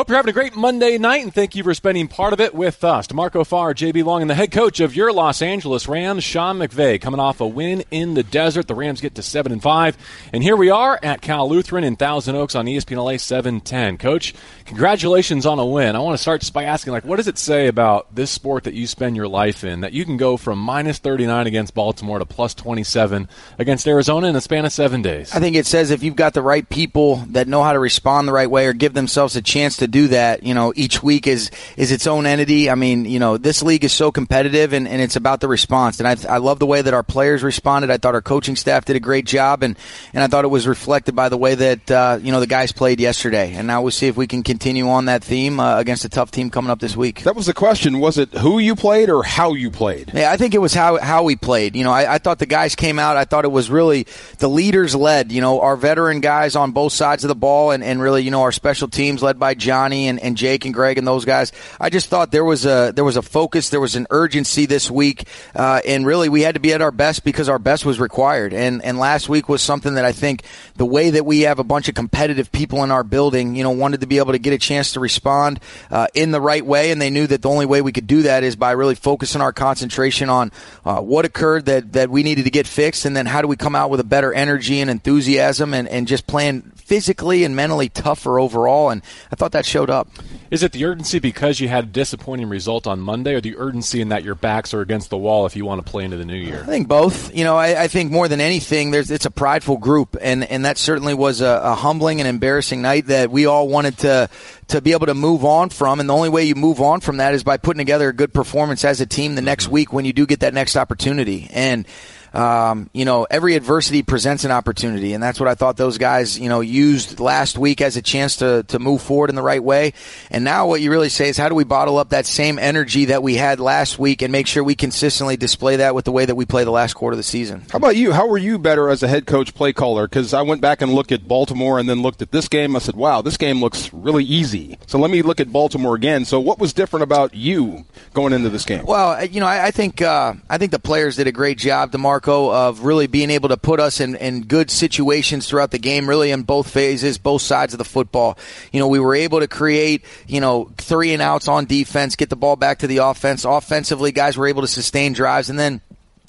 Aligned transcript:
Hope 0.00 0.08
you're 0.08 0.16
having 0.16 0.30
a 0.30 0.32
great 0.32 0.56
Monday 0.56 0.96
night, 0.96 1.22
and 1.22 1.34
thank 1.34 1.54
you 1.54 1.62
for 1.62 1.74
spending 1.74 2.08
part 2.08 2.32
of 2.32 2.40
it 2.40 2.54
with 2.54 2.84
us. 2.84 3.06
D'Marco 3.06 3.44
Farr, 3.44 3.74
JB 3.74 4.02
Long, 4.02 4.22
and 4.22 4.30
the 4.30 4.34
head 4.34 4.50
coach 4.50 4.80
of 4.80 4.96
your 4.96 5.12
Los 5.12 5.42
Angeles 5.42 5.86
Rams, 5.86 6.24
Sean 6.24 6.58
McVay, 6.58 6.98
coming 6.98 7.20
off 7.20 7.42
a 7.42 7.46
win 7.46 7.84
in 7.90 8.14
the 8.14 8.22
desert. 8.22 8.66
The 8.66 8.74
Rams 8.74 9.02
get 9.02 9.16
to 9.16 9.22
seven 9.22 9.52
and 9.52 9.62
five, 9.62 9.98
and 10.32 10.42
here 10.42 10.56
we 10.56 10.70
are 10.70 10.98
at 11.02 11.20
Cal 11.20 11.46
Lutheran 11.46 11.84
in 11.84 11.96
Thousand 11.96 12.34
Oaks 12.34 12.54
on 12.54 12.64
ESPN 12.64 12.96
LA 12.96 13.18
seven 13.18 13.60
ten. 13.60 13.98
Coach, 13.98 14.32
congratulations 14.64 15.44
on 15.44 15.58
a 15.58 15.66
win. 15.66 15.94
I 15.94 15.98
want 15.98 16.14
to 16.14 16.22
start 16.22 16.40
just 16.40 16.54
by 16.54 16.64
asking, 16.64 16.94
like, 16.94 17.04
what 17.04 17.16
does 17.16 17.28
it 17.28 17.36
say 17.36 17.66
about 17.66 18.14
this 18.14 18.30
sport 18.30 18.64
that 18.64 18.72
you 18.72 18.86
spend 18.86 19.16
your 19.16 19.28
life 19.28 19.64
in 19.64 19.82
that 19.82 19.92
you 19.92 20.06
can 20.06 20.16
go 20.16 20.38
from 20.38 20.58
minus 20.60 20.96
thirty 20.98 21.26
nine 21.26 21.46
against 21.46 21.74
Baltimore 21.74 22.20
to 22.20 22.24
plus 22.24 22.54
twenty 22.54 22.84
seven 22.84 23.28
against 23.58 23.86
Arizona 23.86 24.28
in 24.28 24.36
a 24.36 24.40
span 24.40 24.64
of 24.64 24.72
seven 24.72 25.02
days? 25.02 25.34
I 25.34 25.40
think 25.40 25.56
it 25.56 25.66
says 25.66 25.90
if 25.90 26.02
you've 26.02 26.16
got 26.16 26.32
the 26.32 26.40
right 26.40 26.66
people 26.66 27.16
that 27.32 27.48
know 27.48 27.62
how 27.62 27.74
to 27.74 27.78
respond 27.78 28.26
the 28.26 28.32
right 28.32 28.50
way 28.50 28.66
or 28.66 28.72
give 28.72 28.94
themselves 28.94 29.36
a 29.36 29.42
chance 29.42 29.76
to 29.76 29.89
do 29.90 30.08
that. 30.08 30.42
You 30.42 30.54
know, 30.54 30.72
each 30.76 31.02
week 31.02 31.26
is 31.26 31.50
is 31.76 31.92
its 31.92 32.06
own 32.06 32.26
entity. 32.26 32.70
I 32.70 32.74
mean, 32.74 33.04
you 33.04 33.18
know, 33.18 33.36
this 33.36 33.62
league 33.62 33.84
is 33.84 33.92
so 33.92 34.10
competitive, 34.10 34.72
and, 34.72 34.86
and 34.88 35.00
it's 35.00 35.16
about 35.16 35.40
the 35.40 35.48
response. 35.48 36.00
And 36.00 36.08
I, 36.08 36.34
I 36.34 36.38
love 36.38 36.58
the 36.58 36.66
way 36.66 36.82
that 36.82 36.94
our 36.94 37.02
players 37.02 37.42
responded. 37.42 37.90
I 37.90 37.98
thought 37.98 38.14
our 38.14 38.22
coaching 38.22 38.56
staff 38.56 38.84
did 38.84 38.96
a 38.96 39.00
great 39.00 39.26
job, 39.26 39.62
and 39.62 39.76
and 40.14 40.22
I 40.22 40.26
thought 40.26 40.44
it 40.44 40.48
was 40.48 40.66
reflected 40.66 41.14
by 41.14 41.28
the 41.28 41.36
way 41.36 41.54
that 41.54 41.90
uh, 41.90 42.18
you 42.22 42.32
know 42.32 42.40
the 42.40 42.46
guys 42.46 42.72
played 42.72 43.00
yesterday. 43.00 43.54
And 43.54 43.66
now 43.66 43.82
we'll 43.82 43.90
see 43.90 44.06
if 44.06 44.16
we 44.16 44.26
can 44.26 44.42
continue 44.42 44.88
on 44.88 45.06
that 45.06 45.24
theme 45.24 45.60
uh, 45.60 45.78
against 45.78 46.04
a 46.04 46.08
tough 46.08 46.30
team 46.30 46.50
coming 46.50 46.70
up 46.70 46.80
this 46.80 46.96
week. 46.96 47.22
That 47.22 47.36
was 47.36 47.46
the 47.46 47.54
question. 47.54 48.00
Was 48.00 48.18
it 48.18 48.32
who 48.34 48.58
you 48.58 48.74
played 48.76 49.10
or 49.10 49.22
how 49.22 49.54
you 49.54 49.70
played? 49.70 50.12
Yeah, 50.14 50.30
I 50.30 50.36
think 50.36 50.54
it 50.54 50.58
was 50.58 50.74
how 50.74 50.98
how 50.98 51.22
we 51.24 51.36
played. 51.36 51.76
You 51.76 51.84
know, 51.84 51.92
I, 51.92 52.14
I 52.14 52.18
thought 52.18 52.38
the 52.38 52.46
guys 52.46 52.74
came 52.74 52.98
out. 52.98 53.16
I 53.16 53.24
thought 53.24 53.44
it 53.44 53.52
was 53.52 53.70
really 53.70 54.06
the 54.38 54.48
leaders 54.48 54.94
led. 54.94 55.32
You 55.32 55.40
know, 55.40 55.60
our 55.60 55.76
veteran 55.76 56.20
guys 56.20 56.56
on 56.56 56.72
both 56.72 56.92
sides 56.92 57.24
of 57.24 57.28
the 57.28 57.34
ball, 57.34 57.70
and, 57.70 57.82
and 57.82 58.00
really, 58.00 58.22
you 58.22 58.30
know, 58.30 58.42
our 58.42 58.52
special 58.52 58.88
teams 58.88 59.22
led 59.22 59.38
by 59.38 59.54
Johnny 59.80 60.08
and, 60.08 60.20
and 60.20 60.36
Jake 60.36 60.66
and 60.66 60.74
Greg 60.74 60.98
and 60.98 61.06
those 61.06 61.24
guys. 61.24 61.52
I 61.80 61.88
just 61.88 62.08
thought 62.08 62.30
there 62.30 62.44
was 62.44 62.66
a 62.66 62.92
there 62.94 63.04
was 63.04 63.16
a 63.16 63.22
focus, 63.22 63.70
there 63.70 63.80
was 63.80 63.96
an 63.96 64.06
urgency 64.10 64.66
this 64.66 64.90
week, 64.90 65.26
uh, 65.54 65.80
and 65.86 66.04
really 66.04 66.28
we 66.28 66.42
had 66.42 66.54
to 66.54 66.60
be 66.60 66.74
at 66.74 66.82
our 66.82 66.90
best 66.90 67.24
because 67.24 67.48
our 67.48 67.58
best 67.58 67.86
was 67.86 67.98
required. 67.98 68.52
And 68.52 68.84
and 68.84 68.98
last 68.98 69.30
week 69.30 69.48
was 69.48 69.62
something 69.62 69.94
that 69.94 70.04
I 70.04 70.12
think 70.12 70.42
the 70.76 70.84
way 70.84 71.10
that 71.10 71.24
we 71.24 71.42
have 71.42 71.58
a 71.58 71.64
bunch 71.64 71.88
of 71.88 71.94
competitive 71.94 72.52
people 72.52 72.84
in 72.84 72.90
our 72.90 73.02
building, 73.02 73.56
you 73.56 73.62
know, 73.62 73.70
wanted 73.70 74.02
to 74.02 74.06
be 74.06 74.18
able 74.18 74.32
to 74.32 74.38
get 74.38 74.52
a 74.52 74.58
chance 74.58 74.92
to 74.92 75.00
respond 75.00 75.60
uh, 75.90 76.08
in 76.12 76.30
the 76.30 76.40
right 76.42 76.64
way, 76.64 76.90
and 76.90 77.00
they 77.00 77.10
knew 77.10 77.26
that 77.26 77.40
the 77.40 77.48
only 77.48 77.64
way 77.64 77.80
we 77.80 77.92
could 77.92 78.06
do 78.06 78.22
that 78.22 78.44
is 78.44 78.56
by 78.56 78.72
really 78.72 78.94
focusing 78.94 79.40
our 79.40 79.52
concentration 79.52 80.28
on 80.28 80.52
uh, 80.84 81.00
what 81.00 81.24
occurred 81.24 81.64
that 81.64 81.94
that 81.94 82.10
we 82.10 82.22
needed 82.22 82.44
to 82.44 82.50
get 82.50 82.66
fixed, 82.66 83.06
and 83.06 83.16
then 83.16 83.24
how 83.24 83.40
do 83.40 83.48
we 83.48 83.56
come 83.56 83.74
out 83.74 83.88
with 83.88 84.00
a 84.00 84.04
better 84.04 84.30
energy 84.34 84.80
and 84.80 84.90
enthusiasm, 84.90 85.72
and 85.72 85.88
and 85.88 86.06
just 86.06 86.26
playing 86.26 86.70
physically 86.90 87.44
and 87.44 87.54
mentally 87.54 87.88
tougher 87.88 88.40
overall. 88.40 88.90
And 88.90 89.00
I 89.30 89.36
thought 89.36 89.52
that 89.52 89.64
showed 89.64 89.90
up. 89.90 90.08
Is 90.50 90.64
it 90.64 90.72
the 90.72 90.84
urgency 90.84 91.20
because 91.20 91.60
you 91.60 91.68
had 91.68 91.84
a 91.84 91.86
disappointing 91.86 92.48
result 92.48 92.88
on 92.88 92.98
Monday, 92.98 93.34
or 93.34 93.40
the 93.40 93.56
urgency 93.56 94.00
in 94.00 94.08
that 94.08 94.24
your 94.24 94.34
backs 94.34 94.74
are 94.74 94.80
against 94.80 95.08
the 95.08 95.16
wall 95.16 95.46
if 95.46 95.54
you 95.54 95.64
want 95.64 95.86
to 95.86 95.88
play 95.88 96.04
into 96.04 96.16
the 96.16 96.24
new 96.24 96.34
year? 96.34 96.62
I 96.64 96.66
think 96.66 96.88
both. 96.88 97.32
You 97.32 97.44
know, 97.44 97.56
I, 97.56 97.84
I 97.84 97.86
think 97.86 98.10
more 98.10 98.26
than 98.26 98.40
anything, 98.40 98.90
there's 98.90 99.08
it's 99.08 99.24
a 99.24 99.30
prideful 99.30 99.76
group, 99.76 100.16
and 100.20 100.42
and 100.42 100.64
that 100.64 100.78
certainly 100.78 101.14
was 101.14 101.40
a, 101.40 101.60
a 101.62 101.74
humbling 101.76 102.20
and 102.20 102.26
embarrassing 102.26 102.82
night 102.82 103.06
that 103.06 103.30
we 103.30 103.46
all 103.46 103.68
wanted 103.68 103.98
to 103.98 104.28
to 104.66 104.80
be 104.80 104.90
able 104.90 105.06
to 105.06 105.14
move 105.14 105.44
on 105.44 105.70
from. 105.70 106.00
And 106.00 106.08
the 106.08 106.14
only 106.14 106.28
way 106.28 106.42
you 106.42 106.56
move 106.56 106.80
on 106.80 106.98
from 106.98 107.18
that 107.18 107.34
is 107.34 107.44
by 107.44 107.56
putting 107.56 107.78
together 107.78 108.08
a 108.08 108.12
good 108.12 108.34
performance 108.34 108.84
as 108.84 109.00
a 109.00 109.06
team 109.06 109.36
the 109.36 109.42
next 109.42 109.66
mm-hmm. 109.66 109.74
week 109.74 109.92
when 109.92 110.04
you 110.04 110.12
do 110.12 110.26
get 110.26 110.40
that 110.40 110.54
next 110.54 110.74
opportunity. 110.74 111.46
And 111.52 111.86
um, 112.32 112.90
you 112.92 113.04
know, 113.04 113.26
every 113.30 113.54
adversity 113.56 114.02
presents 114.02 114.44
an 114.44 114.50
opportunity, 114.50 115.12
and 115.12 115.22
that's 115.22 115.40
what 115.40 115.48
I 115.48 115.54
thought 115.54 115.76
those 115.76 115.98
guys, 115.98 116.38
you 116.38 116.48
know, 116.48 116.60
used 116.60 117.20
last 117.20 117.58
week 117.58 117.80
as 117.80 117.96
a 117.96 118.02
chance 118.02 118.36
to 118.36 118.64
to 118.68 118.78
move 118.78 119.02
forward 119.02 119.30
in 119.30 119.36
the 119.36 119.42
right 119.42 119.62
way. 119.62 119.92
And 120.30 120.44
now, 120.44 120.66
what 120.66 120.80
you 120.80 120.90
really 120.90 121.08
say 121.08 121.28
is, 121.28 121.36
how 121.36 121.48
do 121.48 121.54
we 121.54 121.64
bottle 121.64 121.98
up 121.98 122.10
that 122.10 122.26
same 122.26 122.58
energy 122.58 123.06
that 123.06 123.22
we 123.22 123.34
had 123.36 123.60
last 123.60 123.98
week 123.98 124.22
and 124.22 124.32
make 124.32 124.46
sure 124.46 124.62
we 124.62 124.74
consistently 124.74 125.36
display 125.36 125.76
that 125.76 125.94
with 125.94 126.04
the 126.04 126.12
way 126.12 126.24
that 126.24 126.34
we 126.34 126.44
play 126.44 126.64
the 126.64 126.70
last 126.70 126.94
quarter 126.94 127.14
of 127.14 127.18
the 127.18 127.22
season? 127.22 127.64
How 127.70 127.76
about 127.76 127.96
you? 127.96 128.12
How 128.12 128.26
were 128.26 128.38
you 128.38 128.58
better 128.58 128.88
as 128.88 129.02
a 129.02 129.08
head 129.08 129.26
coach, 129.26 129.54
play 129.54 129.72
caller? 129.72 130.06
Because 130.06 130.32
I 130.34 130.42
went 130.42 130.60
back 130.60 130.82
and 130.82 130.92
looked 130.92 131.12
at 131.12 131.26
Baltimore 131.26 131.78
and 131.78 131.88
then 131.88 132.02
looked 132.02 132.22
at 132.22 132.30
this 132.30 132.48
game. 132.48 132.76
I 132.76 132.78
said, 132.78 132.96
wow, 132.96 133.22
this 133.22 133.36
game 133.36 133.60
looks 133.60 133.92
really 133.92 134.24
easy. 134.24 134.78
So 134.86 134.98
let 134.98 135.10
me 135.10 135.22
look 135.22 135.40
at 135.40 135.52
Baltimore 135.52 135.94
again. 135.94 136.24
So 136.24 136.40
what 136.40 136.58
was 136.58 136.72
different 136.72 137.02
about 137.02 137.34
you 137.34 137.84
going 138.14 138.32
into 138.32 138.48
this 138.48 138.64
game? 138.64 138.84
Well, 138.84 139.24
you 139.24 139.40
know, 139.40 139.46
I, 139.46 139.66
I 139.66 139.70
think 139.70 140.00
uh, 140.02 140.34
I 140.48 140.58
think 140.58 140.70
the 140.72 140.78
players 140.78 141.16
did 141.16 141.26
a 141.26 141.32
great 141.32 141.58
job, 141.58 141.90
D'Marco, 142.20 142.52
of 142.52 142.84
really 142.84 143.06
being 143.06 143.30
able 143.30 143.48
to 143.48 143.56
put 143.56 143.80
us 143.80 144.00
in, 144.00 144.14
in 144.16 144.42
good 144.42 144.70
situations 144.70 145.48
throughout 145.48 145.70
the 145.70 145.78
game, 145.78 146.08
really 146.08 146.30
in 146.30 146.42
both 146.42 146.70
phases, 146.70 147.18
both 147.18 147.42
sides 147.42 147.74
of 147.74 147.78
the 147.78 147.84
football. 147.84 148.38
You 148.72 148.80
know, 148.80 148.88
we 148.88 149.00
were 149.00 149.14
able 149.14 149.40
to 149.40 149.48
create, 149.48 150.04
you 150.26 150.40
know, 150.40 150.70
three 150.76 151.12
and 151.12 151.22
outs 151.22 151.48
on 151.48 151.66
defense, 151.66 152.16
get 152.16 152.30
the 152.30 152.36
ball 152.36 152.56
back 152.56 152.78
to 152.80 152.86
the 152.86 152.98
offense. 152.98 153.44
Offensively, 153.44 154.12
guys 154.12 154.36
were 154.36 154.46
able 154.46 154.62
to 154.62 154.68
sustain 154.68 155.12
drives, 155.12 155.50
and 155.50 155.58
then 155.58 155.80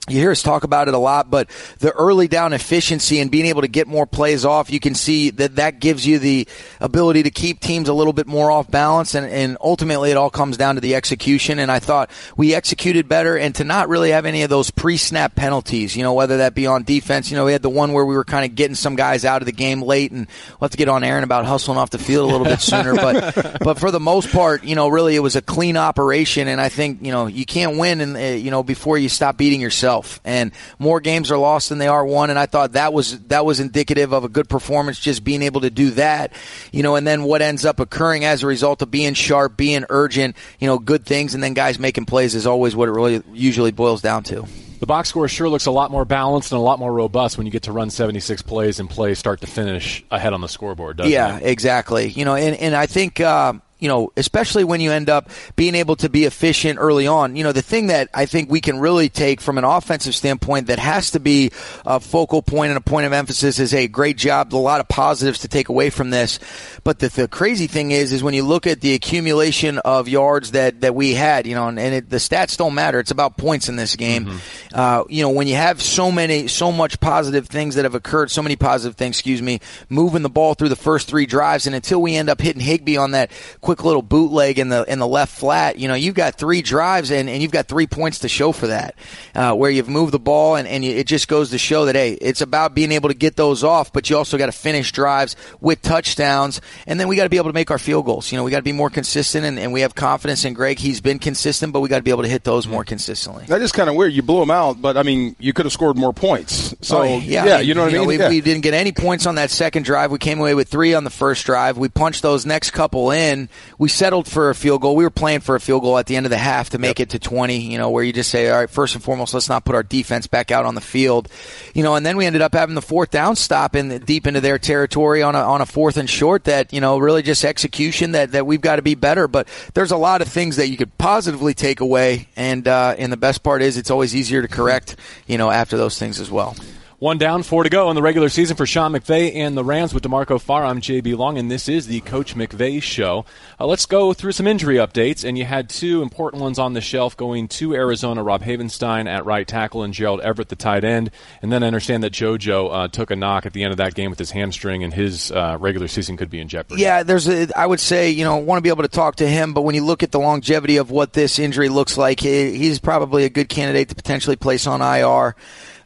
you 0.09 0.17
hear 0.17 0.31
us 0.31 0.41
talk 0.41 0.63
about 0.63 0.87
it 0.87 0.95
a 0.95 0.97
lot, 0.97 1.29
but 1.29 1.47
the 1.77 1.91
early 1.91 2.27
down 2.27 2.53
efficiency 2.53 3.19
and 3.19 3.29
being 3.29 3.45
able 3.45 3.61
to 3.61 3.67
get 3.67 3.87
more 3.87 4.07
plays 4.07 4.45
off, 4.45 4.71
you 4.71 4.79
can 4.79 4.95
see 4.95 5.29
that 5.29 5.57
that 5.57 5.79
gives 5.79 6.07
you 6.07 6.17
the 6.17 6.47
ability 6.79 7.21
to 7.21 7.29
keep 7.29 7.59
teams 7.59 7.87
a 7.87 7.93
little 7.93 8.11
bit 8.11 8.25
more 8.25 8.49
off 8.49 8.69
balance. 8.69 9.13
And, 9.13 9.27
and 9.27 9.57
ultimately, 9.61 10.09
it 10.09 10.17
all 10.17 10.31
comes 10.31 10.57
down 10.57 10.73
to 10.73 10.81
the 10.81 10.95
execution. 10.95 11.59
And 11.59 11.71
I 11.71 11.77
thought 11.77 12.09
we 12.35 12.55
executed 12.55 13.07
better 13.07 13.37
and 13.37 13.53
to 13.55 13.63
not 13.63 13.89
really 13.89 14.09
have 14.09 14.25
any 14.25 14.41
of 14.41 14.49
those 14.49 14.71
pre 14.71 14.97
snap 14.97 15.35
penalties, 15.35 15.95
you 15.95 16.01
know, 16.01 16.13
whether 16.13 16.37
that 16.37 16.55
be 16.55 16.65
on 16.65 16.81
defense. 16.81 17.29
You 17.29 17.37
know, 17.37 17.45
we 17.45 17.51
had 17.51 17.61
the 17.61 17.69
one 17.69 17.93
where 17.93 18.05
we 18.05 18.15
were 18.15 18.25
kind 18.25 18.43
of 18.43 18.55
getting 18.55 18.75
some 18.75 18.95
guys 18.95 19.23
out 19.23 19.43
of 19.43 19.45
the 19.45 19.51
game 19.51 19.83
late, 19.83 20.11
and 20.11 20.25
we'll 20.59 20.65
have 20.65 20.71
to 20.71 20.77
get 20.77 20.89
on 20.89 21.03
Aaron 21.03 21.23
about 21.23 21.45
hustling 21.45 21.77
off 21.77 21.91
the 21.91 21.99
field 21.99 22.27
a 22.27 22.31
little 22.31 22.47
bit 22.47 22.59
sooner. 22.59 22.95
But, 22.95 23.59
but 23.63 23.77
for 23.77 23.91
the 23.91 23.99
most 23.99 24.31
part, 24.31 24.63
you 24.63 24.73
know, 24.73 24.87
really 24.87 25.15
it 25.15 25.19
was 25.19 25.35
a 25.35 25.43
clean 25.43 25.77
operation. 25.77 26.47
And 26.47 26.59
I 26.59 26.69
think, 26.69 27.05
you 27.05 27.11
know, 27.11 27.27
you 27.27 27.45
can't 27.45 27.77
win, 27.77 28.01
and, 28.01 28.17
uh, 28.17 28.19
you 28.19 28.49
know, 28.49 28.63
before 28.63 28.97
you 28.97 29.07
stop 29.07 29.37
beating 29.37 29.61
yourself 29.61 29.90
And 30.23 30.51
more 30.79 30.99
games 30.99 31.31
are 31.31 31.37
lost 31.37 31.69
than 31.69 31.77
they 31.77 31.87
are 31.87 32.05
won. 32.05 32.29
And 32.29 32.39
I 32.39 32.45
thought 32.45 32.73
that 32.73 32.93
was 32.93 33.19
that 33.27 33.45
was 33.45 33.59
indicative 33.59 34.13
of 34.13 34.23
a 34.23 34.29
good 34.29 34.49
performance, 34.49 34.99
just 34.99 35.23
being 35.23 35.41
able 35.41 35.61
to 35.61 35.69
do 35.69 35.91
that. 35.91 36.33
You 36.71 36.83
know, 36.83 36.95
and 36.95 37.05
then 37.05 37.23
what 37.23 37.41
ends 37.41 37.65
up 37.65 37.79
occurring 37.79 38.25
as 38.25 38.43
a 38.43 38.47
result 38.47 38.81
of 38.81 38.89
being 38.91 39.13
sharp, 39.13 39.57
being 39.57 39.85
urgent, 39.89 40.35
you 40.59 40.67
know, 40.67 40.79
good 40.79 41.05
things, 41.05 41.33
and 41.33 41.43
then 41.43 41.53
guys 41.53 41.79
making 41.79 42.05
plays 42.05 42.35
is 42.35 42.47
always 42.47 42.75
what 42.75 42.89
it 42.89 42.93
really 42.93 43.21
usually 43.33 43.71
boils 43.71 44.01
down 44.01 44.23
to. 44.23 44.45
The 44.81 44.87
box 44.87 45.09
score 45.09 45.27
sure 45.27 45.47
looks 45.47 45.67
a 45.67 45.71
lot 45.71 45.91
more 45.91 46.05
balanced 46.05 46.51
and 46.51 46.57
a 46.57 46.61
lot 46.61 46.79
more 46.79 46.91
robust 46.91 47.37
when 47.37 47.45
you 47.45 47.51
get 47.51 47.63
to 47.63 47.71
run 47.71 47.91
76 47.91 48.41
plays 48.41 48.79
and 48.79 48.89
play 48.89 49.13
start 49.13 49.41
to 49.41 49.47
finish 49.47 50.03
ahead 50.09 50.33
on 50.33 50.41
the 50.41 50.47
scoreboard, 50.47 50.97
doesn't 50.97 51.11
yeah, 51.11 51.37
it? 51.37 51.45
exactly. 51.45 52.09
You 52.09 52.25
know, 52.25 52.35
and, 52.35 52.55
and 52.57 52.75
I 52.75 52.87
think. 52.87 53.19
Uh, 53.19 53.53
you 53.81 53.87
know, 53.87 54.13
especially 54.15 54.63
when 54.63 54.79
you 54.79 54.91
end 54.91 55.09
up 55.09 55.29
being 55.55 55.75
able 55.75 55.95
to 55.97 56.07
be 56.07 56.25
efficient 56.25 56.79
early 56.79 57.07
on. 57.07 57.35
You 57.35 57.43
know, 57.43 57.51
the 57.51 57.63
thing 57.63 57.87
that 57.87 58.09
I 58.13 58.27
think 58.27 58.49
we 58.49 58.61
can 58.61 58.79
really 58.79 59.09
take 59.09 59.41
from 59.41 59.57
an 59.57 59.63
offensive 59.63 60.15
standpoint 60.15 60.67
that 60.67 60.79
has 60.79 61.11
to 61.11 61.19
be 61.19 61.51
a 61.85 61.99
focal 61.99 62.43
point 62.43 62.69
and 62.69 62.77
a 62.77 62.81
point 62.81 63.07
of 63.07 63.11
emphasis 63.11 63.59
is 63.59 63.73
a 63.73 63.87
great 63.87 64.17
job, 64.17 64.53
a 64.53 64.57
lot 64.57 64.79
of 64.79 64.87
positives 64.87 65.39
to 65.39 65.47
take 65.47 65.69
away 65.69 65.89
from 65.89 66.11
this. 66.11 66.39
But 66.83 66.99
the, 66.99 67.09
the 67.09 67.27
crazy 67.27 67.65
thing 67.67 67.91
is, 67.91 68.13
is 68.13 68.23
when 68.23 68.35
you 68.35 68.43
look 68.43 68.67
at 68.67 68.81
the 68.81 68.93
accumulation 68.93 69.79
of 69.79 70.07
yards 70.07 70.51
that, 70.51 70.81
that 70.81 70.93
we 70.93 71.15
had, 71.15 71.47
you 71.47 71.55
know, 71.55 71.67
and, 71.67 71.79
and 71.79 71.95
it, 71.95 72.09
the 72.09 72.17
stats 72.17 72.57
don't 72.57 72.75
matter. 72.75 72.99
It's 72.99 73.11
about 73.11 73.35
points 73.35 73.67
in 73.67 73.77
this 73.77 73.95
game. 73.95 74.25
Mm-hmm. 74.25 74.39
Uh, 74.73 75.03
you 75.09 75.23
know, 75.23 75.31
when 75.31 75.47
you 75.47 75.55
have 75.55 75.81
so 75.81 76.11
many, 76.11 76.47
so 76.47 76.71
much 76.71 76.99
positive 76.99 77.47
things 77.47 77.75
that 77.75 77.85
have 77.85 77.95
occurred, 77.95 78.29
so 78.29 78.43
many 78.43 78.55
positive 78.55 78.95
things, 78.95 79.15
excuse 79.17 79.41
me, 79.41 79.59
moving 79.89 80.21
the 80.21 80.29
ball 80.29 80.53
through 80.53 80.69
the 80.69 80.75
first 80.75 81.07
three 81.07 81.25
drives, 81.25 81.65
and 81.65 81.75
until 81.75 81.99
we 81.99 82.15
end 82.15 82.29
up 82.29 82.39
hitting 82.39 82.61
Higbee 82.61 82.97
on 82.97 83.11
that 83.11 83.31
quick 83.59 83.70
little 83.79 84.01
bootleg 84.01 84.59
in 84.59 84.69
the 84.69 84.83
in 84.91 84.99
the 84.99 85.07
left 85.07 85.37
flat, 85.37 85.77
you 85.79 85.87
know, 85.87 85.93
you've 85.93 86.15
got 86.15 86.35
three 86.35 86.61
drives 86.61 87.11
and, 87.11 87.29
and 87.29 87.41
you've 87.41 87.51
got 87.51 87.67
three 87.67 87.87
points 87.87 88.19
to 88.19 88.29
show 88.29 88.51
for 88.51 88.67
that, 88.67 88.95
uh, 89.35 89.53
where 89.53 89.71
you've 89.71 89.89
moved 89.89 90.13
the 90.13 90.19
ball 90.19 90.55
and, 90.55 90.67
and 90.67 90.83
you, 90.83 90.91
it 90.91 91.07
just 91.07 91.27
goes 91.27 91.51
to 91.51 91.57
show 91.57 91.85
that 91.85 91.95
hey, 91.95 92.13
it's 92.13 92.41
about 92.41 92.75
being 92.75 92.91
able 92.91 93.09
to 93.09 93.15
get 93.15 93.35
those 93.35 93.63
off, 93.63 93.91
but 93.93 94.09
you 94.09 94.17
also 94.17 94.37
got 94.37 94.47
to 94.47 94.51
finish 94.51 94.91
drives 94.91 95.35
with 95.59 95.81
touchdowns, 95.81 96.61
and 96.87 96.99
then 96.99 97.07
we 97.07 97.15
got 97.15 97.23
to 97.23 97.29
be 97.29 97.37
able 97.37 97.49
to 97.49 97.53
make 97.53 97.71
our 97.71 97.79
field 97.79 98.05
goals. 98.05 98.31
You 98.31 98.37
know, 98.37 98.43
we 98.43 98.51
got 98.51 98.57
to 98.57 98.63
be 98.63 98.71
more 98.71 98.89
consistent, 98.89 99.45
and, 99.45 99.57
and 99.57 99.73
we 99.73 99.81
have 99.81 99.95
confidence 99.95 100.45
in 100.45 100.53
Greg. 100.53 100.79
He's 100.79 101.01
been 101.01 101.19
consistent, 101.19 101.73
but 101.73 101.79
we 101.79 101.89
got 101.89 101.97
to 101.97 102.03
be 102.03 102.11
able 102.11 102.23
to 102.23 102.29
hit 102.29 102.43
those 102.43 102.67
more 102.67 102.83
consistently. 102.83 103.45
That 103.45 103.61
is 103.61 103.71
kind 103.71 103.89
of 103.89 103.95
weird. 103.95 104.13
You 104.13 104.21
blew 104.21 104.41
him 104.41 104.51
out, 104.51 104.81
but 104.81 104.97
I 104.97 105.03
mean, 105.03 105.35
you 105.39 105.53
could 105.53 105.65
have 105.65 105.73
scored 105.73 105.97
more 105.97 106.13
points. 106.13 106.75
So 106.81 107.01
oh, 107.01 107.19
yeah, 107.19 107.45
yeah, 107.45 107.59
you 107.59 107.73
know 107.73 107.83
what 107.83 107.93
I 107.93 107.97
mean. 107.99 108.07
we, 108.07 108.19
yeah. 108.19 108.29
we 108.29 108.41
didn't 108.41 108.61
get 108.61 108.73
any 108.73 108.91
points 108.91 109.25
on 109.25 109.35
that 109.35 109.51
second 109.51 109.85
drive. 109.85 110.11
We 110.11 110.17
came 110.17 110.39
away 110.39 110.55
with 110.55 110.67
three 110.67 110.93
on 110.93 111.03
the 111.03 111.09
first 111.09 111.45
drive. 111.45 111.77
We 111.77 111.89
punched 111.89 112.21
those 112.21 112.45
next 112.45 112.71
couple 112.71 113.11
in. 113.11 113.49
We 113.77 113.89
settled 113.89 114.27
for 114.27 114.49
a 114.49 114.55
field 114.55 114.81
goal. 114.81 114.95
We 114.95 115.03
were 115.03 115.09
playing 115.09 115.41
for 115.41 115.55
a 115.55 115.59
field 115.59 115.81
goal 115.83 115.97
at 115.97 116.05
the 116.05 116.15
end 116.15 116.25
of 116.25 116.29
the 116.29 116.37
half 116.37 116.71
to 116.71 116.77
make 116.77 116.99
yep. 116.99 117.07
it 117.07 117.09
to 117.11 117.19
20, 117.19 117.57
you 117.57 117.77
know, 117.77 117.89
where 117.89 118.03
you 118.03 118.13
just 118.13 118.29
say, 118.29 118.49
all 118.49 118.59
right, 118.59 118.69
first 118.69 118.95
and 118.95 119.03
foremost, 119.03 119.33
let's 119.33 119.49
not 119.49 119.65
put 119.65 119.75
our 119.75 119.83
defense 119.83 120.27
back 120.27 120.51
out 120.51 120.65
on 120.65 120.75
the 120.75 120.81
field. 120.81 121.29
You 121.73 121.83
know, 121.83 121.95
and 121.95 122.05
then 122.05 122.17
we 122.17 122.25
ended 122.25 122.41
up 122.41 122.53
having 122.53 122.75
the 122.75 122.81
fourth 122.81 123.11
down 123.11 123.35
stop 123.35 123.75
in 123.75 123.89
the, 123.89 123.99
deep 123.99 124.27
into 124.27 124.41
their 124.41 124.59
territory 124.59 125.21
on 125.21 125.35
a, 125.35 125.39
on 125.39 125.61
a 125.61 125.65
fourth 125.65 125.97
and 125.97 126.09
short 126.09 126.45
that, 126.45 126.73
you 126.73 126.81
know, 126.81 126.97
really 126.97 127.21
just 127.21 127.43
execution 127.43 128.11
that, 128.13 128.31
that 128.31 128.45
we've 128.45 128.61
got 128.61 128.77
to 128.77 128.81
be 128.81 128.95
better. 128.95 129.27
But 129.27 129.47
there's 129.73 129.91
a 129.91 129.97
lot 129.97 130.21
of 130.21 130.27
things 130.27 130.57
that 130.57 130.69
you 130.69 130.77
could 130.77 130.97
positively 130.97 131.53
take 131.53 131.79
away. 131.79 132.27
And, 132.35 132.67
uh, 132.67 132.95
and 132.97 133.11
the 133.11 133.17
best 133.17 133.43
part 133.43 133.61
is 133.61 133.77
it's 133.77 133.91
always 133.91 134.15
easier 134.15 134.41
to 134.41 134.47
correct, 134.47 134.95
you 135.27 135.37
know, 135.37 135.49
after 135.49 135.77
those 135.77 135.97
things 135.97 136.19
as 136.19 136.31
well. 136.31 136.55
One 137.01 137.17
down, 137.17 137.41
four 137.41 137.63
to 137.63 137.69
go 137.71 137.89
in 137.89 137.95
the 137.95 138.01
regular 138.03 138.29
season 138.29 138.55
for 138.55 138.67
Sean 138.67 138.91
McVay 138.93 139.33
and 139.33 139.57
the 139.57 139.63
Rams 139.63 139.91
with 139.91 140.03
D'Marco 140.03 140.37
Farr. 140.37 140.63
I'm 140.63 140.81
JB 140.81 141.17
Long, 141.17 141.39
and 141.39 141.49
this 141.49 141.67
is 141.67 141.87
the 141.87 141.99
Coach 142.01 142.35
McVay 142.35 142.79
Show. 142.79 143.25
Uh, 143.59 143.65
let's 143.65 143.87
go 143.87 144.13
through 144.13 144.33
some 144.33 144.45
injury 144.45 144.75
updates. 144.75 145.27
And 145.27 145.35
you 145.35 145.43
had 145.43 145.67
two 145.67 146.03
important 146.03 146.43
ones 146.43 146.59
on 146.59 146.73
the 146.73 146.79
shelf 146.79 147.17
going 147.17 147.47
to 147.47 147.73
Arizona 147.73 148.21
Rob 148.21 148.43
Havenstein 148.43 149.09
at 149.09 149.25
right 149.25 149.47
tackle 149.47 149.81
and 149.81 149.95
Gerald 149.95 150.21
Everett, 150.21 150.49
the 150.49 150.55
tight 150.55 150.83
end. 150.83 151.09
And 151.41 151.51
then 151.51 151.63
I 151.63 151.65
understand 151.65 152.03
that 152.03 152.13
JoJo 152.13 152.71
uh, 152.71 152.87
took 152.89 153.09
a 153.09 153.15
knock 153.15 153.47
at 153.47 153.53
the 153.53 153.63
end 153.63 153.71
of 153.71 153.77
that 153.77 153.95
game 153.95 154.11
with 154.11 154.19
his 154.19 154.29
hamstring, 154.29 154.83
and 154.83 154.93
his 154.93 155.31
uh, 155.31 155.57
regular 155.59 155.87
season 155.87 156.17
could 156.17 156.29
be 156.29 156.39
in 156.39 156.49
jeopardy. 156.49 156.83
Yeah, 156.83 157.01
there's 157.01 157.27
a, 157.27 157.47
I 157.57 157.65
would 157.65 157.79
say, 157.79 158.11
you 158.11 158.25
know, 158.25 158.37
want 158.37 158.59
to 158.59 158.61
be 158.61 158.69
able 158.69 158.83
to 158.83 158.87
talk 158.87 159.15
to 159.15 159.27
him, 159.27 159.55
but 159.55 159.63
when 159.63 159.73
you 159.73 159.83
look 159.83 160.03
at 160.03 160.11
the 160.11 160.19
longevity 160.19 160.77
of 160.77 160.91
what 160.91 161.13
this 161.13 161.39
injury 161.39 161.69
looks 161.69 161.97
like, 161.97 162.19
he, 162.19 162.55
he's 162.55 162.77
probably 162.77 163.23
a 163.23 163.29
good 163.29 163.49
candidate 163.49 163.89
to 163.89 163.95
potentially 163.95 164.35
place 164.35 164.67
on 164.67 164.83
IR. 164.83 165.35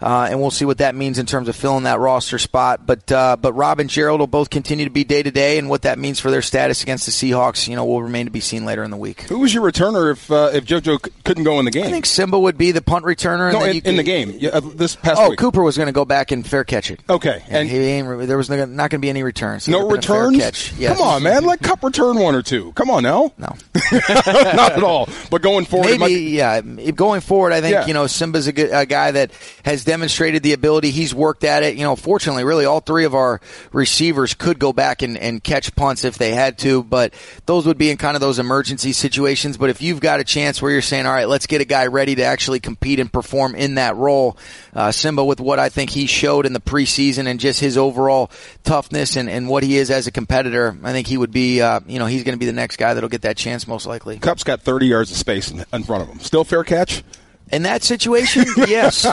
Uh, 0.01 0.27
and 0.29 0.41
we'll 0.41 0.51
see 0.51 0.65
what 0.65 0.79
that 0.79 0.93
means 0.95 1.17
in 1.19 1.25
terms 1.25 1.47
of 1.47 1.55
filling 1.55 1.83
that 1.83 1.99
roster 1.99 2.37
spot. 2.37 2.85
But 2.85 3.11
uh, 3.11 3.37
but 3.37 3.53
Rob 3.53 3.79
and 3.79 3.89
Gerald 3.89 4.19
will 4.19 4.27
both 4.27 4.49
continue 4.49 4.85
to 4.85 4.91
be 4.91 5.03
day 5.03 5.23
to 5.23 5.31
day, 5.31 5.57
and 5.57 5.69
what 5.69 5.83
that 5.83 5.97
means 5.97 6.19
for 6.19 6.29
their 6.31 6.41
status 6.41 6.83
against 6.83 7.05
the 7.05 7.11
Seahawks, 7.11 7.67
you 7.67 7.75
know, 7.75 7.85
will 7.85 8.03
remain 8.03 8.25
to 8.25 8.31
be 8.31 8.39
seen 8.41 8.65
later 8.65 8.83
in 8.83 8.91
the 8.91 8.97
week. 8.97 9.21
Who 9.23 9.39
was 9.39 9.53
your 9.53 9.63
returner 9.63 10.11
if 10.11 10.29
uh, 10.29 10.51
if 10.53 10.65
JoJo 10.65 11.09
couldn't 11.23 11.43
go 11.45 11.59
in 11.59 11.65
the 11.65 11.71
game? 11.71 11.85
I 11.85 11.91
think 11.91 12.05
Simba 12.05 12.37
would 12.37 12.57
be 12.57 12.71
the 12.71 12.81
punt 12.81 13.05
returner. 13.05 13.51
no, 13.53 13.59
and 13.61 13.69
in, 13.69 13.75
you 13.75 13.81
in 13.85 13.95
the 13.97 14.03
game 14.03 14.31
yeah, 14.37 14.49
uh, 14.49 14.59
this 14.59 14.95
past 14.95 15.19
Oh, 15.21 15.29
week. 15.29 15.39
Cooper 15.39 15.63
was 15.63 15.77
going 15.77 15.87
to 15.87 15.93
go 15.93 16.05
back 16.05 16.31
and 16.31 16.45
fair 16.45 16.63
catch 16.63 16.91
it. 16.91 16.99
Okay, 17.09 17.41
and 17.47 17.55
and 17.55 17.69
he 17.69 17.77
ain't, 17.77 18.27
there 18.27 18.37
was 18.37 18.49
not 18.49 18.57
going 18.57 18.89
to 18.89 18.99
be 18.99 19.09
any 19.09 19.23
returns. 19.23 19.67
No 19.67 19.85
would've 19.85 20.01
been 20.01 20.11
a 20.11 20.13
fair 20.13 20.27
returns. 20.27 20.43
Catch. 20.43 20.73
Yes. 20.77 20.97
Come 20.97 21.07
on, 21.07 21.23
man, 21.23 21.45
let 21.45 21.61
Kupp 21.61 21.83
return 21.83 22.19
one 22.19 22.35
or 22.35 22.41
two. 22.41 22.73
Come 22.73 22.89
on 22.89 23.03
now, 23.03 23.31
No. 23.37 23.55
not 23.91 24.73
at 24.73 24.83
all. 24.83 25.07
But 25.31 25.41
going 25.41 25.65
forward, 25.65 25.87
Maybe, 25.87 25.97
might- 25.99 26.07
yeah. 26.09 26.61
Going 26.91 27.21
forward, 27.21 27.53
I 27.53 27.61
think 27.61 27.73
Yeah. 27.73 27.85
you 27.87 27.93
know 27.93 28.07
Simba's 28.07 28.47
a, 28.47 28.51
good, 28.51 28.71
a 28.73 28.85
guy 28.85 29.11
that 29.11 29.31
has 29.63 29.84
demonstrated 29.85 30.43
the 30.43 30.53
ability. 30.53 30.91
He's 30.91 31.15
worked 31.15 31.43
at 31.43 31.63
it. 31.63 31.77
You 31.77 31.83
know, 31.83 31.95
fortunately, 31.95 32.43
really, 32.43 32.65
all 32.65 32.81
three 32.81 33.05
of 33.05 33.15
our 33.15 33.39
receivers 33.71 34.33
could 34.33 34.59
go 34.59 34.73
back 34.73 35.01
and, 35.01 35.17
and 35.17 35.43
catch 35.43 35.73
punts 35.75 36.03
if 36.03 36.17
they 36.17 36.33
had 36.33 36.57
to, 36.59 36.83
but 36.83 37.13
those 37.45 37.65
would 37.65 37.77
be 37.77 37.89
in 37.89 37.97
kind 37.97 38.15
of 38.15 38.21
those 38.21 38.39
emergency 38.39 38.91
situations. 38.91 39.57
But 39.57 39.69
if 39.69 39.81
you've 39.81 39.99
got 39.99 40.19
a 40.19 40.23
chance 40.23 40.61
where 40.61 40.71
you're 40.71 40.81
saying, 40.81 41.05
all 41.05 41.13
right, 41.13 41.29
let's 41.29 41.47
get 41.47 41.61
a 41.61 41.65
guy 41.65 41.87
ready 41.87 42.15
to 42.15 42.23
actually 42.23 42.59
compete 42.59 42.99
and 42.99 43.11
perform 43.11 43.55
in 43.55 43.75
that 43.75 43.95
role, 43.95 44.37
uh, 44.73 44.91
Simba, 44.91 45.23
with 45.23 45.39
what 45.39 45.59
I 45.59 45.69
think 45.69 45.91
he 45.91 46.05
showed 46.07 46.45
in 46.45 46.53
the 46.53 46.59
preseason 46.59 47.27
and 47.27 47.39
just 47.39 47.59
his 47.59 47.77
overall 47.77 48.31
toughness 48.63 49.15
and, 49.15 49.29
and 49.29 49.47
what 49.47 49.63
he 49.63 49.77
is 49.77 49.91
as 49.91 50.07
a 50.07 50.11
competitor, 50.11 50.77
I 50.83 50.91
think 50.91 51.07
he 51.07 51.17
would 51.17 51.31
be, 51.31 51.61
uh, 51.61 51.79
you 51.87 51.99
know, 51.99 52.07
he's 52.07 52.23
going 52.23 52.33
to 52.33 52.39
be 52.39 52.45
the 52.45 52.53
next 52.53 52.77
guy 52.77 52.93
that'll 52.93 53.09
get 53.09 53.21
that 53.21 53.37
chance 53.37 53.67
most 53.67 53.85
likely. 53.85 54.19
Kupp's 54.19 54.43
got 54.43 54.61
30 54.61 54.87
yards 54.87 55.11
of 55.11 55.17
space 55.17 55.51
in, 55.51 55.63
in 55.71 55.83
front 55.83 56.03
of 56.03 56.09
him. 56.09 56.19
Still 56.19 56.43
fair 56.43 56.63
catch. 56.63 57.03
In 57.51 57.63
that 57.63 57.83
situation, 57.83 58.45
yes. 58.57 59.05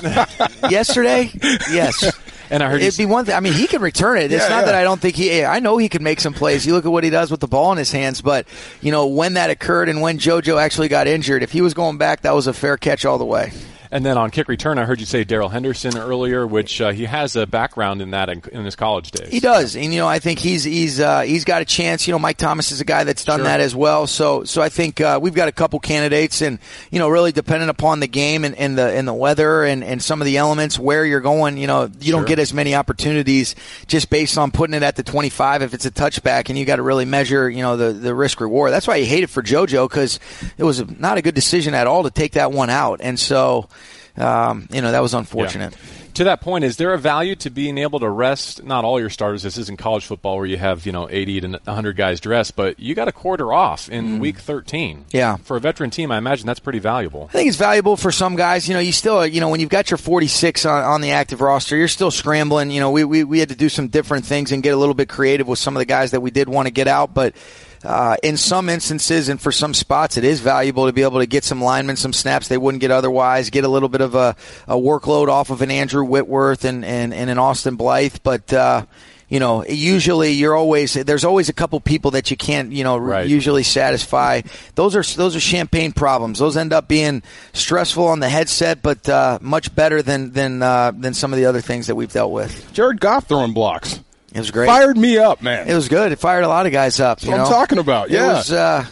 Yesterday, 0.71 1.31
yes. 1.71 2.19
And 2.51 2.63
I 2.63 2.69
heard 2.71 2.83
It'd 2.83 2.99
be 2.99 3.07
one 3.07 3.25
thing. 3.25 3.35
I 3.35 3.41
mean, 3.41 3.53
he 3.55 3.67
can 3.67 3.81
return 3.81 4.19
it. 4.19 4.31
It's 4.33 4.43
Yeah, 4.43 4.49
not 4.49 4.59
yeah. 4.61 4.65
that 4.67 4.75
I 4.75 4.83
don't 4.83 5.01
think 5.01 5.17
he. 5.17 5.45
I 5.45 5.59
know 5.61 5.79
he 5.79 5.89
can 5.89 6.03
make 6.03 6.21
some 6.21 6.35
plays. 6.35 6.67
You 6.67 6.75
look 6.75 6.85
at 6.85 6.93
what 6.93 7.03
he 7.05 7.11
does 7.11 7.31
with 7.31 7.41
the 7.41 7.47
ball 7.47 7.73
in 7.73 7.79
his 7.79 7.93
hands. 7.93 8.21
But 8.21 8.47
you 8.81 8.91
know, 8.93 9.07
when 9.07 9.35
that 9.35 9.51
occurred 9.51 9.89
and 9.89 10.01
when 10.03 10.19
JoJo 10.19 10.61
actually 10.61 10.89
got 10.89 11.07
injured, 11.07 11.43
if 11.43 11.53
he 11.53 11.61
was 11.63 11.73
going 11.75 11.99
back, 11.99 12.23
that 12.23 12.35
was 12.35 12.47
a 12.47 12.53
fair 12.53 12.77
catch 12.77 13.05
all 13.05 13.17
the 13.19 13.25
way. 13.25 13.53
And 13.93 14.07
then 14.07 14.17
on 14.17 14.31
kick 14.31 14.49
return, 14.49 14.79
I 14.79 14.87
heard 14.87 15.01
you 15.01 15.07
say 15.07 15.23
Darrell 15.23 15.51
Henderson 15.51 15.99
earlier, 15.99 16.47
which 16.47 16.81
uh, 16.81 16.93
he 16.93 17.05
has 17.05 17.37
a 17.37 17.47
background 17.47 18.01
in 18.01 18.13
that 18.13 18.31
in, 18.31 18.43
in 18.51 18.65
his 18.65 18.75
college 18.75 19.11
days. 19.11 19.29
He 19.29 19.39
does, 19.39 19.77
and 19.77 19.93
you 19.93 20.01
know, 20.01 20.09
I 20.09 20.19
think 20.19 20.39
he's 20.39 20.65
he's 20.65 20.99
uh, 20.99 21.21
he's 21.21 21.45
got 21.45 21.61
a 21.61 21.67
chance. 21.67 22.09
You 22.09 22.13
know, 22.13 22.19
Mike 22.19 22.39
Thomas 22.39 22.73
is 22.73 22.81
a 22.81 22.87
guy 22.87 23.05
that's 23.05 23.23
done 23.23 23.41
Sure. 23.41 23.45
that 23.45 23.61
as 23.61 23.77
well. 23.77 24.07
So 24.07 24.45
so 24.45 24.63
I 24.63 24.71
think 24.71 25.03
uh, 25.03 25.19
we've 25.21 25.35
got 25.35 25.49
a 25.49 25.53
couple 25.53 25.79
candidates, 25.79 26.41
and 26.41 26.59
you 26.91 27.01
know, 27.01 27.11
really 27.11 27.33
dependent 27.33 27.69
upon 27.71 28.01
the 28.01 28.07
game 28.09 28.47
and, 28.47 28.55
and 28.55 28.79
the 28.79 28.89
and 28.91 29.07
the 29.07 29.13
weather 29.13 29.63
and, 29.63 29.85
and 29.85 30.03
some 30.03 30.23
of 30.23 30.25
the 30.25 30.39
elements 30.39 30.79
where 30.79 31.05
you're 31.05 31.21
going. 31.21 31.59
You 31.59 31.67
know, 31.67 31.83
you 32.01 32.13
Sure. 32.13 32.13
don't 32.21 32.27
get 32.27 32.39
as 32.39 32.55
many 32.55 32.75
opportunities 32.75 33.55
just 33.89 34.09
based 34.09 34.39
on 34.39 34.53
putting 34.53 34.73
it 34.73 34.83
at 34.83 34.97
the 34.97 35.03
25 35.03 35.61
if 35.61 35.75
it's 35.75 35.85
a 35.85 35.91
touchback, 35.91 36.49
and 36.49 36.57
you 36.59 36.65
got 36.65 36.77
to 36.77 36.83
really 36.83 37.05
measure 37.05 37.51
you 37.51 37.61
know 37.61 37.77
the 37.77 37.93
the 37.93 38.15
risk 38.15 38.41
reward. 38.41 38.73
That's 38.73 38.89
why 38.89 38.97
you 38.97 39.05
hate 39.05 39.23
it 39.23 39.29
for 39.29 39.43
JoJo 39.43 39.87
because 39.87 40.19
it 40.57 40.65
was 40.65 40.83
not 40.99 41.19
a 41.19 41.23
good 41.23 41.35
decision 41.35 41.75
at 41.75 41.87
all 41.87 42.05
to 42.05 42.11
take 42.11 42.33
that 42.33 42.53
one 42.53 42.71
out, 42.71 43.03
and 43.03 43.21
so. 43.21 43.69
Um, 44.17 44.69
you 44.71 44.83
know 44.83 44.93
that 44.93 45.01
was 45.01 45.15
unfortunate. 45.15 45.73
Yeah. 45.73 45.99
To 46.15 46.25
that 46.25 46.43
point, 46.43 46.65
is 46.65 46.77
there 46.77 46.93
a 46.93 46.99
value 46.99 47.35
to 47.37 47.49
being 47.49 47.79
able 47.79 47.99
to 48.01 48.09
rest 48.11 48.63
not 48.63 48.85
all 48.85 49.01
your 49.01 49.09
starters? 49.09 49.43
This 49.43 49.57
isn't 49.57 49.79
college 49.79 50.05
football 50.05 50.37
where 50.37 50.45
you 50.45 50.59
have 50.59 50.85
you 50.85 50.93
know 50.93 51.09
80 51.09 51.41
to 51.41 51.49
100 51.65 51.97
guys 51.97 52.21
dressed, 52.21 52.55
but 52.55 52.79
you 52.79 52.95
got 52.95 53.09
a 53.09 53.13
quarter 53.13 53.51
off 53.51 53.89
in 53.89 54.19
week 54.19 54.39
13. 54.39 54.99
Mm. 54.99 55.05
Yeah. 55.13 55.37
for 55.37 55.57
a 55.57 55.61
veteran 55.61 55.89
team, 55.89 56.11
I 56.13 56.19
imagine 56.19 56.47
that's 56.47 56.61
pretty 56.61 56.81
valuable. 56.81 57.29
I 57.31 57.33
think 57.33 57.49
it's 57.49 57.57
valuable 57.57 57.97
for 57.97 58.13
some 58.13 58.37
guys. 58.37 58.69
You 58.69 58.75
know, 58.75 58.81
you 58.81 58.93
still, 58.93 59.27
you 59.27 59.41
know, 59.41 59.49
when 59.49 59.61
you've 59.61 59.71
got 59.71 59.91
your 59.91 59.97
46 59.97 60.67
on, 60.67 60.85
on 60.85 61.01
the 61.01 61.13
active 61.13 61.41
roster, 61.41 61.77
you're 61.79 61.89
still 61.89 62.11
scrambling. 62.11 62.71
You 62.71 62.81
know, 62.81 62.91
we, 62.91 63.05
we, 63.05 63.25
we 63.25 63.39
had 63.39 63.49
to 63.49 63.57
do 63.57 63.71
some 63.71 63.89
different 63.89 64.27
things 64.27 64.53
and 64.53 64.63
get 64.63 64.75
a 64.75 64.77
little 64.77 64.95
bit 64.95 65.09
creative 65.09 65.49
with 65.49 65.59
some 65.59 65.75
of 65.75 65.79
the 65.79 65.87
guys 65.87 66.11
that 66.11 66.21
we 66.21 66.31
did 66.31 66.47
want 66.47 66.67
to 66.67 66.73
get 66.73 66.89
out. 66.89 67.15
But 67.15 67.35
uh, 67.85 68.17
in 68.23 68.37
some 68.37 68.69
instances 68.69 69.29
and 69.29 69.41
for 69.41 69.53
some 69.53 69.75
spots, 69.75 70.17
it 70.17 70.25
is 70.25 70.41
valuable 70.41 70.87
to 70.87 70.93
be 70.93 71.03
able 71.03 71.21
to 71.21 71.27
get 71.27 71.45
some 71.45 71.61
linemen 71.63 71.97
some 71.97 72.13
snaps 72.13 72.49
they 72.49 72.59
wouldn't 72.59 72.81
get 72.81 72.91
otherwise, 72.91 73.51
get 73.51 73.65
a 73.65 73.69
little 73.69 73.89
bit 73.89 74.01
of 74.01 74.15
a, 74.15 74.37
a 74.69 74.75
workload 74.77 75.29
off 75.29 75.51
of 75.51 75.63
an 75.63 75.71
Andrew 75.71 76.05
Whitworth 76.05 76.65
and, 76.65 76.85
and, 76.85 77.13
and 77.13 77.31
an 77.31 77.39
Austin 77.39 77.77
Blythe. 77.77 78.17
But, 78.23 78.53
uh, 78.53 78.87
you 79.29 79.41
know, 79.41 79.65
usually 79.65 80.33
you're 80.33 80.55
always 80.55 80.93
there's 80.93 81.25
always 81.25 81.49
a 81.49 81.55
couple 81.55 81.81
people 81.81 82.11
that 82.11 82.31
you 82.31 82.37
can't, 82.37 82.71
you 82.71 82.85
know, 82.85 82.99
Right. 82.99 83.27
usually 83.27 83.63
satisfy. 83.63 84.43
Those 84.75 84.95
are 84.95 85.03
those 85.17 85.35
are 85.35 85.41
champagne 85.41 85.93
problems. 85.93 86.39
Those 86.39 86.59
end 86.59 86.75
up 86.75 86.87
being 86.87 87.23
stressful 87.55 88.07
on 88.09 88.21
the 88.21 88.29
headset, 88.29 88.83
but 88.83 89.09
uh, 89.09 89.39
much 89.41 89.75
better 89.75 90.03
than 90.03 90.33
than 90.33 90.63
uh, 90.63 90.93
than 90.95 91.15
some 91.15 91.33
of 91.33 91.39
the 91.39 91.47
other 91.47 91.63
things 91.63 91.87
that 91.87 91.95
we've 91.95 92.13
dealt 92.13 92.31
with. 92.31 92.75
Jared 92.75 93.01
Goff 93.01 93.27
throwing 93.27 93.55
blocks. 93.55 94.01
It 94.35 94.39
was 94.39 94.51
great. 94.51 94.67
Fired 94.67 94.97
me 94.97 95.19
up, 95.19 95.43
man. 95.43 95.69
It 95.69 95.75
was 95.75 95.89
good. 95.89 96.13
It 96.13 96.19
fired 96.19 96.45
a 96.45 96.49
lot 96.49 96.67
of 96.67 96.73
guys 96.73 97.01
up. 97.01 97.23
you 97.23 97.31
what 97.31 97.41
I'm 97.41 97.47
talking 97.47 97.79
about, 97.79 98.09
It 98.11 98.15
yeah. 98.15 98.33
was. 98.35 98.53
Uh, 98.53 98.87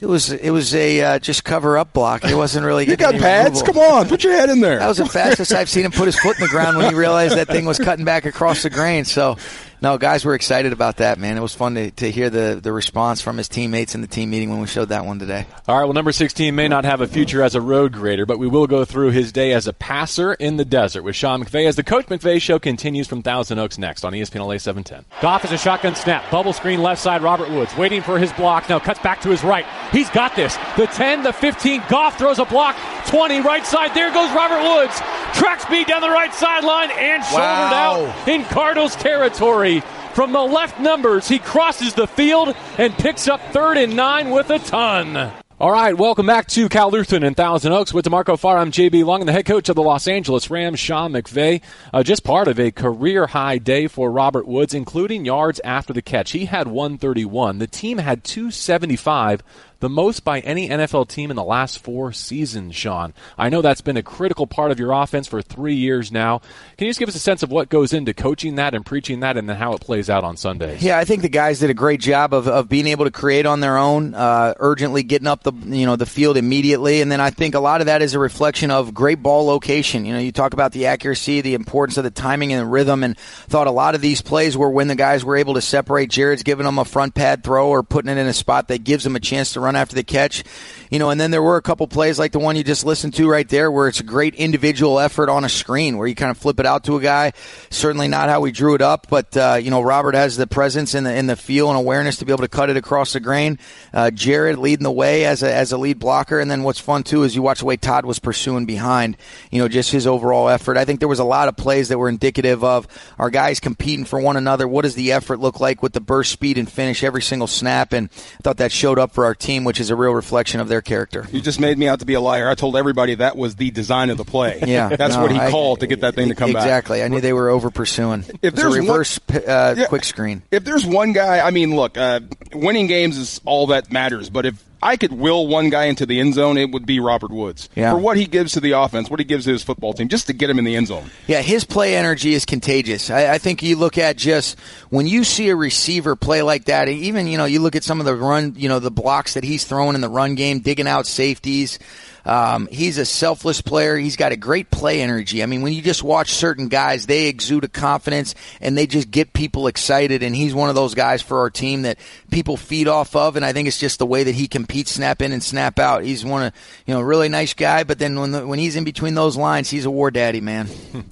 it 0.00 0.06
was 0.06 0.32
it 0.32 0.50
was 0.50 0.74
a 0.74 1.00
uh, 1.00 1.18
just 1.18 1.44
cover 1.44 1.78
up 1.78 1.92
block. 1.92 2.24
It 2.24 2.34
wasn't 2.34 2.66
really. 2.66 2.84
you 2.88 2.96
got 2.96 3.14
pads. 3.14 3.62
removal. 3.62 3.82
Come 3.82 3.92
on, 3.98 4.08
put 4.08 4.24
your 4.24 4.34
head 4.34 4.50
in 4.50 4.60
there. 4.60 4.78
That 4.78 4.88
was 4.88 4.98
the 4.98 5.06
fastest 5.06 5.52
I've 5.52 5.70
seen 5.70 5.84
him 5.84 5.92
put 5.92 6.06
his 6.06 6.18
foot 6.18 6.36
in 6.36 6.42
the 6.42 6.48
ground 6.48 6.76
when 6.76 6.90
he 6.90 6.94
realized 6.98 7.36
that 7.36 7.46
thing 7.46 7.64
was 7.64 7.78
cutting 7.78 8.04
back 8.04 8.26
across 8.26 8.62
the 8.64 8.70
grain. 8.70 9.04
So, 9.04 9.38
no, 9.84 9.98
guys 9.98 10.24
were 10.24 10.34
excited 10.34 10.72
about 10.72 10.96
that, 10.96 11.18
man. 11.18 11.36
It 11.36 11.42
was 11.42 11.54
fun 11.54 11.74
to, 11.74 11.90
to 11.90 12.10
hear 12.10 12.30
the, 12.30 12.58
the 12.60 12.72
response 12.72 13.20
from 13.20 13.36
his 13.36 13.48
teammates 13.48 13.94
in 13.94 14.00
the 14.00 14.06
team 14.06 14.30
meeting 14.30 14.48
when 14.48 14.60
we 14.60 14.66
showed 14.66 14.88
that 14.88 15.04
one 15.04 15.18
today. 15.18 15.44
All 15.68 15.76
right, 15.76 15.84
well, 15.84 15.92
number 15.92 16.10
16 16.10 16.54
may 16.54 16.68
not 16.68 16.86
have 16.86 17.02
a 17.02 17.06
future 17.06 17.42
as 17.42 17.54
a 17.54 17.60
road 17.60 17.92
grader, 17.92 18.24
but 18.24 18.38
we 18.38 18.48
will 18.48 18.66
go 18.66 18.86
through 18.86 19.10
his 19.10 19.30
day 19.30 19.52
as 19.52 19.66
a 19.66 19.74
passer 19.74 20.32
in 20.32 20.56
the 20.56 20.64
desert 20.64 21.02
with 21.02 21.14
Sean 21.14 21.44
McVay 21.44 21.68
as 21.68 21.76
the 21.76 21.82
Coach 21.82 22.06
McVay 22.06 22.40
show 22.40 22.58
continues 22.58 23.06
from 23.06 23.22
Thousand 23.22 23.58
Oaks 23.58 23.76
next 23.76 24.06
on 24.06 24.14
ESPN 24.14 24.46
LA 24.46 24.56
710. 24.56 25.04
Goff 25.20 25.44
is 25.44 25.52
a 25.52 25.58
shotgun 25.58 25.94
snap. 25.94 26.30
Bubble 26.30 26.54
screen 26.54 26.82
left 26.82 27.02
side, 27.02 27.22
Robert 27.22 27.50
Woods 27.50 27.76
waiting 27.76 28.00
for 28.00 28.18
his 28.18 28.32
block. 28.32 28.66
Now 28.70 28.78
cuts 28.78 29.00
back 29.00 29.20
to 29.20 29.28
his 29.28 29.44
right. 29.44 29.66
He's 29.92 30.08
got 30.08 30.34
this. 30.34 30.56
The 30.78 30.86
10, 30.86 31.24
the 31.24 31.32
15. 31.34 31.82
Goff 31.90 32.16
throws 32.16 32.38
a 32.38 32.46
block. 32.46 32.74
20, 33.08 33.42
right 33.42 33.66
side. 33.66 33.94
There 33.94 34.10
goes 34.10 34.32
Robert 34.32 34.62
Woods. 34.62 34.98
Track 35.34 35.60
speed 35.60 35.86
down 35.88 36.00
the 36.00 36.08
right 36.10 36.32
sideline 36.32 36.90
and 36.90 37.22
shouldered 37.24 37.40
Wow. 37.42 38.06
out 38.14 38.28
in 38.28 38.44
Cardinals 38.44 38.94
territory. 38.96 39.82
From 40.14 40.32
the 40.32 40.40
left 40.42 40.78
numbers, 40.78 41.26
he 41.28 41.38
crosses 41.40 41.92
the 41.94 42.06
field 42.06 42.54
and 42.78 42.94
picks 42.94 43.26
up 43.26 43.40
third 43.52 43.76
and 43.76 43.96
nine 43.96 44.30
with 44.30 44.48
a 44.50 44.60
ton. 44.60 45.32
All 45.60 45.70
right, 45.70 45.96
welcome 45.96 46.26
back 46.26 46.46
to 46.48 46.68
Cal 46.68 46.90
Lutheran 46.90 47.22
in 47.22 47.34
Thousand 47.34 47.72
Oaks 47.72 47.94
with 47.94 48.04
D'Marco 48.04 48.36
Farr. 48.36 48.58
I'm 48.58 48.70
JB 48.72 49.04
Long 49.04 49.20
and 49.20 49.28
the 49.28 49.32
head 49.32 49.46
coach 49.46 49.68
of 49.68 49.76
the 49.76 49.82
Los 49.82 50.06
Angeles 50.08 50.50
Rams, 50.50 50.78
Sean 50.80 51.12
McVay. 51.12 51.62
Uh, 51.92 52.02
just 52.02 52.24
part 52.24 52.48
of 52.48 52.58
a 52.60 52.70
career 52.72 53.26
high 53.28 53.58
day 53.58 53.86
for 53.86 54.10
Robert 54.10 54.46
Woods, 54.46 54.74
including 54.74 55.24
yards 55.24 55.60
after 55.64 55.92
the 55.92 56.02
catch. 56.02 56.32
He 56.32 56.46
had 56.46 56.66
131. 56.68 57.58
The 57.58 57.66
team 57.68 57.98
had 57.98 58.24
275, 58.24 59.42
the 59.84 59.88
most 59.90 60.24
by 60.24 60.40
any 60.40 60.70
NFL 60.70 61.08
team 61.08 61.28
in 61.28 61.36
the 61.36 61.44
last 61.44 61.78
four 61.78 62.10
seasons, 62.10 62.74
Sean. 62.74 63.12
I 63.36 63.50
know 63.50 63.60
that's 63.60 63.82
been 63.82 63.98
a 63.98 64.02
critical 64.02 64.46
part 64.46 64.70
of 64.70 64.78
your 64.78 64.92
offense 64.92 65.28
for 65.28 65.42
three 65.42 65.74
years 65.74 66.10
now. 66.10 66.38
Can 66.78 66.86
you 66.86 66.88
just 66.88 66.98
give 66.98 67.10
us 67.10 67.14
a 67.14 67.18
sense 67.18 67.42
of 67.42 67.50
what 67.50 67.68
goes 67.68 67.92
into 67.92 68.14
coaching 68.14 68.54
that 68.54 68.74
and 68.74 68.84
preaching 68.86 69.20
that 69.20 69.36
and 69.36 69.46
then 69.46 69.56
how 69.56 69.74
it 69.74 69.82
plays 69.82 70.08
out 70.08 70.24
on 70.24 70.38
Sundays? 70.38 70.82
Yeah, 70.82 70.96
I 70.96 71.04
think 71.04 71.20
the 71.20 71.28
guys 71.28 71.58
did 71.58 71.68
a 71.68 71.74
great 71.74 72.00
job 72.00 72.32
of, 72.32 72.48
of 72.48 72.66
being 72.66 72.86
able 72.86 73.04
to 73.04 73.10
create 73.10 73.44
on 73.44 73.60
their 73.60 73.76
own, 73.76 74.14
uh, 74.14 74.54
urgently 74.58 75.02
getting 75.02 75.28
up 75.28 75.42
the 75.42 75.52
you 75.52 75.84
know 75.84 75.96
the 75.96 76.06
field 76.06 76.38
immediately, 76.38 77.02
and 77.02 77.12
then 77.12 77.20
I 77.20 77.28
think 77.28 77.54
a 77.54 77.60
lot 77.60 77.82
of 77.82 77.86
that 77.88 78.00
is 78.00 78.14
a 78.14 78.18
reflection 78.18 78.70
of 78.70 78.94
great 78.94 79.22
ball 79.22 79.44
location. 79.44 80.06
You 80.06 80.14
know, 80.14 80.18
you 80.18 80.32
talk 80.32 80.54
about 80.54 80.72
the 80.72 80.86
accuracy, 80.86 81.42
the 81.42 81.52
importance 81.52 81.98
of 81.98 82.04
the 82.04 82.10
timing 82.10 82.54
and 82.54 82.62
the 82.62 82.70
rhythm, 82.70 83.04
and 83.04 83.18
thought 83.18 83.66
a 83.66 83.70
lot 83.70 83.94
of 83.94 84.00
these 84.00 84.22
plays 84.22 84.56
were 84.56 84.70
when 84.70 84.88
the 84.88 84.94
guys 84.94 85.26
were 85.26 85.36
able 85.36 85.52
to 85.52 85.60
separate. 85.60 86.08
Jared's 86.08 86.42
giving 86.42 86.64
them 86.64 86.78
a 86.78 86.86
front 86.86 87.14
pad 87.14 87.44
throw 87.44 87.68
or 87.68 87.82
putting 87.82 88.10
it 88.10 88.16
in 88.16 88.26
a 88.26 88.32
spot 88.32 88.68
that 88.68 88.82
gives 88.82 89.04
them 89.04 89.14
a 89.14 89.20
chance 89.20 89.52
to 89.52 89.60
run 89.60 89.73
after 89.76 89.94
the 89.94 90.04
catch. 90.04 90.44
You 90.90 91.00
know, 91.00 91.10
and 91.10 91.20
then 91.20 91.32
there 91.32 91.42
were 91.42 91.56
a 91.56 91.62
couple 91.62 91.88
plays 91.88 92.18
like 92.20 92.30
the 92.30 92.38
one 92.38 92.54
you 92.54 92.62
just 92.62 92.84
listened 92.84 93.14
to 93.14 93.28
right 93.28 93.48
there 93.48 93.70
where 93.70 93.88
it's 93.88 93.98
a 93.98 94.04
great 94.04 94.36
individual 94.36 95.00
effort 95.00 95.28
on 95.28 95.44
a 95.44 95.48
screen 95.48 95.98
where 95.98 96.06
you 96.06 96.14
kind 96.14 96.30
of 96.30 96.38
flip 96.38 96.60
it 96.60 96.66
out 96.66 96.84
to 96.84 96.96
a 96.96 97.00
guy. 97.00 97.32
Certainly 97.70 98.08
not 98.08 98.28
how 98.28 98.40
we 98.40 98.52
drew 98.52 98.74
it 98.74 98.82
up, 98.82 99.08
but, 99.08 99.36
uh, 99.36 99.58
you 99.60 99.70
know, 99.70 99.80
Robert 99.80 100.14
has 100.14 100.36
the 100.36 100.46
presence 100.46 100.94
in 100.94 101.02
the, 101.02 101.22
the 101.22 101.36
feel 101.36 101.68
and 101.68 101.76
awareness 101.76 102.18
to 102.18 102.24
be 102.24 102.32
able 102.32 102.42
to 102.42 102.48
cut 102.48 102.70
it 102.70 102.76
across 102.76 103.12
the 103.14 103.20
grain. 103.20 103.58
Uh, 103.92 104.10
Jared 104.10 104.58
leading 104.58 104.84
the 104.84 104.92
way 104.92 105.24
as 105.24 105.42
a, 105.42 105.52
as 105.52 105.72
a 105.72 105.78
lead 105.78 105.98
blocker. 105.98 106.38
And 106.38 106.48
then 106.48 106.62
what's 106.62 106.78
fun 106.78 107.02
too 107.02 107.24
is 107.24 107.34
you 107.34 107.42
watch 107.42 107.60
the 107.60 107.64
way 107.64 107.76
Todd 107.76 108.04
was 108.04 108.20
pursuing 108.20 108.66
behind, 108.66 109.16
you 109.50 109.60
know, 109.60 109.66
just 109.66 109.90
his 109.90 110.06
overall 110.06 110.48
effort. 110.48 110.76
I 110.76 110.84
think 110.84 111.00
there 111.00 111.08
was 111.08 111.18
a 111.18 111.24
lot 111.24 111.48
of 111.48 111.56
plays 111.56 111.88
that 111.88 111.98
were 111.98 112.08
indicative 112.08 112.62
of 112.62 112.86
our 113.18 113.30
guys 113.30 113.58
competing 113.58 114.04
for 114.04 114.20
one 114.20 114.36
another. 114.36 114.68
What 114.68 114.82
does 114.82 114.94
the 114.94 115.10
effort 115.10 115.40
look 115.40 115.58
like 115.58 115.82
with 115.82 115.92
the 115.92 116.00
burst 116.00 116.30
speed 116.30 116.56
and 116.58 116.70
finish 116.70 117.02
every 117.02 117.22
single 117.22 117.48
snap? 117.48 117.92
And 117.92 118.10
I 118.12 118.42
thought 118.42 118.58
that 118.58 118.70
showed 118.70 118.98
up 118.98 119.12
for 119.12 119.24
our 119.24 119.34
team, 119.34 119.63
which 119.64 119.80
is 119.80 119.90
a 119.90 119.96
real 119.96 120.14
reflection 120.14 120.60
of 120.60 120.68
their 120.68 120.80
character. 120.80 121.26
You 121.32 121.40
just 121.40 121.60
made 121.60 121.76
me 121.78 121.88
out 121.88 122.00
to 122.00 122.06
be 122.06 122.14
a 122.14 122.20
liar. 122.20 122.48
I 122.48 122.54
told 122.54 122.76
everybody 122.76 123.16
that 123.16 123.36
was 123.36 123.56
the 123.56 123.70
design 123.70 124.10
of 124.10 124.16
the 124.16 124.24
play. 124.24 124.60
Yeah, 124.66 124.88
that's 124.96 125.14
no, 125.14 125.22
what 125.22 125.30
he 125.32 125.38
I, 125.38 125.50
called 125.50 125.80
to 125.80 125.86
get 125.86 126.00
that 126.00 126.14
thing 126.14 126.28
to 126.28 126.34
come 126.34 126.50
exactly. 126.50 126.60
back. 126.60 126.64
Exactly. 126.64 127.02
I 127.02 127.08
knew 127.08 127.20
they 127.20 127.32
were 127.32 127.48
over 127.48 127.70
pursuing. 127.70 128.24
If 128.42 128.54
there's 128.54 128.74
a 128.74 128.80
reverse 128.80 129.18
one, 129.26 129.38
uh, 129.38 129.74
yeah, 129.76 129.86
quick 129.86 130.04
screen. 130.04 130.42
If 130.50 130.64
there's 130.64 130.86
one 130.86 131.12
guy, 131.12 131.40
I 131.46 131.50
mean, 131.50 131.76
look, 131.76 131.96
uh, 131.96 132.20
winning 132.52 132.86
games 132.86 133.16
is 133.18 133.40
all 133.44 133.68
that 133.68 133.90
matters. 133.92 134.30
But 134.30 134.46
if 134.46 134.62
I 134.84 134.98
could 134.98 135.12
will 135.12 135.46
one 135.46 135.70
guy 135.70 135.84
into 135.86 136.04
the 136.04 136.20
end 136.20 136.34
zone, 136.34 136.58
it 136.58 136.70
would 136.70 136.84
be 136.84 137.00
Robert 137.00 137.30
Woods. 137.30 137.70
Yeah. 137.74 137.92
For 137.92 137.98
what 137.98 138.18
he 138.18 138.26
gives 138.26 138.52
to 138.52 138.60
the 138.60 138.72
offense, 138.72 139.08
what 139.08 139.18
he 139.18 139.24
gives 139.24 139.46
to 139.46 139.52
his 139.52 139.62
football 139.62 139.94
team, 139.94 140.08
just 140.08 140.26
to 140.26 140.34
get 140.34 140.50
him 140.50 140.58
in 140.58 140.66
the 140.66 140.76
end 140.76 140.88
zone. 140.88 141.10
Yeah, 141.26 141.40
his 141.40 141.64
play 141.64 141.96
energy 141.96 142.34
is 142.34 142.44
contagious. 142.44 143.08
I, 143.08 143.32
I 143.32 143.38
think 143.38 143.62
you 143.62 143.76
look 143.76 143.96
at 143.96 144.16
just 144.16 144.58
when 144.90 145.06
you 145.06 145.24
see 145.24 145.48
a 145.48 145.56
receiver 145.56 146.16
play 146.16 146.42
like 146.42 146.66
that, 146.66 146.88
even, 146.88 147.26
you 147.26 147.38
know, 147.38 147.46
you 147.46 147.60
look 147.60 147.74
at 147.74 147.82
some 147.82 147.98
of 147.98 148.04
the 148.04 148.14
run, 148.14 148.54
you 148.58 148.68
know, 148.68 148.78
the 148.78 148.90
blocks 148.90 149.34
that 149.34 149.44
he's 149.44 149.64
throwing 149.64 149.94
in 149.94 150.02
the 150.02 150.08
run 150.10 150.34
game, 150.34 150.60
digging 150.60 150.86
out 150.86 151.06
safeties. 151.06 151.78
Um, 152.24 152.68
he's 152.70 152.98
a 152.98 153.04
selfless 153.04 153.60
player. 153.60 153.96
He's 153.96 154.16
got 154.16 154.32
a 154.32 154.36
great 154.36 154.70
play 154.70 155.02
energy. 155.02 155.42
I 155.42 155.46
mean, 155.46 155.62
when 155.62 155.72
you 155.72 155.82
just 155.82 156.02
watch 156.02 156.32
certain 156.32 156.68
guys, 156.68 157.06
they 157.06 157.26
exude 157.26 157.64
a 157.64 157.68
confidence 157.68 158.34
and 158.60 158.76
they 158.76 158.86
just 158.86 159.10
get 159.10 159.32
people 159.32 159.66
excited. 159.66 160.22
And 160.22 160.34
he's 160.34 160.54
one 160.54 160.68
of 160.68 160.74
those 160.74 160.94
guys 160.94 161.22
for 161.22 161.40
our 161.40 161.50
team 161.50 161.82
that 161.82 161.98
people 162.30 162.56
feed 162.56 162.88
off 162.88 163.14
of. 163.14 163.36
And 163.36 163.44
I 163.44 163.52
think 163.52 163.68
it's 163.68 163.78
just 163.78 163.98
the 163.98 164.06
way 164.06 164.24
that 164.24 164.34
he 164.34 164.48
competes, 164.48 164.92
snap 164.92 165.22
in 165.22 165.32
and 165.32 165.42
snap 165.42 165.78
out. 165.78 166.04
He's 166.04 166.24
one 166.24 166.44
of, 166.44 166.52
you 166.86 166.94
know, 166.94 167.00
really 167.00 167.28
nice 167.28 167.54
guy. 167.54 167.84
But 167.84 167.98
then 167.98 168.18
when 168.18 168.32
the, 168.32 168.46
when 168.46 168.58
he's 168.58 168.76
in 168.76 168.84
between 168.84 169.14
those 169.14 169.36
lines, 169.36 169.70
he's 169.70 169.84
a 169.84 169.90
war 169.90 170.10
daddy, 170.10 170.40
man. 170.40 170.68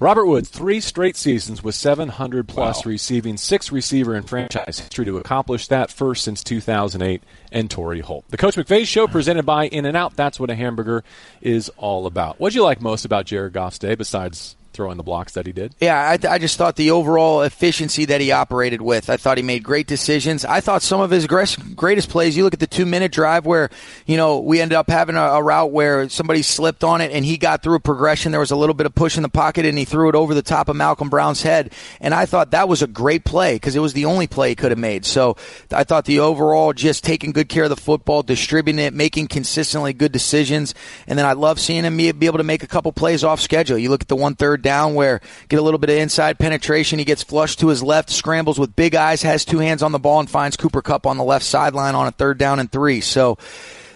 Robert 0.00 0.26
Woods, 0.26 0.48
three 0.48 0.80
straight 0.80 1.16
seasons 1.16 1.62
with 1.62 1.76
700 1.76 2.48
plus 2.48 2.84
wow. 2.84 2.90
receiving, 2.90 3.36
six 3.36 3.70
receiver 3.70 4.16
in 4.16 4.24
franchise 4.24 4.80
history 4.80 5.04
to 5.04 5.18
accomplish 5.18 5.68
that 5.68 5.92
first 5.92 6.24
since 6.24 6.42
2008, 6.42 7.22
and 7.52 7.70
Torry 7.70 8.00
Holt. 8.00 8.24
The 8.28 8.36
Coach 8.36 8.56
McVay 8.56 8.86
Show 8.86 9.06
presented 9.06 9.44
by 9.44 9.68
In 9.68 9.84
and 9.84 9.96
Out. 9.96 10.16
That's 10.16 10.40
what 10.40 10.50
a 10.50 10.54
hamburger 10.54 11.04
is 11.40 11.68
all 11.76 12.06
about. 12.06 12.40
What 12.40 12.52
do 12.52 12.58
you 12.58 12.64
like 12.64 12.80
most 12.80 13.04
about 13.04 13.26
Jared 13.26 13.52
Goff's 13.52 13.78
day 13.78 13.94
besides 13.94 14.56
throwing 14.72 14.96
the 14.96 15.02
blocks 15.02 15.32
that 15.32 15.46
he 15.46 15.52
did? 15.52 15.74
Yeah, 15.80 16.10
I, 16.10 16.16
th- 16.16 16.30
I, 16.30 16.38
just 16.38 16.58
thought 16.58 16.76
the 16.76 16.90
overall 16.90 17.42
efficiency 17.42 18.04
that 18.06 18.20
he 18.20 18.32
operated 18.32 18.82
with. 18.82 19.08
I 19.10 19.16
thought 19.16 19.36
he 19.36 19.42
made 19.42 19.62
great 19.62 19.86
decisions. 19.86 20.44
I 20.44 20.60
thought 20.60 20.82
some 20.82 21.00
of 21.00 21.10
his 21.10 21.26
greatest 21.26 22.08
plays. 22.10 22.36
You 22.36 22.44
look 22.44 22.54
at 22.54 22.60
the 22.60 22.66
two 22.66 22.86
minute 22.86 23.12
drive 23.12 23.46
where 23.46 23.70
you 24.06 24.16
know 24.16 24.38
we 24.38 24.60
ended 24.60 24.76
up 24.76 24.88
having 24.88 25.16
a, 25.16 25.20
a, 25.20 25.42
route 25.42 25.72
where 25.72 26.08
somebody 26.08 26.42
slipped 26.42 26.84
on 26.84 27.00
it 27.00 27.12
and 27.12 27.24
he 27.24 27.36
got 27.36 27.62
through 27.62 27.76
a 27.76 27.80
progression. 27.80 28.32
There 28.32 28.40
was 28.40 28.50
a 28.50 28.56
little 28.56 28.74
bit 28.74 28.86
of 28.86 28.94
push 28.94 29.16
in 29.16 29.22
the 29.22 29.28
pocket 29.28 29.66
and 29.66 29.78
he 29.78 29.84
threw 29.84 30.08
it 30.08 30.14
over 30.14 30.34
the 30.34 30.42
top 30.42 30.68
of 30.68 30.76
Malcolm 30.76 31.08
Brown's 31.08 31.42
head. 31.42 31.72
And 32.00 32.14
I 32.14 32.26
thought 32.26 32.52
that 32.52 32.68
was 32.68 32.82
a 32.82 32.86
great 32.86 33.24
play 33.24 33.54
because 33.54 33.76
it 33.76 33.80
was 33.80 33.92
the 33.92 34.04
only 34.04 34.26
play 34.26 34.50
he 34.50 34.54
could 34.54 34.70
have 34.70 34.78
made. 34.78 35.04
So 35.04 35.36
I 35.70 35.84
thought 35.84 36.04
the 36.04 36.20
overall 36.20 36.72
just 36.72 37.04
taking 37.04 37.32
good 37.32 37.48
care 37.48 37.64
of 37.64 37.70
the 37.70 37.76
football, 37.76 38.22
distributing 38.22 38.84
it, 38.84 38.94
making 38.94 39.28
consistently 39.28 39.92
good 39.92 40.12
decisions, 40.12 40.74
and 41.06 41.18
then 41.18 41.26
I 41.26 41.32
love 41.32 41.60
seeing 41.60 41.84
him 41.84 41.96
be 41.96 42.26
able 42.26 42.38
to 42.38 42.44
make 42.44 42.62
a 42.62 42.66
couple 42.66 42.92
plays 42.92 43.24
off 43.24 43.40
schedule. 43.40 43.78
You 43.78 43.90
look 43.90 44.02
at 44.02 44.08
the 44.08 44.16
one 44.16 44.34
third 44.34 44.61
down 44.62 44.94
where 44.94 45.20
get 45.48 45.58
a 45.58 45.62
little 45.62 45.78
bit 45.78 45.90
of 45.90 45.96
inside 45.96 46.38
penetration. 46.38 46.98
He 46.98 47.04
gets 47.04 47.22
flushed 47.22 47.60
to 47.60 47.68
his 47.68 47.82
left, 47.82 48.10
scrambles 48.10 48.58
with 48.58 48.76
big 48.76 48.94
eyes, 48.94 49.22
has 49.22 49.44
two 49.44 49.58
hands 49.58 49.82
on 49.82 49.92
the 49.92 49.98
ball, 49.98 50.20
and 50.20 50.30
finds 50.30 50.56
Cooper 50.56 50.82
Kupp 50.82 51.06
on 51.06 51.18
the 51.18 51.24
left 51.24 51.44
sideline 51.44 51.94
on 51.94 52.06
a 52.06 52.12
third 52.12 52.38
down 52.38 52.58
and 52.58 52.70
three. 52.70 53.00
So 53.00 53.38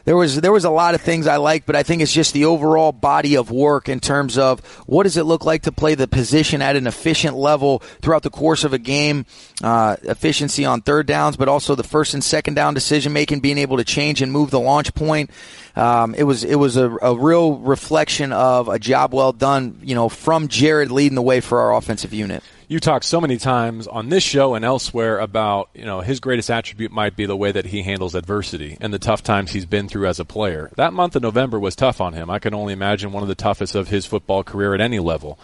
there 0.06 0.16
was 0.16 0.40
there 0.40 0.52
was 0.52 0.64
a 0.64 0.70
lot 0.70 0.94
of 0.94 1.00
things 1.00 1.26
I 1.26 1.36
liked, 1.36 1.66
but 1.66 1.75
I 1.75 1.82
think 1.82 2.00
it's 2.00 2.12
just 2.12 2.32
the 2.32 2.44
overall 2.44 2.92
body 2.92 3.36
of 3.36 3.50
work 3.50 3.88
in 3.88 3.98
terms 3.98 4.38
of 4.38 4.60
what 4.86 5.02
does 5.02 5.16
it 5.16 5.25
look 5.25 5.44
like 5.44 5.62
to 5.62 5.72
play 5.72 5.96
the 5.96 6.06
position 6.06 6.62
at 6.62 6.76
an 6.76 6.86
efficient 6.86 7.36
level 7.36 7.80
throughout 8.00 8.22
the 8.22 8.30
course 8.30 8.62
of 8.62 8.72
a 8.72 8.78
game, 8.78 9.26
uh, 9.64 9.96
efficiency 10.04 10.64
on 10.64 10.80
third 10.80 11.08
downs, 11.08 11.36
but 11.36 11.48
also 11.48 11.75
the 11.75 11.82
first 11.82 12.14
and 12.14 12.22
second 12.22 12.54
down 12.54 12.72
decision 12.72 13.12
making, 13.12 13.40
being 13.40 13.58
able 13.58 13.78
to 13.78 13.84
change 13.84 14.22
and 14.22 14.30
move 14.30 14.52
the 14.52 14.60
launch 14.60 14.94
point. 14.94 15.28
Um, 15.75 16.14
it 16.14 16.22
was 16.22 16.44
it 16.44 16.56
was 16.56 16.76
a, 16.76 16.88
a 17.02 17.16
real 17.16 17.58
reflection 17.58 18.32
of 18.32 18.68
a 18.68 18.78
job 18.78 19.12
well 19.12 19.32
done, 19.32 19.80
you 19.82 19.96
know, 19.96 20.08
from 20.08 20.46
Jared 20.46 20.92
leading 20.92 21.16
the 21.16 21.22
way 21.22 21.40
for 21.40 21.58
our 21.58 21.75
offensive 21.75 22.14
unit 22.14 22.44
you 22.68 22.80
talk 22.80 23.04
so 23.04 23.20
many 23.20 23.37
times 23.37 23.87
on 23.87 24.08
this 24.08 24.25
show 24.25 24.54
and 24.54 24.64
elsewhere 24.64 25.18
about 25.18 25.70
you 25.75 25.85
know 25.85 26.00
his 26.00 26.20
greatest 26.20 26.50
attribute 26.50 26.90
might 26.90 27.16
be 27.16 27.26
the 27.26 27.37
way 27.37 27.52
that 27.52 27.66
he 27.66 27.82
handles 27.82 28.14
adversity 28.14 28.76
and 28.80 28.92
the 28.92 28.99
tough 28.99 29.23
times 29.23 29.52
he's 29.52 29.66
been 29.66 29.88
through 29.88 30.06
as 30.06 30.18
a 30.18 30.25
player. 30.25 30.70
That 30.76 30.92
month 30.92 31.16
of 31.16 31.23
November 31.23 31.61
was 31.61 31.76
tough 31.76 32.00
on 32.00 32.14
him. 32.14 32.30
I 32.30 32.38
can 32.38 32.54
only 32.54 32.73
imagine 32.73 33.12
one 33.12 33.23
of 33.23 33.28
the 33.28 33.35
toughest 33.35 33.75
of 33.75 33.88
his 33.88 34.06
football 34.06 34.42
career 34.42 34.75
at 34.75 34.80
any 34.80 34.99
level. 34.99 35.38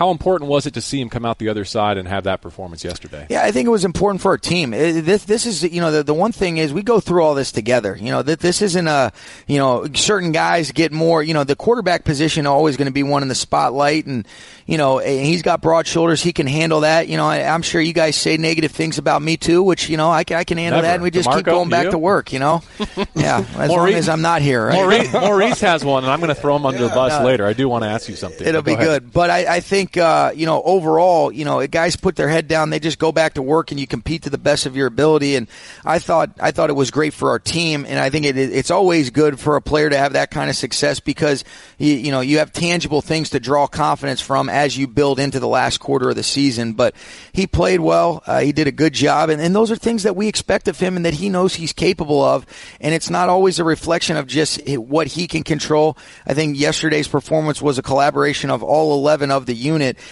How 0.00 0.10
important 0.10 0.48
was 0.48 0.64
it 0.64 0.72
to 0.72 0.80
see 0.80 0.98
him 0.98 1.10
come 1.10 1.26
out 1.26 1.36
the 1.36 1.50
other 1.50 1.66
side 1.66 1.98
and 1.98 2.08
have 2.08 2.24
that 2.24 2.40
performance 2.40 2.82
yesterday? 2.82 3.26
Yeah, 3.28 3.42
I 3.42 3.50
think 3.50 3.66
it 3.66 3.70
was 3.70 3.84
important 3.84 4.22
for 4.22 4.30
our 4.30 4.38
team. 4.38 4.72
It, 4.72 5.02
this, 5.02 5.24
this 5.24 5.44
is, 5.44 5.62
you 5.62 5.82
know, 5.82 5.92
the, 5.92 6.02
the 6.02 6.14
one 6.14 6.32
thing 6.32 6.56
is 6.56 6.72
we 6.72 6.82
go 6.82 7.00
through 7.00 7.22
all 7.22 7.34
this 7.34 7.52
together. 7.52 7.94
You 8.00 8.10
know, 8.10 8.22
that 8.22 8.40
this 8.40 8.62
isn't 8.62 8.88
a, 8.88 9.12
you 9.46 9.58
know, 9.58 9.86
certain 9.92 10.32
guys 10.32 10.72
get 10.72 10.90
more, 10.90 11.22
you 11.22 11.34
know, 11.34 11.44
the 11.44 11.54
quarterback 11.54 12.04
position 12.04 12.46
always 12.46 12.78
going 12.78 12.86
to 12.86 12.94
be 12.94 13.02
one 13.02 13.20
in 13.20 13.28
the 13.28 13.34
spotlight 13.34 14.06
and, 14.06 14.26
you 14.64 14.78
know, 14.78 14.96
he's 15.00 15.42
got 15.42 15.60
broad 15.60 15.86
shoulders. 15.86 16.22
He 16.22 16.32
can 16.32 16.46
handle 16.46 16.80
that. 16.80 17.06
You 17.08 17.18
know, 17.18 17.26
I, 17.26 17.40
am 17.40 17.60
sure 17.60 17.78
you 17.78 17.92
guys 17.92 18.16
say 18.16 18.38
negative 18.38 18.72
things 18.72 18.96
about 18.96 19.20
me 19.20 19.36
too, 19.36 19.62
which, 19.62 19.90
you 19.90 19.98
know, 19.98 20.08
I, 20.08 20.20
I 20.30 20.44
can 20.44 20.56
handle 20.56 20.78
Never. 20.78 20.86
that 20.86 20.94
and 20.94 21.02
we 21.02 21.10
just 21.10 21.26
D'Marco, 21.26 21.40
keep 21.40 21.44
going 21.44 21.68
back 21.68 21.84
you? 21.84 21.90
to 21.90 21.98
work, 21.98 22.32
you 22.32 22.38
know? 22.38 22.62
Yeah, 23.14 23.44
as 23.58 23.68
Maurice, 23.68 23.70
long 23.70 23.88
as 23.94 24.08
I'm 24.08 24.22
not 24.22 24.40
here. 24.40 24.66
Right? 24.66 24.76
Maurice, 24.76 25.12
Maurice 25.12 25.60
has 25.60 25.84
one, 25.84 26.04
and 26.04 26.12
I'm 26.12 26.20
going 26.20 26.34
to 26.34 26.40
throw 26.40 26.56
him 26.56 26.64
under 26.64 26.78
Yeah, 26.82 26.88
the 26.88 26.94
bus 26.94 27.20
no. 27.20 27.26
later. 27.26 27.44
I 27.44 27.52
do 27.52 27.68
want 27.68 27.84
to 27.84 27.90
ask 27.90 28.08
you 28.08 28.16
something. 28.16 28.46
It'll 28.46 28.62
be 28.62 28.76
go 28.76 28.82
good. 28.84 29.12
But 29.12 29.28
I, 29.28 29.56
I 29.56 29.60
think, 29.60 29.89
uh, 29.96 30.32
you 30.34 30.46
know, 30.46 30.62
overall, 30.62 31.32
you 31.32 31.44
know, 31.44 31.66
guys 31.66 31.96
put 31.96 32.16
their 32.16 32.28
head 32.28 32.46
down, 32.46 32.70
they 32.70 32.78
just 32.78 32.98
go 32.98 33.12
back 33.12 33.34
to 33.34 33.42
work 33.42 33.70
and 33.70 33.80
you 33.80 33.86
compete 33.86 34.22
to 34.22 34.30
the 34.30 34.38
best 34.38 34.66
of 34.66 34.76
your 34.76 34.86
ability. 34.86 35.36
And 35.36 35.48
I 35.84 35.98
thought, 35.98 36.30
I 36.40 36.50
thought 36.50 36.70
it 36.70 36.74
was 36.74 36.90
great 36.90 37.14
for 37.14 37.30
our 37.30 37.38
team. 37.38 37.86
And 37.88 37.98
I 37.98 38.10
think 38.10 38.26
it, 38.26 38.36
it's 38.36 38.70
always 38.70 39.10
good 39.10 39.40
for 39.40 39.56
a 39.56 39.62
player 39.62 39.90
to 39.90 39.96
have 39.96 40.12
that 40.12 40.30
kind 40.30 40.50
of 40.50 40.56
success 40.56 41.00
because, 41.00 41.44
you, 41.78 41.94
you 41.94 42.10
know, 42.10 42.20
you 42.20 42.38
have 42.38 42.52
tangible 42.52 43.00
things 43.00 43.30
to 43.30 43.40
draw 43.40 43.66
confidence 43.66 44.20
from 44.20 44.48
as 44.48 44.76
you 44.76 44.86
build 44.86 45.18
into 45.18 45.40
the 45.40 45.48
last 45.48 45.78
quarter 45.78 46.10
of 46.10 46.16
the 46.16 46.22
season. 46.22 46.74
But 46.74 46.94
he 47.32 47.46
played 47.46 47.80
well. 47.80 48.22
Uh, 48.26 48.40
he 48.40 48.52
did 48.52 48.66
a 48.66 48.72
good 48.72 48.92
job. 48.92 49.30
And, 49.30 49.40
and 49.40 49.56
those 49.56 49.70
are 49.70 49.76
things 49.76 50.02
that 50.02 50.16
we 50.16 50.28
expect 50.28 50.68
of 50.68 50.78
him 50.78 50.96
and 50.96 51.06
that 51.06 51.14
he 51.14 51.28
knows 51.30 51.54
he's 51.54 51.72
capable 51.72 52.22
of. 52.22 52.46
And 52.80 52.94
it's 52.94 53.10
not 53.10 53.28
always 53.28 53.58
a 53.58 53.64
reflection 53.64 54.16
of 54.16 54.26
just 54.26 54.60
what 54.68 55.06
he 55.06 55.26
can 55.26 55.42
control. 55.42 55.96
I 56.26 56.34
think 56.34 56.58
yesterday's 56.58 57.08
performance 57.08 57.62
was 57.62 57.78
a 57.78 57.82
collaboration 57.82 58.50
of 58.50 58.62
all 58.62 58.98
11 58.98 59.30
of 59.30 59.46
the 59.46 59.54
unit 59.54 59.69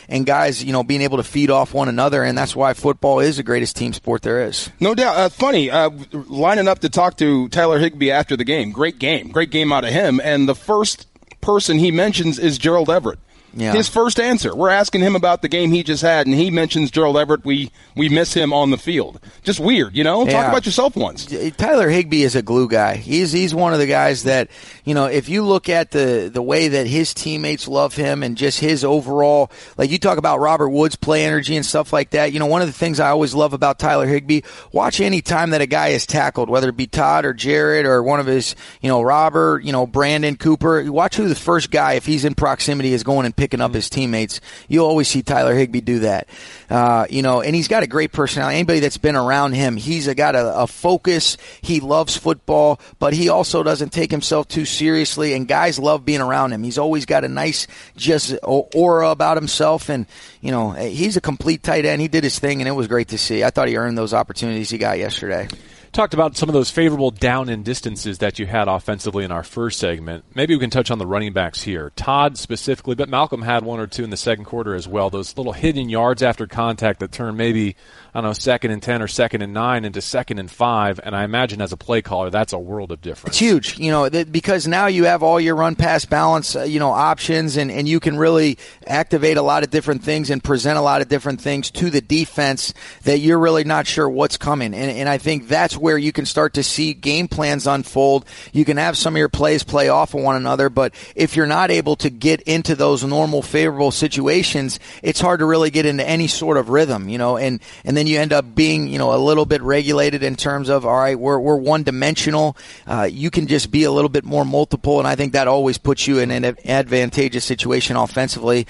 and 0.08 0.26
guys, 0.26 0.62
you 0.62 0.72
know, 0.72 0.82
being 0.82 1.02
able 1.02 1.16
to 1.16 1.22
feed 1.22 1.50
off 1.50 1.74
one 1.74 1.88
another. 1.88 2.22
And 2.22 2.36
that's 2.36 2.54
why 2.54 2.74
football 2.74 3.20
is 3.20 3.36
the 3.36 3.42
greatest 3.42 3.76
team 3.76 3.92
sport 3.92 4.22
there 4.22 4.42
is. 4.42 4.70
No 4.80 4.94
doubt. 4.94 5.16
Uh, 5.16 5.28
funny, 5.28 5.70
uh, 5.70 5.90
lining 6.12 6.68
up 6.68 6.80
to 6.80 6.88
talk 6.88 7.16
to 7.18 7.48
Tyler 7.48 7.78
Higbee 7.78 8.10
after 8.10 8.36
the 8.36 8.44
game. 8.44 8.70
Great 8.70 8.98
game. 8.98 9.28
Great 9.28 9.50
game 9.50 9.72
out 9.72 9.84
of 9.84 9.90
him. 9.90 10.20
And 10.22 10.48
the 10.48 10.54
first 10.54 11.06
person 11.40 11.78
he 11.78 11.90
mentions 11.90 12.38
is 12.38 12.58
Gerald 12.58 12.90
Everett. 12.90 13.18
Yeah. 13.58 13.72
His 13.72 13.88
first 13.88 14.20
answer. 14.20 14.54
We're 14.54 14.70
asking 14.70 15.00
him 15.00 15.16
about 15.16 15.42
the 15.42 15.48
game 15.48 15.72
he 15.72 15.82
just 15.82 16.02
had, 16.02 16.26
and 16.26 16.34
he 16.34 16.50
mentions 16.50 16.90
Gerald 16.90 17.16
Everett. 17.16 17.44
We 17.44 17.70
we 17.96 18.08
miss 18.08 18.32
him 18.32 18.52
on 18.52 18.70
the 18.70 18.78
field. 18.78 19.20
Just 19.42 19.58
weird, 19.58 19.96
you 19.96 20.04
know. 20.04 20.24
Talk 20.26 20.48
about 20.48 20.64
yourself 20.64 20.96
once. 20.96 21.26
Tyler 21.56 21.88
Higbee 21.88 22.22
is 22.22 22.36
a 22.36 22.42
glue 22.42 22.68
guy. 22.68 22.96
He's 22.96 23.32
he's 23.32 23.54
one 23.54 23.72
of 23.72 23.78
the 23.78 23.86
guys 23.86 24.22
that 24.24 24.48
you 24.84 24.94
know. 24.94 25.06
If 25.06 25.28
you 25.28 25.42
look 25.42 25.68
at 25.68 25.90
the 25.90 26.30
the 26.32 26.42
way 26.42 26.68
that 26.68 26.86
his 26.86 27.12
teammates 27.12 27.66
love 27.66 27.96
him 27.96 28.22
and 28.22 28.36
just 28.36 28.60
his 28.60 28.84
overall, 28.84 29.50
like 29.76 29.90
you 29.90 29.98
talk 29.98 30.18
about 30.18 30.38
Robert 30.38 30.68
Woods 30.68 30.94
play 30.96 31.24
energy 31.24 31.56
and 31.56 31.66
stuff 31.66 31.92
like 31.92 32.10
that. 32.10 32.32
You 32.32 32.38
know, 32.38 32.46
one 32.46 32.62
of 32.62 32.68
the 32.68 32.72
things 32.72 33.00
I 33.00 33.08
always 33.10 33.34
love 33.34 33.52
about 33.52 33.78
Tyler 33.78 34.06
Higbee, 34.06 34.42
watch 34.72 35.00
any 35.00 35.20
time 35.20 35.50
that 35.50 35.60
a 35.60 35.66
guy 35.66 35.88
is 35.88 36.06
tackled, 36.06 36.48
whether 36.48 36.68
it 36.68 36.76
be 36.76 36.86
Todd 36.86 37.24
or 37.24 37.34
Jared 37.34 37.86
or 37.86 38.02
one 38.02 38.20
of 38.20 38.26
his, 38.26 38.54
you 38.80 38.88
know, 38.88 39.02
Robert, 39.02 39.64
you 39.64 39.72
know, 39.72 39.86
Brandon 39.86 40.36
Cooper. 40.36 40.90
Watch 40.92 41.16
who 41.16 41.28
the 41.28 41.34
first 41.34 41.70
guy, 41.70 41.94
if 41.94 42.06
he's 42.06 42.24
in 42.24 42.34
proximity, 42.34 42.92
is 42.92 43.02
going 43.02 43.26
and 43.26 43.34
picking 43.34 43.47
up 43.60 43.74
his 43.74 43.90
teammates. 43.90 44.40
You'll 44.68 44.86
always 44.86 45.08
see 45.08 45.22
Tyler 45.22 45.54
Higbee 45.54 45.80
do 45.80 46.00
that. 46.00 46.28
Uh, 46.70 47.06
you 47.08 47.22
know, 47.22 47.40
and 47.40 47.54
he's 47.54 47.68
got 47.68 47.82
a 47.82 47.86
great 47.86 48.12
personality. 48.12 48.56
Anybody 48.56 48.80
that's 48.80 48.98
been 48.98 49.16
around 49.16 49.54
him, 49.54 49.76
he's 49.76 50.06
a, 50.06 50.14
got 50.14 50.34
a, 50.34 50.60
a 50.60 50.66
focus. 50.66 51.36
He 51.62 51.80
loves 51.80 52.16
football, 52.16 52.80
but 52.98 53.14
he 53.14 53.28
also 53.28 53.62
doesn't 53.62 53.90
take 53.90 54.10
himself 54.10 54.48
too 54.48 54.64
seriously. 54.64 55.32
And 55.32 55.48
guys 55.48 55.78
love 55.78 56.04
being 56.04 56.20
around 56.20 56.52
him. 56.52 56.62
He's 56.62 56.78
always 56.78 57.06
got 57.06 57.24
a 57.24 57.28
nice 57.28 57.66
just 57.96 58.36
aura 58.42 59.10
about 59.10 59.36
himself, 59.36 59.88
and 59.88 60.06
you 60.40 60.50
know, 60.50 60.70
he's 60.72 61.16
a 61.16 61.20
complete 61.20 61.62
tight 61.62 61.84
end. 61.84 62.00
He 62.00 62.08
did 62.08 62.24
his 62.24 62.38
thing, 62.38 62.60
and 62.60 62.68
it 62.68 62.72
was 62.72 62.86
great 62.86 63.08
to 63.08 63.18
see. 63.18 63.44
I 63.44 63.50
thought 63.50 63.68
he 63.68 63.76
earned 63.76 63.98
those 63.98 64.14
opportunities 64.14 64.70
he 64.70 64.78
got 64.78 64.98
yesterday. 64.98 65.48
Talked 65.92 66.14
about 66.14 66.36
some 66.36 66.48
of 66.48 66.52
those 66.52 66.70
favorable 66.70 67.10
down 67.10 67.48
and 67.48 67.64
distances 67.64 68.18
that 68.18 68.38
you 68.38 68.46
had 68.46 68.68
offensively 68.68 69.24
in 69.24 69.32
our 69.32 69.42
first 69.42 69.78
segment. 69.78 70.24
Maybe 70.34 70.54
we 70.54 70.60
can 70.60 70.70
touch 70.70 70.90
on 70.90 70.98
the 70.98 71.06
running 71.06 71.32
backs 71.32 71.62
here. 71.62 71.90
Todd 71.96 72.36
specifically, 72.38 72.94
but 72.94 73.08
Malcolm 73.08 73.42
had 73.42 73.64
one 73.64 73.80
or 73.80 73.86
two 73.86 74.04
in 74.04 74.10
the 74.10 74.16
second 74.16 74.44
quarter 74.44 74.74
as 74.74 74.86
well. 74.86 75.10
Those 75.10 75.36
little 75.36 75.52
hidden 75.52 75.88
yards 75.88 76.22
after 76.22 76.46
contact 76.46 77.00
that 77.00 77.12
turn 77.12 77.36
maybe 77.36 77.76
I 78.18 78.20
don't 78.20 78.30
know, 78.30 78.32
second 78.32 78.72
and 78.72 78.82
10 78.82 79.00
or 79.00 79.06
second 79.06 79.42
and 79.42 79.54
9 79.54 79.84
into 79.84 80.00
second 80.00 80.40
and 80.40 80.50
5. 80.50 81.00
And 81.04 81.14
I 81.14 81.22
imagine 81.22 81.62
as 81.62 81.72
a 81.72 81.76
play 81.76 82.02
caller, 82.02 82.30
that's 82.30 82.52
a 82.52 82.58
world 82.58 82.90
of 82.90 83.00
difference. 83.00 83.34
It's 83.34 83.38
huge, 83.38 83.78
you 83.78 83.92
know, 83.92 84.10
because 84.10 84.66
now 84.66 84.88
you 84.88 85.04
have 85.04 85.22
all 85.22 85.38
your 85.38 85.54
run 85.54 85.76
pass 85.76 86.04
balance, 86.04 86.56
uh, 86.56 86.62
you 86.64 86.80
know, 86.80 86.90
options, 86.90 87.56
and, 87.56 87.70
and 87.70 87.88
you 87.88 88.00
can 88.00 88.16
really 88.16 88.58
activate 88.88 89.36
a 89.36 89.42
lot 89.42 89.62
of 89.62 89.70
different 89.70 90.02
things 90.02 90.30
and 90.30 90.42
present 90.42 90.76
a 90.76 90.80
lot 90.80 91.00
of 91.00 91.08
different 91.08 91.40
things 91.40 91.70
to 91.70 91.90
the 91.90 92.00
defense 92.00 92.74
that 93.04 93.20
you're 93.20 93.38
really 93.38 93.62
not 93.62 93.86
sure 93.86 94.08
what's 94.08 94.36
coming. 94.36 94.74
And, 94.74 94.90
and 94.90 95.08
I 95.08 95.18
think 95.18 95.46
that's 95.46 95.76
where 95.78 95.98
you 95.98 96.12
can 96.12 96.26
start 96.26 96.54
to 96.54 96.62
see 96.62 96.94
game 96.94 97.28
plans 97.28 97.66
unfold. 97.66 98.24
You 98.52 98.64
can 98.64 98.76
have 98.76 98.96
some 98.96 99.14
of 99.14 99.18
your 99.18 99.28
plays 99.28 99.62
play 99.62 99.88
off 99.88 100.14
of 100.14 100.22
one 100.22 100.36
another, 100.36 100.68
but 100.68 100.94
if 101.14 101.36
you're 101.36 101.46
not 101.46 101.70
able 101.70 101.96
to 101.96 102.10
get 102.10 102.40
into 102.42 102.74
those 102.74 103.04
normal 103.04 103.42
favorable 103.42 103.90
situations, 103.90 104.80
it's 105.02 105.20
hard 105.20 105.40
to 105.40 105.46
really 105.46 105.70
get 105.70 105.86
into 105.86 106.06
any 106.06 106.26
sort 106.26 106.56
of 106.56 106.68
rhythm, 106.68 107.08
you 107.08 107.18
know, 107.18 107.36
and, 107.36 107.60
and 107.84 107.96
then 107.96 108.06
you 108.06 108.18
end 108.18 108.32
up 108.32 108.54
being, 108.54 108.88
you 108.88 108.98
know, 108.98 109.14
a 109.14 109.18
little 109.18 109.46
bit 109.46 109.62
regulated 109.62 110.22
in 110.22 110.36
terms 110.36 110.68
of, 110.68 110.84
all 110.84 110.96
right, 110.96 111.18
we're, 111.18 111.38
we're 111.38 111.56
one 111.56 111.82
dimensional. 111.82 112.56
Uh, 112.86 113.08
you 113.10 113.30
can 113.30 113.46
just 113.46 113.70
be 113.70 113.84
a 113.84 113.92
little 113.92 114.08
bit 114.08 114.24
more 114.24 114.44
multiple, 114.44 114.98
and 114.98 115.08
I 115.08 115.14
think 115.14 115.32
that 115.32 115.48
always 115.48 115.78
puts 115.78 116.06
you 116.06 116.18
in 116.18 116.30
an 116.30 116.44
advantageous 116.64 117.44
situation 117.44 117.96
offensively 117.96 118.66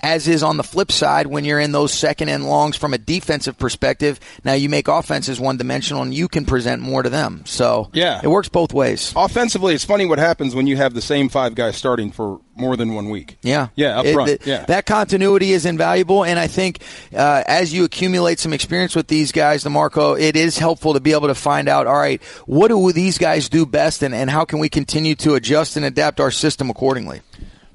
as 0.00 0.28
is 0.28 0.42
on 0.42 0.56
the 0.56 0.62
flip 0.62 0.92
side 0.92 1.26
when 1.26 1.44
you're 1.44 1.60
in 1.60 1.72
those 1.72 1.92
second 1.92 2.28
and 2.28 2.46
longs 2.46 2.76
from 2.76 2.94
a 2.94 2.98
defensive 2.98 3.58
perspective. 3.58 4.20
Now 4.44 4.52
you 4.54 4.68
make 4.68 4.88
offenses 4.88 5.40
one 5.40 5.56
dimensional 5.56 6.02
and 6.02 6.14
you 6.14 6.28
can 6.28 6.44
present 6.44 6.82
more 6.82 7.02
to 7.02 7.10
them. 7.10 7.42
So 7.46 7.90
yeah, 7.92 8.20
it 8.22 8.28
works 8.28 8.48
both 8.48 8.72
ways. 8.72 9.12
Offensively, 9.16 9.74
it's 9.74 9.84
funny 9.84 10.06
what 10.06 10.18
happens 10.18 10.54
when 10.54 10.66
you 10.66 10.76
have 10.76 10.94
the 10.94 11.02
same 11.02 11.28
five 11.28 11.54
guys 11.54 11.76
starting 11.76 12.10
for 12.10 12.40
more 12.54 12.76
than 12.76 12.94
one 12.94 13.08
week. 13.08 13.38
Yeah, 13.42 13.68
yeah, 13.76 13.98
up 13.98 14.04
it, 14.04 14.14
front. 14.14 14.40
Yeah, 14.44 14.64
that 14.66 14.84
continuity 14.86 15.52
is 15.52 15.64
invaluable, 15.64 16.24
and 16.24 16.38
I 16.38 16.48
think 16.48 16.82
uh, 17.14 17.44
as 17.46 17.72
you 17.72 17.84
accumulate 17.84 18.40
some 18.40 18.52
experience 18.52 18.96
with 18.96 19.06
these 19.06 19.32
guys, 19.32 19.62
D'Marco, 19.62 20.14
it 20.14 20.36
is 20.36 20.58
helpful 20.58 20.94
to 20.94 21.00
be 21.00 21.12
able 21.12 21.28
to 21.28 21.34
find 21.34 21.68
out. 21.68 21.86
All 21.86 21.96
right, 21.96 22.22
what 22.46 22.68
do 22.68 22.92
these 22.92 23.18
guys 23.18 23.48
do 23.48 23.64
best, 23.64 24.02
and, 24.02 24.14
and 24.14 24.28
how 24.28 24.44
can 24.44 24.58
we 24.58 24.68
continue 24.68 25.14
to 25.16 25.34
adjust 25.34 25.76
and 25.76 25.84
adapt 25.84 26.20
our 26.20 26.30
system 26.30 26.70
accordingly? 26.70 27.20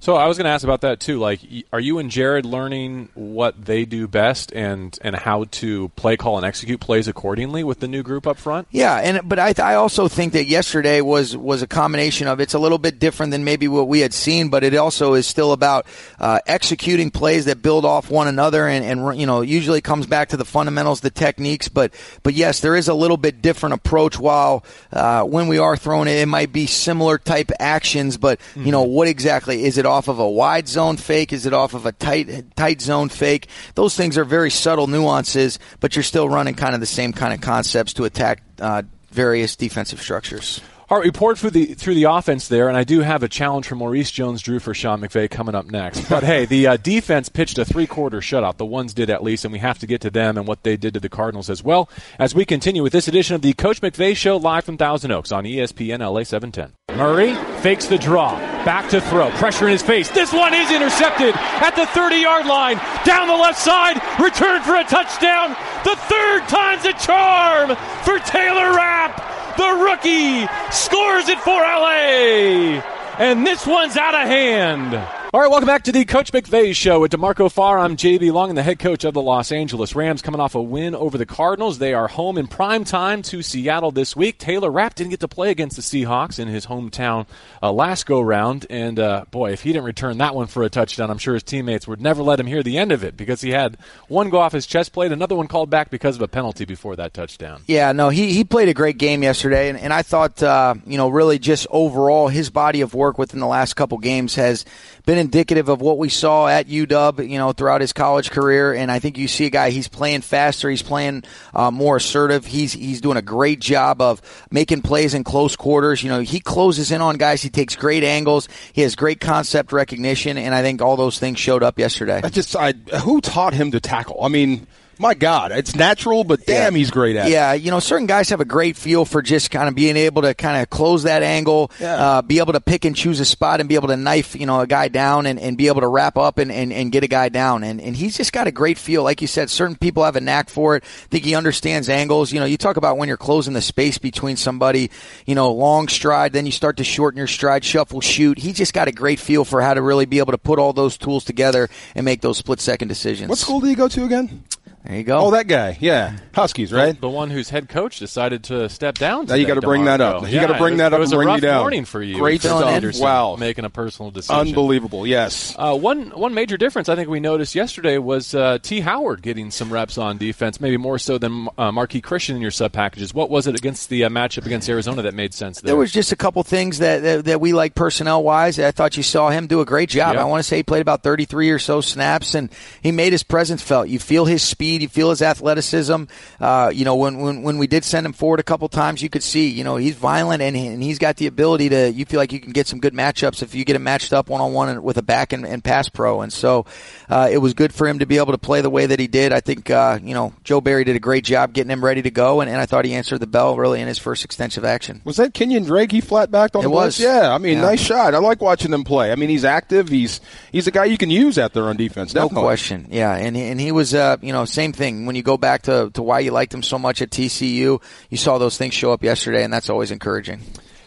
So 0.03 0.17
I 0.17 0.27
was 0.27 0.38
going 0.38 0.43
to 0.43 0.51
ask 0.51 0.65
about 0.65 0.81
that 0.81 1.00
too. 1.00 1.17
Like, 1.17 1.39
are 1.72 1.79
you 1.79 1.98
and 1.98 2.12
Jared 2.12 2.45
learning 2.45 3.07
what 3.13 3.63
they 3.63 3.86
do 3.86 4.05
best 4.05 4.51
and 4.51 5.00
and 5.01 5.15
how 5.15 5.45
to 5.45 5.88
play 5.95 6.17
call 6.17 6.36
and 6.36 6.45
execute 6.45 6.81
plays 6.81 7.07
accordingly 7.07 7.63
with 7.63 7.79
the 7.79 7.88
new 7.88 8.03
group 8.03 8.27
up 8.27 8.38
front? 8.38 8.67
Yeah, 8.69 8.98
and 8.98 9.22
but 9.29 9.39
I 9.39 9.53
I 9.57 9.75
also 9.75 10.10
think 10.10 10.33
that 10.33 10.43
yesterday 10.43 11.00
was 11.00 11.38
was 11.38 11.62
a 11.62 11.67
combination 11.67 12.27
of 12.27 12.41
it's 12.41 12.53
a 12.53 12.60
little 12.60 12.79
bit 12.79 13.00
different 13.00 13.31
than 13.31 13.45
maybe 13.45 13.69
what 13.69 13.88
we 13.88 14.01
had 14.01 14.13
seen, 14.13 14.50
but 14.50 14.65
it 14.65 14.75
also 14.75 15.13
is 15.13 15.25
still 15.25 15.53
about 15.53 15.86
uh, 16.19 16.39
executing 16.48 17.10
plays 17.10 17.45
that 17.45 17.62
build 17.62 17.86
off 17.86 18.12
one 18.12 18.27
another 18.27 18.67
and 18.67 18.83
and 18.83 19.17
you 19.17 19.25
know 19.25 19.39
usually 19.39 19.79
comes 19.79 20.05
back 20.05 20.27
to 20.27 20.36
the 20.36 20.43
fundamentals, 20.43 21.00
the 21.00 21.12
techniques. 21.12 21.69
But 21.69 21.93
but 22.24 22.33
yes, 22.33 22.60
there 22.60 22.75
is 22.75 22.89
a 22.89 22.93
little 22.93 23.15
bit 23.15 23.41
different 23.41 23.75
approach. 23.75 24.19
While 24.19 24.65
uh, 24.91 25.24
when 25.24 25.48
we 25.48 25.60
are 25.60 25.77
throwing 25.77 26.10
it, 26.10 26.17
it 26.17 26.25
might 26.25 26.51
be 26.51 26.65
similar 26.65 27.17
type 27.17 27.51
actions, 27.57 28.17
but 28.17 28.41
you 28.53 28.74
know 28.74 28.83
what 28.83 29.07
exactly 29.07 29.63
is 29.63 29.77
it? 29.77 29.93
Off 29.94 30.08
of 30.08 30.20
a 30.20 30.30
wide 30.30 30.68
zone 30.68 30.98
fake? 30.98 31.32
Is 31.32 31.46
it 31.46 31.54
off 31.54 31.74
of 31.74 31.86
a 31.86 31.92
tight 31.92 32.56
tight 32.56 32.82
zone 32.82 33.10
fake? 33.10 33.48
Those 33.76 33.96
things 33.96 34.18
are 34.18 34.26
very 34.26 34.50
subtle 34.50 34.88
nuances, 34.88 35.60
but 35.80 35.96
you're 35.96 36.04
still 36.04 36.28
running 36.28 36.56
kind 36.56 36.74
of 36.74 36.82
the 36.82 36.88
same 36.88 37.14
kind 37.14 37.34
of 37.34 37.42
concepts 37.42 37.94
to 37.94 38.06
attack 38.06 38.42
uh, 38.60 38.82
various 39.12 39.56
defensive 39.56 40.02
structures. 40.02 40.62
All 40.94 41.00
right, 41.00 41.06
report 41.08 41.40
through 41.40 41.50
the 41.50 41.74
through 41.74 41.96
the 41.96 42.04
offense 42.04 42.50
there, 42.50 42.68
and 42.70 42.78
I 42.78 42.84
do 42.84 43.00
have 43.00 43.24
a 43.24 43.28
challenge 43.28 43.66
from 43.66 43.80
Maurice 43.80 44.12
Jones-Drew 44.12 44.60
for 44.60 44.76
Sean 44.76 45.02
McVay 45.02 45.28
coming 45.28 45.56
up 45.56 45.66
next. 45.66 46.08
But 46.14 46.24
hey, 46.24 46.46
the 46.46 46.68
uh, 46.68 46.78
defense 46.78 47.30
pitched 47.30 47.58
a 47.58 47.66
three-quarter 47.66 48.20
shutout. 48.20 48.58
The 48.58 48.66
ones 48.68 48.94
did 48.94 49.10
at 49.10 49.24
least, 49.24 49.44
and 49.44 49.52
we 49.52 49.58
have 49.58 49.80
to 49.80 49.88
get 49.88 50.02
to 50.02 50.12
them 50.12 50.38
and 50.38 50.46
what 50.46 50.62
they 50.62 50.78
did 50.78 50.94
to 50.94 51.00
the 51.00 51.10
Cardinals 51.10 51.50
as 51.50 51.64
well 51.64 51.90
as 52.20 52.36
we 52.36 52.46
continue 52.46 52.84
with 52.84 52.94
this 52.94 53.08
edition 53.08 53.34
of 53.34 53.42
the 53.42 53.54
Coach 53.54 53.82
McVay 53.82 54.16
Show 54.16 54.38
live 54.38 54.66
from 54.66 54.78
Thousand 54.78 55.10
Oaks 55.10 55.32
on 55.32 55.46
ESPN 55.46 56.02
LA 56.02 56.22
710. 56.22 56.74
Murray 56.96 57.34
fakes 57.64 57.88
the 57.88 57.98
draw, 57.98 58.38
back 58.64 58.88
to 58.92 59.02
throw, 59.02 59.32
pressure 59.32 59.66
in 59.66 59.72
his 59.72 59.82
face. 59.82 60.12
This 60.12 60.32
one 60.32 60.54
is 60.54 60.72
intercepted 60.72 61.34
at 61.34 61.76
the 61.76 61.86
30-yard 62.00 62.46
line, 62.46 62.78
down 63.04 63.28
the 63.28 63.34
left 63.34 63.58
side, 63.58 63.96
return 64.22 64.62
for 64.62 64.76
a 64.76 64.84
touchdown. 64.84 65.56
The 65.84 65.96
third 65.96 66.48
time's 66.48 66.86
a 66.86 66.94
charm 66.94 67.76
for 68.04 68.20
Taylor 68.20 68.76
Rapp. 68.76 69.33
The 69.57 69.72
rookie 69.83 70.48
scores 70.72 71.29
it 71.29 71.39
for 71.39 71.62
LA. 71.62 72.81
And 73.19 73.45
this 73.45 73.65
one's 73.67 73.98
out 73.98 74.15
of 74.15 74.27
hand. 74.27 75.23
All 75.33 75.39
right, 75.39 75.50
welcome 75.50 75.65
back 75.65 75.85
to 75.85 75.91
the 75.91 76.05
Coach 76.05 76.31
McVay 76.31 76.75
Show 76.75 77.00
with 77.00 77.09
D'Marco 77.09 77.50
Farr. 77.50 77.79
I'm 77.79 77.98
JB 77.98 78.31
Long, 78.31 78.50
and 78.50 78.57
the 78.57 78.61
head 78.61 78.77
coach 78.77 79.03
of 79.03 79.15
the 79.15 79.22
Los 79.24 79.51
Angeles 79.51 79.96
Rams, 79.96 80.22
coming 80.22 80.39
off 80.39 80.53
a 80.53 80.61
win 80.61 80.93
over 80.93 81.17
the 81.17 81.25
Cardinals. 81.25 81.79
They 81.79 81.96
are 81.96 82.07
home 82.07 82.37
in 82.37 82.46
prime 82.46 82.83
time 82.83 83.24
to 83.24 83.41
Seattle 83.41 83.89
this 83.89 84.15
week. 84.15 84.37
Taylor 84.37 84.69
Rapp 84.69 84.93
didn't 84.93 85.09
get 85.09 85.22
to 85.22 85.27
play 85.27 85.50
against 85.50 85.75
the 85.75 85.81
Seahawks 85.81 86.37
in 86.37 86.50
his 86.50 86.67
hometown 86.67 87.25
uh, 87.63 87.72
last 87.72 88.05
go 88.05 88.22
round, 88.22 88.67
and 88.69 89.00
uh, 89.00 89.25
boy, 89.31 89.53
if 89.53 89.63
he 89.63 89.74
didn't 89.74 89.85
return 89.85 90.19
that 90.19 90.35
one 90.35 90.46
for 90.46 90.61
a 90.61 90.69
touchdown, 90.69 91.09
I'm 91.09 91.17
sure 91.17 91.33
his 91.33 91.41
teammates 91.41 91.87
would 91.87 92.00
never 92.00 92.22
let 92.22 92.39
him 92.39 92.46
hear 92.46 92.61
the 92.61 92.77
end 92.77 92.91
of 92.91 93.03
it 93.03 93.17
because 93.17 93.41
he 93.41 93.50
had 93.50 93.79
one 94.07 94.29
go 94.29 94.37
off 94.37 94.51
his 94.51 94.67
chest 94.67 94.93
plate, 94.93 95.11
another 95.11 95.35
one 95.35 95.48
called 95.48 95.72
back 95.72 95.89
because 95.89 96.15
of 96.15 96.22
a 96.22 96.27
penalty 96.27 96.65
before 96.65 96.96
that 96.98 97.15
touchdown. 97.15 97.63
Yeah, 97.65 97.91
no, 97.93 98.09
he 98.09 98.33
he 98.33 98.43
played 98.43 98.69
a 98.69 98.75
great 98.75 99.00
game 99.00 99.24
yesterday, 99.24 99.69
and, 99.69 99.79
and 99.79 99.91
I 99.91 100.03
thought, 100.03 100.43
uh, 100.43 100.75
you 100.85 100.98
know, 100.98 101.09
really 101.09 101.39
just 101.39 101.65
overall 101.72 102.27
his 102.27 102.51
body 102.51 102.81
of 102.81 102.93
work 102.93 103.17
within 103.17 103.39
the 103.39 103.48
last 103.48 103.74
couple 103.74 103.98
games 103.98 104.35
has 104.35 104.63
been 105.05 105.18
indicative 105.18 105.70
of 105.70 105.81
what 105.81 105.98
we 105.98 106.09
saw 106.09 106.48
at 106.48 106.68
UW, 106.68 107.29
you 107.29 107.37
know, 107.37 107.51
throughout 107.51 107.81
his 107.81 107.94
college 107.94 108.31
career. 108.31 108.74
And 108.74 108.92
I 108.92 109.00
think 109.00 109.18
you 109.18 109.27
see 109.27 109.46
a 109.46 109.50
guy, 109.50 109.70
he's 109.70 109.87
playing 109.87 110.22
faster, 110.22 110.70
he's 110.70 110.81
playing 110.81 111.24
uh, 111.53 111.72
more 111.72 111.98
assertive. 111.98 112.46
He's 112.46 112.74
he's 112.74 113.01
doing 113.01 113.18
a 113.18 113.22
great 113.22 113.59
job 113.59 114.01
of 114.01 114.22
making 114.51 114.81
plays 114.81 115.13
in 115.13 115.24
close 115.24 115.55
quarters. 115.55 116.03
You 116.03 116.09
know, 116.09 116.20
he 116.22 116.39
closes 116.39 116.92
in 116.92 117.01
on 117.01 117.18
guys, 117.18 117.42
he 117.42 117.50
takes 117.50 117.75
great 117.75 118.03
angles, 118.03 118.48
he 118.72 118.81
has 118.81 118.96
great 118.96 119.20
concept 119.20 119.72
recognition, 119.72 120.37
and 120.37 120.55
I 120.55 120.61
think 120.61 120.81
all 120.81 120.96
those 120.96 121.20
things 121.20 121.39
showed 121.39 121.63
up 121.63 121.77
yesterday. 121.79 122.22
I 122.24 122.29
just, 122.29 122.55
I 122.55 122.72
who 122.72 123.22
taught 123.22 123.53
him 123.53 123.72
to 123.72 123.79
tackle? 123.79 124.24
I 124.24 124.29
mean 124.29 124.68
my 125.03 125.13
God, 125.13 125.51
it's 125.51 125.75
natural, 125.75 126.24
but 126.24 126.46
damn, 126.46 126.74
yeah. 126.74 126.77
he's 126.77 126.89
great 126.89 127.18
at 127.18 127.27
yeah, 127.27 127.51
it. 127.51 127.57
Yeah, 127.57 127.66
you 127.66 127.72
know, 127.72 127.79
certain 127.79 128.07
guys 128.07 128.29
have 128.29 128.39
a 128.39 128.46
great 128.46 128.77
feel 128.77 129.03
for 129.03 129.22
just 129.22 129.51
kind 129.51 129.68
of 129.68 129.75
being 129.75 129.98
able 129.98 130.22
to 130.22 130.33
kind 130.33 130.61
of 130.61 130.70
close 130.70 131.03
that 131.03 131.22
angle, 131.22 131.70
yeah. 131.79 131.96
uh, 131.96 132.22
be 132.22 132.39
able 132.39 132.53
to 132.53 132.61
pick 132.61 132.85
and 132.85 132.96
choose 132.96 133.20
a 133.20 133.25
spot 133.25 133.59
and 133.59 133.68
be 133.68 133.75
able 133.75 133.89
to 133.89 133.98
knife, 133.98 134.33
you 134.33 134.46
know, 134.46 134.61
a 134.61 134.66
guy 134.66 134.87
down 134.87 135.25
and, 135.25 135.39
and 135.39 135.57
be 135.57 135.68
able 135.68 135.81
to 135.81 135.87
wrap 135.87 136.18
up 136.18 136.37
and, 136.37 136.51
and, 136.51 136.72
and 136.72 136.94
get 136.94 137.03
a 137.03 137.07
guy 137.07 137.27
down. 137.27 137.66
And, 137.66 137.81
and 137.81 137.98
he's 137.98 138.16
just 138.16 138.31
got 138.31 138.48
a 138.48 138.51
great 138.51 138.77
feel. 138.77 139.03
Like 139.03 139.22
you 139.22 139.27
said, 139.27 139.50
certain 139.50 139.75
people 139.75 140.05
have 140.05 140.16
a 140.16 140.22
knack 140.22 140.50
for 140.50 140.77
it. 140.77 140.83
I 140.85 141.07
think 141.09 141.25
he 141.25 141.35
understands 141.35 141.89
angles. 141.89 142.31
You 142.31 142.39
know, 142.39 142.46
you 142.46 142.57
talk 142.57 142.77
about 142.77 142.98
when 142.98 143.09
you're 143.09 143.18
closing 143.18 143.53
the 143.53 143.61
space 143.61 143.98
between 143.98 144.37
somebody, 144.37 144.89
you 145.25 145.35
know, 145.35 145.51
long 145.51 145.89
stride, 145.89 146.31
then 146.31 146.46
you 146.46 146.53
start 146.53 146.77
to 146.77 146.85
shorten 146.85 147.18
your 147.18 147.27
stride, 147.27 147.66
shuffle, 147.66 148.00
shoot. 148.00 148.37
He's 148.39 148.55
just 148.55 148.74
got 148.74 148.87
a 148.87 148.94
great 148.94 149.20
feel 149.20 149.44
for 149.44 149.61
how 149.61 149.74
to 149.74 149.81
really 149.81 150.05
be 150.05 150.20
able 150.20 150.31
to 150.31 150.37
put 150.37 150.59
all 150.59 150.72
those 150.72 150.98
tools 150.98 151.25
together 151.25 151.70
and 151.94 152.05
make 152.05 152.22
those 152.22 152.37
split 152.37 152.61
second 152.61 152.87
decisions. 152.87 153.27
What 153.27 153.37
school 153.37 153.59
do 153.59 153.68
you 153.68 153.75
go 153.75 153.89
to 153.89 154.05
again? 154.05 154.44
There 154.85 154.98
you 154.98 155.03
go. 155.03 155.19
Oh, 155.19 155.31
that 155.31 155.48
guy. 155.48 155.77
Yeah, 155.79 156.17
Huskies, 156.33 156.74
right? 156.74 156.93
The, 156.93 157.01
the 157.01 157.09
one 157.09 157.29
whose 157.29 157.50
head 157.50 157.69
coach 157.69 158.00
decided 158.00 158.43
to 158.46 158.67
step 158.67 158.96
down. 158.96 159.27
Now 159.27 159.35
you 159.35 159.48
got 159.48 159.53
to 159.53 159.61
bring 159.61 159.85
that 159.85 160.01
up. 160.01 160.24
You 160.24 160.27
yeah, 160.27 160.48
got 160.48 160.53
to 160.53 160.59
bring 160.59 160.77
that 160.77 160.91
up 160.91 160.98
it 160.98 161.00
was 161.00 161.11
and 161.13 161.19
bring 161.19 161.27
a 161.29 161.31
rough 161.31 161.41
me 161.41 161.48
down. 161.48 161.61
morning 161.61 161.85
for 161.85 162.01
you. 162.01 162.17
Great 162.17 162.41
Phil 162.41 162.57
stuff. 162.57 162.69
Anderson 162.69 163.01
Wow, 163.01 163.37
making 163.37 163.63
a 163.63 163.69
personal 163.69 164.11
decision. 164.11 164.48
Unbelievable. 164.48 165.07
Yes. 165.07 165.55
Uh, 165.57 165.77
one 165.77 166.09
one 166.09 166.33
major 166.33 166.57
difference 166.57 166.89
I 166.89 166.96
think 166.96 167.07
we 167.07 167.22
noticed 167.22 167.55
yesterday 167.55 167.98
was 167.98 168.35
uh, 168.35 168.57
T. 168.61 168.81
Howard 168.81 169.22
getting 169.22 169.51
some 169.51 169.72
reps 169.72 169.98
on 169.98 170.17
defense, 170.17 170.59
maybe 170.59 170.75
more 170.75 171.00
so 171.00 171.17
than 171.17 171.48
uh, 171.57 171.72
Marquis 171.72 172.01
Christian 172.01 172.35
in 172.35 172.41
your 172.41 172.51
sub 172.51 172.74
packages. 172.74 173.13
What 173.13 173.29
was 173.29 173.48
it 173.48 173.55
against 173.55 173.87
the 173.87 174.03
uh, 174.03 174.09
matchup 174.09 174.46
against 174.46 174.67
Arizona 174.67 175.03
that 175.03 175.13
made 175.13 175.33
sense 175.33 175.61
there? 175.61 175.67
There 175.67 175.77
was 175.77 175.93
just 175.93 176.11
a 176.11 176.17
couple 176.17 176.43
things 176.43 176.79
that 176.79 177.03
that, 177.03 177.25
that 177.25 177.39
we 177.39 177.53
like 177.53 177.74
personnel 177.74 178.22
wise. 178.22 178.59
I 178.59 178.72
thought 178.72 178.98
you 178.98 179.03
saw 179.03 179.29
him 179.29 179.48
do 179.48 179.61
a 179.61 179.65
great 179.65 179.87
job. 179.89 180.15
Yep. 180.15 180.22
I 180.22 180.25
want 180.25 180.39
to 180.39 180.43
say 180.43 180.57
he 180.57 180.63
played 180.63 180.81
about 180.81 181.03
33 181.03 181.51
or 181.51 181.59
so 181.59 181.79
snaps, 181.79 182.35
and 182.35 182.50
he 182.81 182.91
made 182.91 183.13
his 183.13 183.24
presence 183.24 183.61
felt. 183.61 183.87
You 183.87 184.00
feel 184.00 184.25
his 184.25 184.43
speed, 184.74 184.81
you 184.81 184.90
feel 184.90 185.09
his 185.09 185.22
athleticism. 185.22 186.03
Uh, 186.40 186.72
you 186.74 186.86
know, 186.86 186.96
when, 186.96 187.20
when 187.20 187.44
when 187.44 187.57
we 187.57 187.68
did 187.68 187.83
send 187.83 188.05
him 188.05 188.14
forward 188.14 188.40
a 188.40 188.44
couple 188.44 188.68
times, 188.70 189.01
you 189.01 189.09
could 189.09 189.24
see, 189.24 189.50
you 189.50 189.64
know, 189.64 189.75
he's 189.75 189.96
violent 189.96 190.42
and, 190.42 190.55
and 190.55 190.81
he's 190.81 191.00
got 191.00 191.18
the 191.18 191.27
ability 191.27 191.70
to. 191.70 191.92
You 191.92 192.05
feel 192.05 192.20
like 192.20 192.31
you 192.31 192.40
can 192.40 192.51
get 192.51 192.68
some 192.68 192.79
good 192.79 192.94
matchups 192.94 193.44
if 193.44 193.55
you 193.55 193.66
get 193.66 193.75
him 193.75 193.83
matched 193.83 194.14
up 194.14 194.29
one 194.29 194.42
on 194.42 194.53
one 194.53 194.81
with 194.83 194.98
a 194.98 195.01
back 195.01 195.33
and, 195.33 195.46
and 195.46 195.64
pass 195.64 195.90
pro, 195.90 196.22
and 196.22 196.31
so 196.33 196.66
uh, 197.09 197.29
it 197.31 197.38
was 197.38 197.53
good 197.53 197.74
for 197.74 197.88
him 197.88 198.00
to 198.00 198.05
be 198.05 198.18
able 198.18 198.31
to 198.31 198.38
play 198.38 198.62
the 198.62 198.70
way 198.70 198.86
that 198.86 199.00
he 199.00 199.07
did. 199.07 199.31
I 199.31 199.40
think 199.40 199.70
uh, 199.70 200.00
you 200.01 200.14
know 200.14 200.33
Joe 200.44 200.62
Barry 200.62 200.83
did 200.83 200.96
a 200.96 201.00
great 201.00 201.24
job 201.24 201.53
getting 201.53 201.72
him 201.72 201.83
ready 201.83 202.01
to 202.01 202.12
go, 202.12 202.42
and, 202.42 202.50
and 202.50 202.59
I 202.59 202.66
thought 202.66 202.86
he 202.86 202.94
answered 202.94 203.20
the 203.20 203.27
bell 203.27 203.55
really 203.57 203.81
in 203.81 203.88
his 203.88 204.00
first 204.00 204.25
extensive 204.25 204.66
action. 204.66 205.01
Was 205.03 205.18
that 205.18 205.33
Kenyon 205.33 205.64
Drake? 205.64 205.92
He 205.92 206.01
flat 206.01 206.31
backed 206.31 206.55
on 206.55 206.62
it 206.62 206.64
the 206.64 206.70
was. 206.70 206.98
blitz? 206.98 207.00
Yeah, 207.00 207.33
I 207.33 207.38
mean, 207.38 207.57
yeah. 207.57 207.62
nice 207.62 207.81
shot. 207.81 208.16
I 208.16 208.20
like 208.20 208.42
watching 208.42 208.74
him 208.74 208.83
play. 208.83 209.12
I 209.12 209.16
mean, 209.16 209.29
he's 209.29 209.46
active. 209.46 209.90
He's 209.90 210.22
he's 210.51 210.68
a 210.68 210.72
guy 210.72 210.86
you 210.86 210.98
can 210.98 211.09
use 211.09 211.38
out 211.38 211.53
there 211.53 211.66
on 211.66 211.77
defense. 211.77 212.14
Definitely. 212.14 212.36
No 212.36 212.42
question. 212.42 212.88
Yeah, 212.90 213.16
and 213.16 213.36
and 213.36 213.59
he 213.59 213.72
was 213.72 213.94
uh, 213.94 214.18
you 214.22 214.33
know 214.33 214.46
same 214.46 214.63
same 214.64 214.74
thing. 214.74 215.06
When 215.06 215.16
you 215.16 215.24
go 215.24 215.38
back 215.38 215.64
to, 215.64 215.92
to 215.94 216.02
why 216.02 216.20
you 216.20 216.32
liked 216.32 216.54
him 216.54 216.64
so 216.64 216.80
much 216.80 217.02
at 217.02 217.10
TCU, 217.10 217.82
you 218.10 218.18
saw 218.18 218.38
those 218.38 218.58
things 218.58 218.74
show 218.74 218.94
up 218.94 219.04
yesterday, 219.04 219.44
and 219.44 219.52
that's 219.52 219.70
always 219.70 219.92
encouraging. 219.92 220.40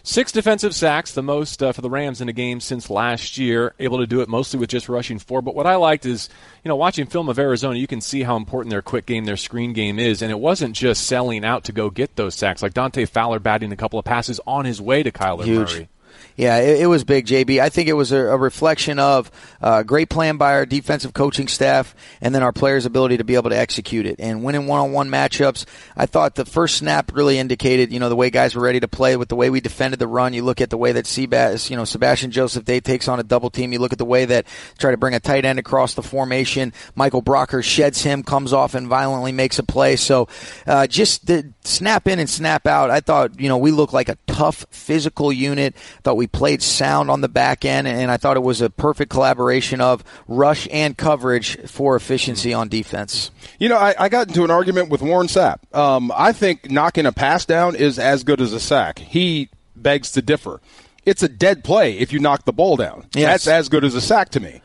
Six 0.03 0.31
defensive 0.31 0.73
sacks, 0.75 1.13
the 1.13 1.23
most 1.23 1.63
uh, 1.63 1.73
for 1.73 1.83
the 1.83 1.91
Rams 1.91 2.21
in 2.21 2.29
a 2.29 2.33
game 2.33 2.61
since 2.61 2.89
last 2.89 3.39
year. 3.39 3.75
Able 3.81 3.99
to 3.99 4.07
do 4.07 4.21
it 4.21 4.29
mostly 4.29 4.61
with 4.61 4.71
just 4.71 4.89
rushing 4.89 5.19
four. 5.19 5.43
But 5.43 5.57
what 5.57 5.67
I 5.67 5.75
liked 5.77 6.07
is, 6.07 6.29
you 6.63 6.69
know, 6.69 6.77
watching 6.77 7.07
film 7.07 7.29
of 7.29 7.41
Arizona, 7.41 7.77
you 7.77 7.89
can 7.89 8.01
see 8.01 8.23
how 8.23 8.37
important 8.37 8.71
their 8.71 8.83
quick 8.83 9.05
game, 9.05 9.25
their 9.25 9.37
screen 9.37 9.73
game 9.73 9.99
is. 9.99 10.23
And 10.23 10.31
it 10.31 10.39
wasn't 10.39 10.77
just 10.77 11.07
selling 11.07 11.45
out 11.45 11.65
to 11.65 11.73
go 11.73 11.91
get 11.91 12.15
those 12.15 12.37
sacks. 12.37 12.63
Like 12.63 12.73
Dante 12.73 13.05
Fowler 13.05 13.41
batting 13.41 13.73
a 13.73 13.77
couple 13.77 13.99
of 13.99 14.05
passes 14.05 14.41
on 14.47 14.65
his 14.65 14.81
way 14.81 15.03
to 15.03 15.11
Kyler 15.11 15.45
Huge. 15.45 15.73
Murray. 15.75 15.89
Yeah, 16.37 16.59
it, 16.59 16.83
it, 16.83 16.87
was 16.87 17.03
big, 17.05 17.27
JB. 17.27 17.61
I 17.61 17.71
think 17.71 17.89
it 17.89 17.95
was 17.95 18.13
a, 18.13 18.19
a 18.19 18.37
reflection 18.37 18.99
of 18.99 19.31
uh, 19.61 19.83
great 19.83 20.11
plan 20.11 20.37
by 20.37 20.53
our 20.53 20.67
defensive 20.67 21.15
coaching 21.15 21.49
staff 21.49 21.95
and 22.21 22.35
then 22.35 22.43
our 22.43 22.53
players' 22.53 22.85
ability 22.85 23.17
to 23.17 23.25
be 23.25 23.37
able 23.37 23.51
to 23.51 23.57
execute 23.57 24.05
it. 24.05 24.17
And 24.19 24.45
winning 24.45 24.67
one-on-one 24.67 25.09
matchups, 25.09 25.65
I 25.97 26.07
thought 26.07 26.35
the 26.35 26.45
first 26.45 26.77
snap 26.77 27.13
really 27.15 27.39
indicated, 27.39 27.93
you 27.93 28.01
know, 28.01 28.11
the 28.11 28.17
way 28.17 28.29
guys 28.29 28.55
were 28.55 28.63
ready 28.63 28.81
to 28.81 28.89
play 28.89 29.17
with 29.17 29.29
the 29.29 29.37
way 29.37 29.49
we 29.49 29.61
defended 29.61 29.99
the 29.99 30.07
run. 30.07 30.35
You 30.35 30.45
look 30.45 30.61
at 30.61 30.69
the 30.69 30.77
way 30.77 30.93
that 30.93 31.07
Seabass, 31.07 31.71
you 31.71 31.77
know, 31.77 31.85
Sebastian 31.85 32.31
Joseph 32.31 32.65
Day 32.65 32.81
takes 32.81 33.09
on 33.09 33.19
a 33.19 33.23
double 33.23 33.49
team. 33.49 33.73
You 33.73 33.79
look 33.79 33.93
at 33.93 33.99
the 33.99 34.05
way 34.05 34.27
that 34.27 34.47
try 34.79 34.91
to 34.91 34.97
bring 34.99 35.15
a 35.15 35.21
tight 35.21 35.45
end 35.47 35.59
across 35.59 35.95
the 35.95 36.03
formation. 36.03 36.75
Michael 36.95 37.23
Brocker 37.23 37.65
sheds 37.65 38.03
him, 38.03 38.23
comes 38.23 38.53
off 38.53 38.75
and 38.75 38.89
violently 38.89 39.33
makes 39.33 39.59
a 39.59 39.63
play. 39.63 39.97
So 39.97 40.29
uh, 40.67 40.87
just 40.87 41.27
the 41.27 41.53
snap 41.67 42.07
in 42.07 42.19
and 42.19 42.29
snap 42.29 42.67
out. 42.67 42.91
I 42.91 43.01
thought, 43.01 43.41
you 43.41 43.49
know, 43.49 43.59
we 43.59 43.71
looked 43.71 43.93
like 43.93 44.09
a 44.09 44.17
tough 44.27 44.67
physical 44.71 45.33
unit. 45.33 45.75
Thought 46.03 46.17
we 46.17 46.27
played 46.27 46.63
sound 46.63 47.11
on 47.11 47.21
the 47.21 47.29
back 47.29 47.65
end, 47.65 47.87
and 47.87 48.11
I 48.11 48.17
thought 48.17 48.37
it 48.37 48.43
was 48.43 48.61
a 48.61 48.71
perfect 48.71 49.11
collaboration 49.11 49.81
of 49.81 50.05
rush 50.29 50.69
and 50.71 50.97
coverage 50.97 51.59
for 51.69 51.97
efficiency 51.97 52.53
on 52.53 52.69
defense. 52.69 53.31
You 53.59 53.69
know, 53.69 53.77
I, 53.77 53.95
I 53.99 54.09
got 54.09 54.29
into 54.29 54.45
an 54.45 54.51
argument 54.51 54.91
with 54.91 55.03
Warren 55.03 55.27
Sapp. 55.27 55.59
Um, 55.75 56.13
I 56.15 56.33
think 56.33 56.71
knocking 56.71 57.07
a 57.07 57.13
pass 57.13 57.45
down 57.45 57.75
is 57.75 57.99
as 57.99 58.25
good 58.25 58.41
as 58.41 58.53
a 58.53 58.61
sack. 58.61 58.99
He 58.99 59.51
begs 59.75 60.13
to 60.13 60.23
differ. 60.23 60.61
It's 61.05 61.23
a 61.23 61.29
dead 61.29 61.63
play 61.63 61.99
if 61.99 62.13
you 62.13 62.19
knock 62.19 62.45
the 62.45 62.53
ball 62.53 62.77
down. 62.77 63.07
Yes. 63.15 63.45
That's 63.45 63.47
as 63.47 63.69
good 63.69 63.85
as 63.85 63.95
a 63.95 64.01
sack 64.01 64.31
to 64.31 64.41
me 64.41 64.61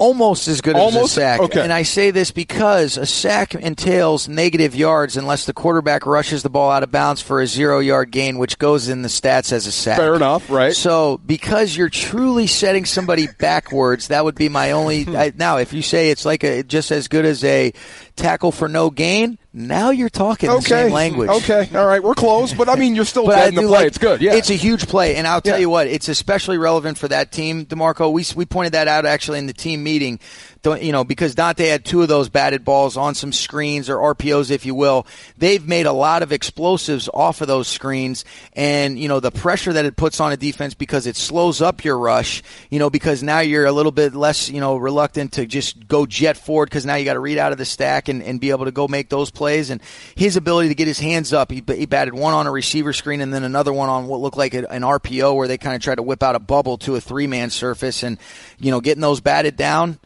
almost 0.00 0.48
as 0.48 0.60
good 0.60 0.74
almost? 0.74 0.96
as 0.96 1.10
a 1.12 1.14
sack. 1.14 1.40
Okay. 1.40 1.60
And 1.60 1.72
I 1.72 1.82
say 1.82 2.10
this 2.10 2.30
because 2.30 2.96
a 2.96 3.06
sack 3.06 3.54
entails 3.54 4.28
negative 4.28 4.74
yards 4.74 5.16
unless 5.16 5.44
the 5.44 5.52
quarterback 5.52 6.06
rushes 6.06 6.42
the 6.42 6.50
ball 6.50 6.70
out 6.70 6.82
of 6.82 6.90
bounds 6.90 7.20
for 7.20 7.40
a 7.40 7.46
zero 7.46 7.78
yard 7.78 8.10
gain, 8.10 8.38
which 8.38 8.58
goes 8.58 8.88
in 8.88 9.02
the 9.02 9.08
stats 9.08 9.52
as 9.52 9.66
a 9.66 9.72
sack. 9.72 9.98
Fair 9.98 10.14
enough, 10.14 10.50
right? 10.50 10.74
So 10.74 11.18
because 11.18 11.76
you're 11.76 11.90
truly 11.90 12.46
setting 12.46 12.86
somebody 12.86 13.28
backwards, 13.38 14.08
that 14.08 14.24
would 14.24 14.34
be 14.34 14.48
my 14.48 14.72
only. 14.72 15.04
Hmm. 15.04 15.16
I, 15.16 15.32
now, 15.36 15.58
if 15.58 15.72
you 15.72 15.82
say 15.82 16.10
it's 16.10 16.24
like 16.24 16.42
a 16.44 16.62
just 16.62 16.90
as 16.90 17.06
good 17.06 17.26
as 17.26 17.44
a 17.44 17.72
tackle 18.16 18.52
for 18.52 18.68
no 18.68 18.90
gain, 18.90 19.38
now 19.52 19.90
you're 19.90 20.08
talking 20.08 20.48
okay. 20.48 20.58
the 20.60 20.68
same 20.68 20.92
language. 20.92 21.28
Okay, 21.30 21.68
all 21.74 21.86
right, 21.86 22.02
we're 22.02 22.14
close, 22.14 22.52
but 22.54 22.68
I 22.68 22.76
mean, 22.76 22.94
you're 22.94 23.04
still 23.04 23.26
dead 23.28 23.48
in 23.48 23.54
the 23.56 23.62
play. 23.62 23.70
like- 23.70 23.86
it's 23.88 23.98
good. 23.98 24.20
Yeah, 24.22 24.34
It's 24.34 24.50
a 24.50 24.54
huge 24.54 24.86
play, 24.86 25.16
and 25.16 25.26
I'll 25.26 25.40
tell 25.40 25.56
Yeah. 25.56 25.60
you 25.62 25.70
what, 25.70 25.86
it's 25.88 26.08
especially 26.08 26.56
relevant 26.58 26.98
for 26.98 27.08
that 27.08 27.32
team, 27.32 27.64
D'Marco. 27.64 28.10
We 28.10 28.24
we 28.36 28.44
pointed 28.46 28.72
that 28.74 28.86
out 28.88 29.06
actually 29.06 29.38
in 29.38 29.46
the 29.46 29.52
team 29.52 29.82
meeting. 29.82 30.20
Don't- 30.62 30.82
You 30.82 30.92
know, 30.92 31.04
because 31.04 31.34
Dante 31.34 31.66
had 31.66 31.86
two 31.86 32.02
of 32.02 32.08
those 32.08 32.28
batted 32.28 32.64
balls 32.66 32.96
on 32.98 33.14
some 33.14 33.32
screens 33.32 33.88
or 33.88 33.96
RPOs, 33.96 34.50
if 34.50 34.66
you 34.66 34.74
will. 34.74 35.06
They've 35.38 35.66
made 35.66 35.86
a 35.86 35.92
lot 35.92 36.22
of 36.22 36.32
explosives 36.32 37.08
off 37.14 37.40
of 37.40 37.48
those 37.48 37.66
screens, 37.66 38.26
and 38.52 38.98
you 38.98 39.08
know 39.08 39.20
the 39.20 39.30
pressure 39.30 39.72
that 39.72 39.86
it 39.86 39.96
puts 39.96 40.20
on 40.20 40.32
a 40.32 40.36
defense 40.36 40.74
because 40.74 41.06
it 41.06 41.16
slows 41.16 41.62
up 41.62 41.82
your 41.82 41.98
rush. 41.98 42.42
You 42.68 42.78
know, 42.78 42.90
because 42.90 43.22
now 43.22 43.40
you're 43.40 43.64
a 43.64 43.72
little 43.72 43.92
bit 43.92 44.14
less, 44.14 44.50
you 44.50 44.60
know, 44.60 44.76
reluctant 44.76 45.32
to 45.32 45.46
just 45.46 45.88
go 45.88 46.04
jet 46.04 46.36
forward 46.36 46.66
because 46.68 46.84
now 46.84 46.96
you 46.96 47.06
got 47.06 47.14
to 47.14 47.20
read 47.20 47.38
out 47.38 47.52
of 47.52 47.58
the 47.58 47.64
stack 47.64 48.08
and, 48.08 48.22
and 48.22 48.38
be 48.38 48.50
able 48.50 48.66
to 48.66 48.72
go 48.72 48.86
make 48.86 49.08
those 49.08 49.30
plays. 49.30 49.70
And 49.70 49.80
his 50.14 50.36
ability 50.36 50.68
to 50.68 50.74
get 50.74 50.86
his 50.86 51.00
hands 51.00 51.32
up, 51.32 51.50
he, 51.50 51.62
he 51.66 51.86
batted 51.86 52.12
one 52.12 52.34
on 52.34 52.46
a 52.46 52.50
receiver 52.50 52.92
screen 52.92 53.22
and 53.22 53.32
then 53.32 53.44
another 53.44 53.72
one 53.72 53.88
on 53.88 54.08
what 54.08 54.20
looked 54.20 54.36
like 54.36 54.52
an 54.52 54.66
RPO 54.66 55.34
where 55.34 55.48
they 55.48 55.56
kind 55.56 55.74
of 55.74 55.80
tried 55.80 55.94
to 55.96 56.02
whip 56.02 56.22
out 56.22 56.34
a 56.34 56.38
bubble 56.38 56.76
to 56.78 56.96
a 56.96 57.00
three 57.00 57.26
man 57.26 57.48
surface. 57.48 58.02
And, 58.02 58.18
you 58.58 58.70
know, 58.70 58.80
getting 58.82 59.00
those 59.00 59.20
batted 59.20 59.56
down, 59.56 59.98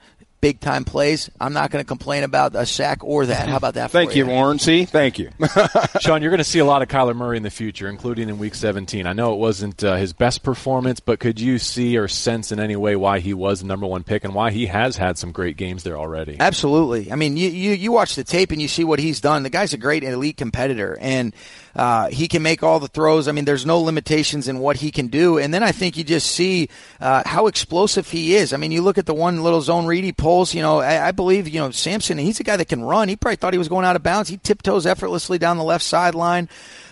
big 0.44 0.60
time 0.60 0.84
plays. 0.84 1.30
I'm 1.40 1.54
not 1.54 1.70
going 1.70 1.82
to 1.82 1.88
complain 1.88 2.22
about 2.22 2.54
a 2.54 2.66
sack 2.66 3.02
or 3.02 3.24
that. 3.24 3.48
How 3.48 3.56
about 3.56 3.74
that? 3.74 3.90
Thank 3.90 4.10
for 4.10 4.18
you, 4.18 4.26
Warren. 4.26 4.58
See, 4.58 4.84
thank 4.84 5.18
you. 5.18 5.30
Sean, 6.00 6.20
you're 6.20 6.30
going 6.30 6.36
to 6.36 6.44
see 6.44 6.58
a 6.58 6.66
lot 6.66 6.82
of 6.82 6.88
Kyler 6.88 7.16
Murray 7.16 7.38
in 7.38 7.42
the 7.42 7.50
future, 7.50 7.88
including 7.88 8.28
in 8.28 8.38
Week 8.38 8.54
17. 8.54 9.06
I 9.06 9.14
know 9.14 9.32
it 9.32 9.38
wasn't 9.38 9.82
uh, 9.82 9.96
his 9.96 10.12
best 10.12 10.42
performance, 10.42 11.00
but 11.00 11.18
could 11.18 11.40
you 11.40 11.58
see 11.58 11.96
or 11.96 12.08
sense 12.08 12.52
in 12.52 12.60
any 12.60 12.76
way 12.76 12.94
why 12.94 13.20
he 13.20 13.32
was 13.32 13.60
the 13.60 13.66
number 13.66 13.86
one 13.86 14.04
pick 14.04 14.22
and 14.22 14.34
why 14.34 14.50
he 14.50 14.66
has 14.66 14.98
had 14.98 15.16
some 15.16 15.32
great 15.32 15.56
games 15.56 15.82
there 15.82 15.96
already? 15.96 16.36
Absolutely. 16.38 17.10
I 17.10 17.16
mean, 17.16 17.38
you, 17.38 17.48
you, 17.48 17.70
you 17.72 17.90
watch 17.90 18.14
the 18.14 18.22
tape 18.22 18.50
and 18.50 18.60
you 18.60 18.68
see 18.68 18.84
what 18.84 18.98
he's 18.98 19.22
done. 19.22 19.44
The 19.44 19.50
guy's 19.50 19.72
a 19.72 19.78
great 19.78 20.04
elite 20.04 20.36
competitor, 20.36 20.98
and 21.00 21.34
uh, 21.74 22.08
he 22.08 22.28
can 22.28 22.42
make 22.42 22.62
all 22.62 22.80
the 22.80 22.88
throws. 22.88 23.28
I 23.28 23.32
mean, 23.32 23.44
there's 23.44 23.66
no 23.66 23.80
limitations 23.80 24.46
in 24.48 24.58
what 24.58 24.76
he 24.76 24.90
can 24.90 25.08
do. 25.08 25.38
And 25.38 25.52
then 25.52 25.62
I 25.62 25.72
think 25.72 25.96
you 25.96 26.04
just 26.04 26.30
see 26.30 26.68
uh, 27.00 27.22
how 27.26 27.46
explosive 27.46 28.10
he 28.10 28.34
is. 28.34 28.52
I 28.52 28.58
mean, 28.58 28.72
you 28.72 28.82
look 28.82 28.98
at 28.98 29.06
the 29.06 29.14
one 29.14 29.42
little 29.42 29.60
zone 29.60 29.86
read 29.86 30.04
he 30.04 30.12
You 30.34 30.62
know, 30.62 30.80
I, 30.80 31.08
I 31.08 31.12
believe 31.12 31.48
you 31.48 31.60
know 31.60 31.70
Sampson. 31.70 32.18
He's 32.18 32.40
a 32.40 32.44
guy 32.44 32.56
that 32.56 32.68
can 32.68 32.82
run. 32.82 33.08
He 33.08 33.16
probably 33.16 33.36
thought 33.36 33.54
he 33.54 33.58
was 33.58 33.68
going 33.68 33.84
out 33.84 33.96
of 33.96 34.02
bounds. 34.02 34.28
He 34.28 34.36
tiptoes 34.36 34.84
effortlessly 34.86 35.38
down 35.38 35.58
the 35.58 35.64
left 35.64 35.84
sideline. 35.84 36.48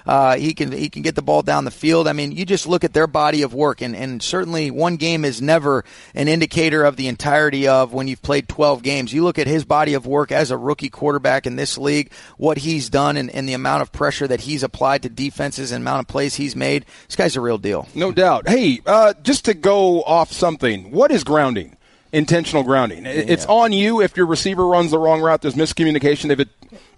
Uh, 0.07 0.37
he 0.37 0.55
can 0.55 0.73
he 0.73 0.89
can 0.89 1.03
get 1.03 1.15
the 1.15 1.23
ball 1.23 1.43
down 1.43 1.65
the 1.65 1.71
field. 1.71 2.09
I 2.09 2.13
mean, 2.13 2.33
you 2.33 2.45
just 2.45 2.67
look 2.67 2.85
at 2.85 2.93
their 2.93 3.07
body 3.07 3.43
of 3.43 3.55
work, 3.55 3.81
and, 3.81 3.95
and 3.95 4.23
certainly 4.23 4.71
one 4.71 4.97
game 4.97 5.25
is 5.25 5.41
never 5.41 5.85
an 6.15 6.29
indicator 6.29 6.85
of 6.85 6.97
the 6.97 7.09
entirety 7.09 7.69
of 7.69 7.93
when 7.93 8.09
you've 8.09 8.23
played 8.23 8.49
12 8.49 8.83
games. 8.83 9.13
You 9.13 9.25
look 9.25 9.39
at 9.39 9.47
his 9.47 9.65
body 9.65 9.95
of 9.95 10.07
work 10.07 10.33
as 10.33 10.51
a 10.51 10.57
rookie 10.57 10.89
quarterback 10.89 11.47
in 11.47 11.57
this 11.57 11.79
league, 11.79 12.13
what 12.37 12.59
he's 12.59 12.91
done, 12.91 13.17
and, 13.17 13.31
and 13.31 13.49
the 13.49 13.55
amount 13.55 13.83
of 13.83 13.93
pressure 13.93 14.27
that 14.27 14.41
he's 14.43 14.63
applied 14.63 15.03
to 15.03 15.09
defenses 15.09 15.73
and 15.73 15.83
amount 15.83 16.01
of 16.01 16.09
plays 16.09 16.35
he's 16.35 16.57
made. 16.57 16.85
This 17.07 17.17
guy's 17.17 17.37
a 17.37 17.41
real 17.41 17.59
deal. 17.59 17.89
No 17.95 18.13
doubt. 18.13 18.49
Hey, 18.49 18.81
uh, 18.87 19.15
just 19.23 19.45
to 19.47 19.55
go 19.55 20.03
off 20.03 20.33
something, 20.33 20.91
what 20.91 21.11
is 21.11 21.25
grounding? 21.25 21.77
Intentional 22.13 22.63
grounding. 22.63 23.07
It- 23.07 23.31
It's 23.31 23.47
on 23.47 23.73
you 23.73 24.03
if 24.03 24.17
your 24.17 24.27
receiver 24.27 24.67
runs 24.67 24.91
the 24.91 24.99
wrong 24.99 25.23
route. 25.23 25.41
There's 25.41 25.55
miscommunication. 25.55 26.31
If 26.31 26.41
it 26.41 26.49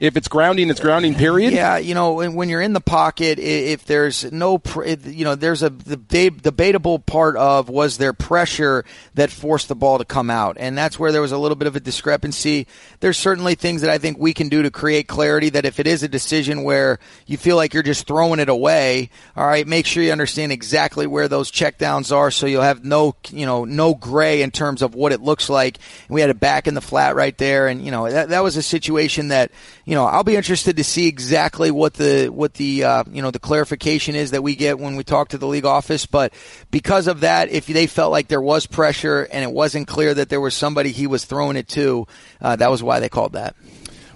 if 0.00 0.16
it's 0.16 0.28
grounding, 0.28 0.70
it's 0.70 0.80
grounding. 0.80 1.14
Period. 1.14 1.52
Yeah, 1.52 1.78
you 1.78 1.94
know, 1.94 2.14
when, 2.14 2.34
when 2.34 2.48
you're 2.48 2.60
in 2.60 2.72
the 2.74 2.80
pocket, 2.80 3.38
if 3.38 3.84
there's 3.86 4.30
no, 4.32 4.60
you 5.04 5.24
know, 5.24 5.34
there's 5.36 5.62
a 5.62 5.70
the 5.70 5.96
debatable 5.96 6.98
part 6.98 7.36
of 7.36 7.68
was 7.68 7.98
there 7.98 8.12
pressure 8.12 8.84
that 9.14 9.30
forced 9.30 9.68
the 9.68 9.74
ball 9.76 9.98
to 9.98 10.04
come 10.04 10.30
out, 10.30 10.56
and 10.60 10.76
that's 10.76 10.98
where 10.98 11.10
there 11.12 11.22
was 11.22 11.32
a 11.32 11.38
little 11.38 11.54
bit 11.56 11.66
of 11.68 11.76
a 11.76 11.80
discrepancy. 11.80 12.66
There's 13.00 13.16
certainly 13.18 13.54
things 13.54 13.80
that 13.82 13.90
I 13.90 13.98
think 13.98 14.18
we 14.18 14.32
can 14.34 14.48
do 14.48 14.62
to 14.62 14.70
create 14.70 15.06
clarity. 15.08 15.48
That 15.50 15.64
if 15.64 15.78
it 15.80 15.86
is 15.86 16.02
a 16.02 16.08
decision 16.08 16.64
where 16.64 16.98
you 17.26 17.36
feel 17.36 17.56
like 17.56 17.72
you're 17.72 17.82
just 17.84 18.06
throwing 18.06 18.40
it 18.40 18.48
away, 18.48 19.10
all 19.36 19.46
right, 19.46 19.66
make 19.66 19.86
sure 19.86 20.02
you 20.02 20.12
understand 20.12 20.50
exactly 20.52 21.06
where 21.06 21.28
those 21.28 21.50
checkdowns 21.52 22.14
are, 22.14 22.30
so 22.32 22.46
you'll 22.46 22.62
have 22.62 22.84
no, 22.84 23.14
you 23.30 23.46
know, 23.46 23.64
no 23.64 23.94
gray 23.94 24.42
in 24.42 24.50
terms 24.50 24.82
of 24.82 24.94
what 24.94 25.03
it 25.12 25.20
looks 25.20 25.48
like. 25.48 25.78
And 26.08 26.14
we 26.14 26.20
had 26.20 26.30
it 26.30 26.40
back 26.40 26.66
in 26.66 26.74
the 26.74 26.80
flat 26.80 27.16
right 27.16 27.36
there, 27.36 27.68
and 27.68 27.84
you 27.84 27.90
know 27.90 28.10
that 28.10 28.30
that 28.30 28.42
was 28.42 28.56
a 28.56 28.62
situation 28.62 29.28
that 29.28 29.50
you 29.84 29.94
know 29.94 30.04
I'll 30.04 30.24
be 30.24 30.36
interested 30.36 30.76
to 30.76 30.84
see 30.84 31.06
exactly 31.06 31.70
what 31.70 31.94
the 31.94 32.28
what 32.28 32.54
the 32.54 32.84
uh, 32.84 33.04
you 33.10 33.22
know 33.22 33.30
the 33.30 33.38
clarification 33.38 34.14
is 34.14 34.32
that 34.32 34.42
we 34.42 34.56
get 34.56 34.78
when 34.78 34.96
we 34.96 35.04
talk 35.04 35.28
to 35.28 35.38
the 35.38 35.46
league 35.46 35.64
office. 35.64 36.06
But 36.06 36.32
because 36.70 37.06
of 37.06 37.20
that, 37.20 37.50
if 37.50 37.66
they 37.66 37.86
felt 37.86 38.12
like 38.12 38.28
there 38.28 38.40
was 38.40 38.66
pressure 38.66 39.28
and 39.30 39.42
it 39.42 39.52
wasn't 39.52 39.88
clear 39.88 40.14
that 40.14 40.28
there 40.28 40.40
was 40.40 40.54
somebody 40.54 40.90
he 40.90 41.06
was 41.06 41.24
throwing 41.24 41.56
it 41.56 41.68
to, 41.68 42.06
uh, 42.40 42.56
that 42.56 42.70
was 42.70 42.82
why 42.82 43.00
they 43.00 43.08
called 43.08 43.32
that. 43.32 43.54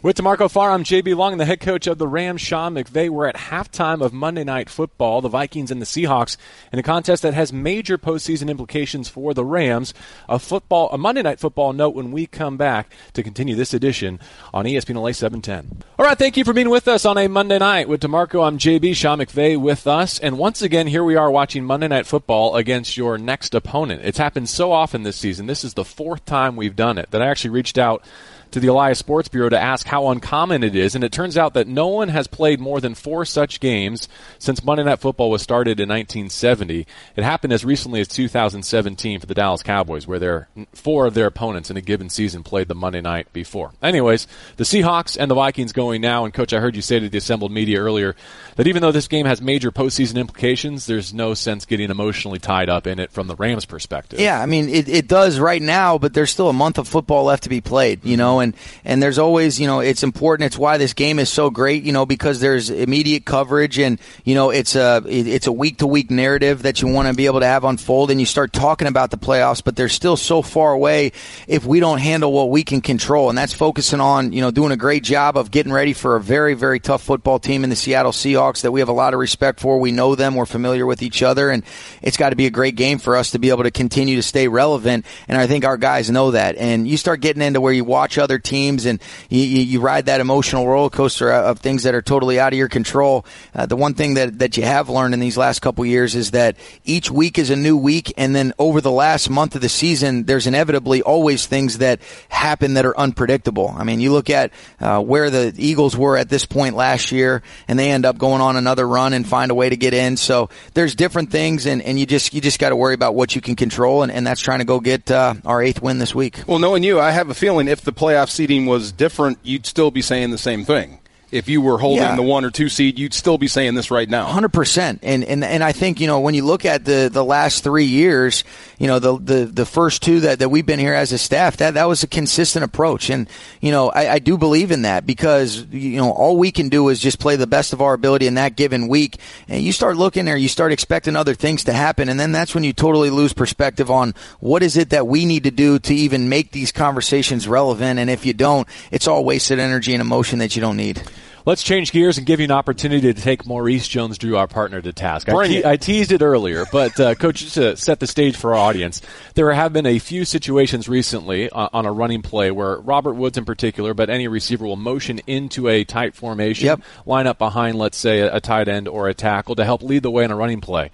With 0.01 0.15
D'Marco 0.15 0.49
Farr, 0.49 0.71
I'm 0.71 0.85
JB 0.85 1.17
Long, 1.17 1.39
the 1.39 1.45
head 1.45 1.59
coach 1.59 1.89
of 1.89 1.99
the 1.99 2.07
Rams, 2.07 2.41
Sean 2.41 2.77
McVay. 2.77 3.11
We're 3.11 3.27
at 3.27 3.35
halftime 3.35 4.01
of 4.01 4.13
Monday 4.13 4.45
Night 4.45 4.71
Football, 4.71 5.21
the 5.21 5.29
Vikings 5.29 5.73
and 5.73 5.83
the 5.83 5.87
Seahawks, 5.87 6.37
in 6.73 6.79
a 6.79 6.85
contest 6.85 7.25
that 7.25 7.35
has 7.35 7.53
major 7.53 7.99
postseason 7.99 8.49
implications 8.49 9.09
for 9.09 9.35
the 9.35 9.45
Rams. 9.45 9.93
A 10.29 10.39
football, 10.39 10.89
a 10.91 10.99
Monday 10.99 11.23
Night 11.23 11.41
Football 11.41 11.73
note 11.73 11.97
when 11.97 12.13
we 12.13 12.27
come 12.27 12.57
back 12.57 12.93
to 13.15 13.25
continue 13.25 13.57
this 13.57 13.75
edition 13.75 14.21
on 14.55 14.67
ESPN 14.67 15.03
LA 15.03 15.11
710. 15.11 15.83
All 15.99 16.07
right, 16.07 16.17
thank 16.17 16.37
you 16.37 16.45
for 16.45 16.53
being 16.53 16.71
with 16.71 16.87
us 16.87 17.05
on 17.05 17.19
a 17.19 17.27
Monday 17.27 17.59
night 17.59 17.89
with 17.89 18.01
D'Marco. 18.01 18.47
I'm 18.47 18.57
JB, 18.57 18.95
Sean 18.95 19.19
McVay 19.19 19.61
with 19.61 19.89
us, 19.89 20.21
and 20.21 20.39
once 20.39 20.63
again, 20.63 20.87
here 20.87 21.03
we 21.03 21.17
are 21.17 21.29
watching 21.29 21.65
Monday 21.65 21.89
Night 21.89 22.07
Football 22.07 22.55
against 22.55 22.97
your 22.97 23.19
next 23.19 23.53
opponent. 23.53 24.03
It's 24.05 24.19
happened 24.19 24.49
so 24.49 24.71
often 24.71 25.03
this 25.03 25.17
season. 25.17 25.47
This 25.47 25.65
is 25.65 25.75
the 25.75 25.85
fourth 25.85 26.25
time 26.25 26.55
we've 26.55 26.77
done 26.77 26.99
it 26.99 27.11
that 27.11 27.21
I 27.21 27.27
actually 27.27 27.51
reached 27.51 27.79
out 27.79 28.05
to 28.53 28.61
the 28.61 28.69
Elias 28.69 28.99
Sports 28.99 29.29
Bureau 29.29 29.49
to 29.49 29.59
ask 29.59 29.87
how 29.87 30.09
uncommon 30.09 30.63
it 30.63 30.75
is, 30.75 30.95
and 30.95 31.05
it 31.05 31.13
turns 31.13 31.37
out 31.37 31.55
that 31.55 31.67
no 31.67 31.89
one 31.89 32.09
has 32.09 32.27
played 32.27 32.61
more 32.61 32.81
than 32.81 32.95
four 32.95 33.25
such 33.25 33.61
games 33.61 34.09
since 34.39 34.65
Monday 34.65 34.85
Night 34.85 35.01
Football 35.01 35.31
was 35.31 35.43
started 35.43 35.81
in 35.81 35.89
1970. 35.89 36.87
It 37.17 37.25
happened 37.25 37.53
as 37.53 37.65
recently 37.65 38.01
as 38.01 38.09
2017 38.09 39.21
for 39.21 39.27
the 39.27 39.35
Dallas 39.35 39.63
Cowboys, 39.63 40.07
where 40.07 40.19
their 40.19 40.49
four 40.73 41.07
of 41.07 41.15
their 41.15 41.27
opponents 41.27 41.71
in 41.71 41.77
a 41.77 41.81
given 41.81 42.09
season 42.09 42.43
played 42.43 42.69
the 42.69 42.75
Monday 42.75 43.01
night 43.01 43.33
before. 43.33 43.73
Anyways, 43.83 44.27
the 44.57 44.65
Seahawks 44.65 45.17
and 45.19 45.31
the 45.31 45.35
Vikings 45.35 45.73
going 45.73 46.01
now, 46.01 46.25
and 46.25 46.33
Coach, 46.33 46.53
I 46.53 46.61
heard 46.61 46.77
you 46.77 46.83
say 46.83 46.99
to 46.99 47.09
the 47.09 47.19
assembled 47.19 47.53
media 47.53 47.81
earlier 47.81 48.17
that 48.57 48.67
even 48.67 48.83
though 48.83 48.93
this 48.93 49.09
game 49.09 49.27
has 49.27 49.41
major 49.41 49.71
postseason 49.71 50.17
implications, 50.17 50.87
there's 50.87 51.13
no 51.15 51.35
sense 51.35 51.65
getting 51.65 51.91
emotionally 51.91 52.39
tied 52.39 52.69
up 52.69 52.87
in 52.87 52.99
it 52.99 53.13
from 53.13 53.27
the 53.27 53.37
Rams' 53.37 53.65
perspective. 53.65 54.21
Yeah, 54.21 54.41
I 54.41 54.47
mean 54.47 54.69
it, 54.69 54.89
it 54.89 55.09
does 55.09 55.39
right 55.39 55.63
now, 55.63 55.99
but 55.99 56.15
there's 56.15 56.31
still 56.31 56.49
a 56.49 56.53
month 56.53 56.79
of 56.79 56.89
football 56.89 57.25
left 57.25 57.45
to 57.45 57.49
be 57.49 57.61
played, 57.61 58.05
you 58.05 58.17
know, 58.17 58.38
and 58.41 58.57
and 58.85 59.03
there's 59.03 59.19
always, 59.19 59.61
you 59.61 59.67
know, 59.67 59.81
it's 59.81 60.03
important. 60.03 60.47
It's 60.47 60.59
why 60.59 60.79
this 60.79 60.95
game 60.95 61.19
is 61.19 61.29
so 61.29 61.51
great, 61.51 61.85
you 61.85 61.93
know, 61.93 62.07
because 62.07 62.41
there's 62.41 62.71
immediate 62.71 63.25
coverage, 63.25 63.79
and 63.79 64.01
you 64.25 64.35
know, 64.35 64.51
it's 64.51 64.77
a 64.77 65.03
it's 65.07 65.47
a 65.47 65.53
week 65.53 65.79
to 65.79 65.87
week 65.87 66.11
narrative 66.11 66.63
that 66.63 66.83
you 66.83 66.89
want 66.89 67.09
to 67.09 67.15
be 67.15 67.27
able 67.27 67.41
to 67.41 67.47
have 67.47 67.65
unfold, 67.65 68.11
and 68.11 68.21
you 68.21 68.27
start 68.27 68.53
talking 68.53 68.89
about 68.89 69.11
the 69.11 69.19
playoffs, 69.19 69.63
but 69.63 69.77
they're 69.77 69.89
still 69.89 70.17
so 70.17 70.43
far 70.43 70.73
away 70.73 71.13
if 71.47 71.65
we 71.65 71.81
don't 71.81 71.99
handle 71.99 72.33
what 72.33 72.51
we 72.51 72.63
can 72.63 72.81
control, 72.81 73.29
and 73.29 73.39
that's 73.39 73.53
focusing 73.55 74.01
on, 74.01 74.33
you 74.33 74.41
know, 74.41 74.51
doing 74.51 74.73
a 74.73 74.77
great 74.77 75.05
job 75.05 75.37
of 75.37 75.51
getting 75.51 75.73
ready 75.73 75.93
for 75.93 76.17
a 76.17 76.21
very 76.21 76.55
very 76.55 76.81
tough 76.81 77.03
football 77.03 77.39
team 77.39 77.65
in 77.65 77.71
the 77.71 77.77
Seattle 77.77 78.13
Seahawks 78.13 78.63
that 78.63 78.73
we 78.73 78.81
have 78.81 78.89
a 78.89 78.93
lot 78.93 79.15
of 79.15 79.21
respect 79.21 79.61
for. 79.61 79.79
We 79.79 79.93
know 79.93 80.15
them, 80.15 80.35
we're 80.35 80.47
familiar 80.47 80.85
with 80.85 81.03
each 81.03 81.23
other, 81.23 81.49
and 81.51 81.63
it's 82.03 82.17
got 82.17 82.31
to 82.31 82.37
be 82.37 82.47
a 82.47 82.51
great 82.51 82.77
game 82.77 82.99
for 82.99 83.17
us 83.17 83.31
to 83.31 83.39
be 83.39 83.51
able 83.51 83.63
to 83.63 83.71
continue 83.71 84.17
to 84.17 84.23
stay 84.23 84.49
relevant. 84.49 85.07
And 85.29 85.39
I 85.39 85.47
think 85.47 85.65
our 85.65 85.77
guys 85.77 86.11
know 86.11 86.33
that. 86.33 86.57
And 86.57 86.87
you 86.87 86.97
start 86.97 87.21
getting 87.21 87.43
into 87.43 87.61
where 87.61 87.73
you 87.73 87.85
watch 87.85 88.19
other 88.19 88.28
teams 88.37 88.85
and 88.85 89.01
you, 89.31 89.41
you, 89.41 89.81
ride 89.81 90.07
that 90.07 90.21
emotional 90.21 90.67
roller 90.67 90.91
coaster 90.91 91.33
of 91.33 91.61
things 91.61 91.85
that 91.85 91.95
are 91.95 92.03
totally 92.03 92.41
out 92.41 92.53
of 92.53 92.59
your 92.59 92.69
control. 92.69 93.25
Uh, 93.55 93.65
the 93.65 93.77
one 93.77 93.95
thing 93.95 94.15
that, 94.15 94.41
that 94.41 94.57
you 94.57 94.65
have 94.65 94.91
learned 94.91 95.15
in 95.15 95.21
these 95.21 95.37
last 95.37 95.61
couple 95.61 95.87
years 95.87 96.17
is 96.17 96.33
that 96.33 96.57
each 96.85 97.11
week 97.11 97.39
is 97.39 97.51
a 97.51 97.57
new 97.57 97.77
week. 97.77 98.13
And 98.17 98.35
then 98.35 98.53
over 98.59 98.81
the 98.81 98.91
last 98.91 99.31
month 99.31 99.55
of 99.55 99.63
the 99.63 99.69
season, 99.69 100.25
there's 100.25 100.49
inevitably 100.49 101.01
always 101.01 101.47
things 101.47 101.79
that 101.79 102.01
happen 102.29 102.75
that 102.75 102.85
are 102.85 102.99
unpredictable. 102.99 103.73
I 103.79 103.85
mean, 103.85 104.01
you 104.01 104.13
look 104.13 104.31
at 104.31 104.53
uh, 104.81 105.01
where 105.01 105.31
the 105.31 105.55
Eagles 105.57 105.97
were 105.97 106.17
at 106.17 106.29
this 106.29 106.45
point 106.45 106.75
last 106.75 107.13
year 107.13 107.43
and 107.69 107.79
they 107.79 107.93
end 107.93 108.05
up 108.05 108.19
going 108.19 108.43
on 108.43 108.57
another 108.57 108.87
run 108.87 109.13
and 109.13 109.27
find 109.27 109.53
a 109.53 109.55
way 109.55 109.69
to 109.69 109.77
get 109.77 109.95
in. 109.95 110.17
So 110.17 110.51
there's 110.75 110.97
different 110.97 111.31
things 111.31 111.67
and, 111.67 111.81
and 111.83 111.99
you 111.99 112.05
just, 112.05 112.35
you 112.35 112.41
just 112.41 112.59
got 112.59 112.71
to 112.71 112.77
worry 112.77 112.95
about 112.95 113.15
what 113.15 113.37
you 113.37 113.41
can 113.41 113.55
control. 113.55 114.03
And, 114.03 114.11
and 114.11 114.27
that's 114.27 114.41
trying 114.41 114.59
to 114.59 114.65
go 114.65 114.81
get 114.81 115.11
uh, 115.11 115.35
our 115.45 115.63
eighth 115.63 115.81
win 115.81 115.99
this 115.99 116.15
week. 116.15 116.43
Well, 116.47 116.59
knowing 116.59 116.83
you, 116.83 116.99
I 116.99 117.13
have 117.13 117.31
a 117.31 117.35
feeling 117.35 117.69
if 117.69 117.83
the 117.83 117.93
playoff 117.93 118.18
seeding 118.27 118.67
was 118.67 118.93
different, 118.93 119.39
you'd 119.43 119.67
still 119.67 119.91
be 119.91 120.03
saying 120.03 120.31
the 120.31 120.39
same 120.39 120.65
thing 120.65 121.01
if 121.31 121.49
you 121.49 121.61
were 121.61 121.79
holding 121.79 122.03
yeah. 122.03 122.17
the 122.17 122.23
one 122.23 122.45
or 122.45 122.51
two 122.51 122.69
seed, 122.69 122.99
you'd 122.99 123.13
still 123.13 123.37
be 123.37 123.49
saying 123.49 123.75
this 123.75 123.91
right 123.91 124.09
now. 124.09 124.27
Hundred 124.27 124.53
percent. 124.53 125.01
And 125.03 125.25
and 125.25 125.45
and 125.45 125.63
I 125.63 125.73
think 125.73 126.01
you 126.01 126.07
know 126.07 126.21
when 126.21 126.35
you 126.35 126.45
look 126.45 126.65
at 126.65 126.85
the 126.85 127.11
the 127.13 127.25
last 127.25 127.63
three 127.63 127.85
years, 127.85 128.45
you 128.79 128.87
know 128.87 128.99
the 128.99 129.19
the 129.19 129.45
the 129.45 129.67
first 129.67 130.03
two 130.03 130.21
that 130.21 130.39
that 130.39 130.49
we've 130.49 130.65
been 130.65 130.79
here 130.79 130.95
as 130.95 131.13
a 131.13 131.19
staff, 131.19 131.59
that 131.59 131.75
that 131.75 131.85
was 131.85 132.03
a 132.03 132.07
consistent 132.07 132.65
approach. 132.65 133.11
And 133.11 133.29
you 133.61 133.71
know 133.71 133.91
I, 133.91 134.15
I 134.15 134.19
do 134.21 134.39
believe 134.39 134.71
in 134.71 134.83
that 134.83 135.07
because 135.07 135.67
you 135.71 135.99
know 135.99 136.11
all 136.11 136.39
we 136.39 136.51
can 136.51 136.71
do 136.71 136.89
is 136.89 136.99
just 136.99 137.19
play 137.19 137.37
the 137.37 137.47
best 137.47 137.73
of 137.73 137.83
our 137.83 137.93
ability 137.93 138.27
in 138.27 138.35
that 138.35 138.57
given 138.57 138.89
week. 138.89 139.19
And 139.49 139.63
you 139.63 139.73
start 139.73 139.97
looking 139.97 140.25
there, 140.25 140.37
you 140.37 140.49
start 140.49 140.73
expecting 140.73 141.15
other 141.15 141.35
things 141.35 141.65
to 141.65 141.75
happen, 141.75 142.09
and 142.09 142.19
then 142.19 142.33
that's 142.33 142.55
when 142.55 142.65
you 142.65 142.73
totally 142.73 143.11
lose 143.11 143.35
perspective 143.35 143.91
on 143.91 144.15
what 144.41 144.63
is 144.63 144.79
it 144.79 144.91
that 144.91 145.07
we 145.07 145.27
need 145.27 145.45
to 145.45 145.51
do 145.51 145.79
to 145.79 145.95
even 145.95 146.31
make 146.31 146.53
these 146.53 146.73
conversations 146.73 147.47
relevant. 147.47 147.99
And 147.99 148.09
if 148.09 148.25
you 148.25 148.33
don't, 148.33 148.67
it's 148.91 149.07
all 149.07 149.25
wasted 149.25 149.59
energy 149.59 149.93
and 149.93 150.01
emotion 150.01 150.39
that 150.39 150.57
you 150.57 150.63
don't 150.63 150.77
need. 150.77 151.03
Let's 151.49 151.63
change 151.63 151.93
gears 151.93 152.19
and 152.19 152.27
give 152.27 152.41
you 152.41 152.45
an 152.45 152.51
opportunity 152.51 153.11
to 153.11 153.19
take 153.19 153.47
Maurice 153.47 153.89
Jones-Drew, 153.89 154.37
our 154.37 154.47
partner, 154.47 154.83
to 154.83 154.93
task. 154.93 155.31
I, 155.31 155.47
te- 155.49 155.65
I, 155.65 155.79
teased 155.79 156.13
it 156.13 156.21
earlier, 156.21 156.67
but 156.71 157.01
uh, 157.01 157.15
coach, 157.15 157.37
just 157.37 157.55
to 157.55 157.75
set 157.75 158.01
the 158.01 158.07
stage 158.07 158.37
for 158.37 158.55
our 158.55 158.61
audience, 158.61 159.01
there 159.33 159.51
have 159.55 159.73
been 159.73 159.87
a 159.87 159.99
few 159.99 160.27
situations 160.27 160.91
recently 160.91 161.49
on, 161.49 161.71
on, 161.73 161.87
a 161.87 161.91
running 161.91 162.21
play 162.21 162.51
where 162.51 162.77
Robert 162.81 163.15
Woods, 163.15 163.39
in 163.39 163.47
particular, 163.47 163.95
but 163.95 164.11
any 164.11 164.29
receiver 164.29 164.67
will 164.67 164.77
motion 164.77 165.23
into 165.27 165.69
a 165.69 165.85
tight 165.85 166.15
formation, 166.15 166.67
yep. 166.67 166.83
line 167.07 167.27
up 167.27 167.39
behind, 167.39 167.79
let's 167.79 167.97
say, 167.97 168.21
a, 168.21 168.37
a 168.37 168.41
tight 168.43 168.69
end 168.69 168.87
or 168.87 169.09
a 169.09 169.15
tackle 169.15 169.55
to 169.55 169.65
help 169.65 169.83
lead 169.83 170.03
the 170.03 170.11
way 170.11 170.25
in 170.25 170.31
a 170.31 170.37
running 170.37 170.61
play 170.61 170.91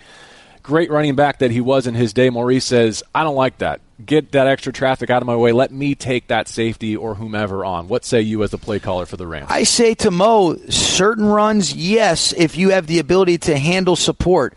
great 0.63 0.91
running 0.91 1.15
back 1.15 1.41
that 1.41 1.51
he 1.51 1.61
was 1.61 1.87
in 1.87 1.95
his 1.95 2.15
day, 2.15 2.31
Maurice 2.31 2.65
says, 2.65 3.03
I 3.15 3.23
don't 3.23 3.37
like 3.37 3.59
that. 3.59 3.83
Get 4.05 4.33
that 4.33 4.49
extra 4.49 4.73
traffic 4.73 5.09
out 5.09 5.23
of 5.23 5.27
my 5.27 5.37
way. 5.37 5.53
Let 5.53 5.71
me 5.71 5.95
take 5.95 6.27
that 6.27 6.49
safety 6.49 6.97
or 6.97 7.15
whomever 7.15 7.65
on. 7.65 7.87
What 7.87 8.05
say 8.05 8.21
you 8.23 8.43
as 8.43 8.51
the 8.51 8.59
play 8.59 8.81
caller 8.81 9.07
for 9.07 9.17
the 9.17 9.27
Rams? 9.27 9.47
I 9.51 9.63
say 9.63 9.95
to 9.95 10.11
Mo, 10.11 10.57
certain 10.69 11.27
runs, 11.27 11.75
yes, 11.75 12.33
if 12.33 12.57
you 12.57 12.71
have 12.71 12.89
the 12.89 12.99
ability 12.99 13.39
to 13.39 13.57
handle 13.57 13.95
support. 13.95 14.57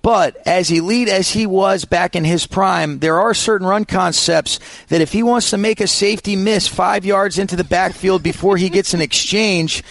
But 0.00 0.38
as 0.46 0.70
elite 0.70 1.08
as 1.08 1.30
he 1.30 1.46
was 1.46 1.84
back 1.84 2.16
in 2.16 2.24
his 2.24 2.46
prime, 2.46 3.00
there 3.00 3.20
are 3.20 3.34
certain 3.34 3.66
run 3.66 3.84
concepts 3.84 4.58
that 4.88 5.02
if 5.02 5.12
he 5.12 5.22
wants 5.22 5.50
to 5.50 5.58
make 5.58 5.80
a 5.80 5.86
safety 5.86 6.34
miss 6.34 6.66
five 6.66 7.04
yards 7.04 7.38
into 7.38 7.56
the 7.56 7.64
backfield 7.64 8.22
before 8.22 8.56
he 8.56 8.70
gets 8.70 8.94
an 8.94 9.02
exchange, 9.02 9.82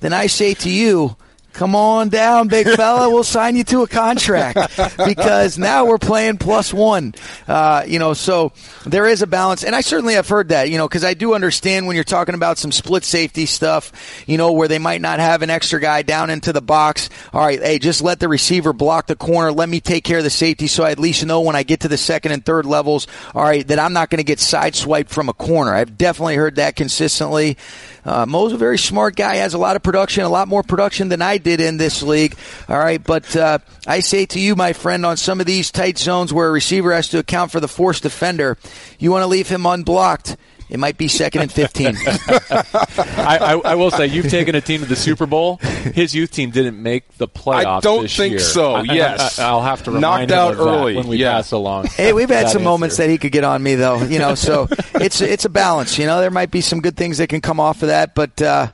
then 0.00 0.14
I 0.14 0.28
say 0.28 0.54
to 0.54 0.70
you, 0.70 1.16
come 1.56 1.74
on 1.74 2.10
down, 2.10 2.48
big 2.48 2.68
fella. 2.68 3.10
We'll 3.10 3.24
sign 3.24 3.56
you 3.56 3.64
to 3.64 3.82
a 3.82 3.88
contract 3.88 4.76
because 4.96 5.58
now 5.58 5.86
we're 5.86 5.98
playing 5.98 6.36
plus 6.36 6.72
one. 6.72 7.14
Uh, 7.48 7.84
you 7.86 7.98
know, 7.98 8.12
so 8.12 8.52
there 8.84 9.06
is 9.06 9.22
a 9.22 9.26
balance, 9.26 9.64
and 9.64 9.74
I 9.74 9.80
certainly 9.80 10.14
have 10.14 10.28
heard 10.28 10.50
that. 10.50 10.70
You 10.70 10.78
know, 10.78 10.86
because 10.86 11.04
I 11.04 11.14
do 11.14 11.34
understand 11.34 11.86
when 11.86 11.96
you're 11.96 12.04
talking 12.04 12.34
about 12.34 12.58
some 12.58 12.70
split 12.70 13.04
safety 13.04 13.46
stuff. 13.46 13.92
You 14.26 14.36
know, 14.36 14.52
where 14.52 14.68
they 14.68 14.78
might 14.78 15.00
not 15.00 15.18
have 15.18 15.42
an 15.42 15.50
extra 15.50 15.80
guy 15.80 16.02
down 16.02 16.30
into 16.30 16.52
the 16.52 16.60
box. 16.60 17.08
All 17.32 17.40
right, 17.40 17.60
hey, 17.60 17.78
just 17.78 18.02
let 18.02 18.20
the 18.20 18.28
receiver 18.28 18.72
block 18.72 19.06
the 19.06 19.16
corner. 19.16 19.50
Let 19.50 19.68
me 19.68 19.80
take 19.80 20.04
care 20.04 20.18
of 20.18 20.24
the 20.24 20.30
safety, 20.30 20.66
so 20.66 20.84
I 20.84 20.90
at 20.90 20.98
least 20.98 21.24
know 21.24 21.40
when 21.40 21.56
I 21.56 21.62
get 21.62 21.80
to 21.80 21.88
the 21.88 21.96
second 21.96 22.32
and 22.32 22.44
third 22.44 22.66
levels. 22.66 23.06
All 23.34 23.42
right, 23.42 23.66
that 23.66 23.78
I'm 23.78 23.94
not 23.94 24.10
going 24.10 24.18
to 24.18 24.24
get 24.24 24.38
sideswiped 24.38 25.08
from 25.08 25.28
a 25.28 25.34
corner. 25.34 25.74
I've 25.74 25.96
definitely 25.96 26.36
heard 26.36 26.56
that 26.56 26.76
consistently. 26.76 27.56
Uh, 28.04 28.24
Mo's 28.24 28.52
a 28.52 28.56
very 28.56 28.78
smart 28.78 29.16
guy, 29.16 29.36
has 29.36 29.54
a 29.54 29.58
lot 29.58 29.74
of 29.74 29.82
production, 29.82 30.22
a 30.22 30.28
lot 30.28 30.46
more 30.46 30.62
production 30.62 31.08
than 31.08 31.22
I 31.22 31.38
did 31.46 31.60
in 31.60 31.76
this 31.76 32.02
league. 32.02 32.36
All 32.68 32.78
right, 32.78 33.02
but 33.02 33.36
uh, 33.36 33.58
I 33.86 34.00
say 34.00 34.26
to 34.26 34.40
you, 34.40 34.56
my 34.56 34.72
friend, 34.72 35.06
on 35.06 35.16
some 35.16 35.38
of 35.38 35.46
these 35.46 35.70
tight 35.70 35.96
zones 35.96 36.32
where 36.32 36.48
a 36.48 36.50
receiver 36.50 36.92
has 36.92 37.08
to 37.10 37.20
account 37.20 37.52
for 37.52 37.60
the 37.60 37.68
forced 37.68 38.02
defender, 38.02 38.58
you 38.98 39.12
want 39.12 39.22
to 39.22 39.28
leave 39.28 39.48
him 39.48 39.64
unblocked. 39.64 40.36
It 40.68 40.80
might 40.80 40.98
be 40.98 41.06
second 41.06 41.42
and 41.42 41.52
15. 41.52 41.86
I, 41.96 43.38
I, 43.40 43.52
I, 43.64 43.74
will 43.76 43.92
say, 43.92 44.08
you've 44.08 44.28
taken 44.28 44.56
a 44.56 44.60
team 44.60 44.80
to 44.80 44.86
the 44.86 44.96
Super 44.96 45.24
Bowl. 45.24 45.58
His 45.58 46.12
youth 46.12 46.32
team 46.32 46.50
didn't 46.50 46.82
make 46.82 47.08
the 47.18 47.28
playoffs 47.28 47.76
I 47.76 47.80
don't 47.80 48.10
think 48.10 48.32
year. 48.32 48.40
so, 48.40 48.82
yes. 48.82 49.38
I, 49.38 49.52
will 49.52 49.62
have 49.62 49.84
to 49.84 49.92
remind 49.92 50.30
Knocked 50.30 50.32
out 50.32 50.54
him 50.54 50.60
of 50.60 50.66
early. 50.66 50.96
when 50.96 51.06
we 51.06 51.18
yeah. 51.18 51.34
pass 51.34 51.52
along. 51.52 51.86
Hey, 51.86 52.12
we've 52.12 52.28
had 52.28 52.48
some 52.48 52.62
answer. 52.62 52.64
moments 52.64 52.96
that 52.96 53.08
he 53.08 53.18
could 53.18 53.30
get 53.30 53.44
on 53.44 53.62
me, 53.62 53.76
though. 53.76 54.02
You 54.02 54.18
know, 54.18 54.34
so 54.34 54.66
it's, 54.96 55.20
it's 55.20 55.44
a 55.44 55.48
balance. 55.48 55.98
You 55.98 56.06
know, 56.06 56.20
there 56.20 56.32
might 56.32 56.50
be 56.50 56.60
some 56.60 56.80
good 56.80 56.96
things 56.96 57.18
that 57.18 57.28
can 57.28 57.40
come 57.40 57.60
off 57.60 57.82
of 57.82 57.88
that, 57.88 58.16
but. 58.16 58.42
Uh, 58.42 58.66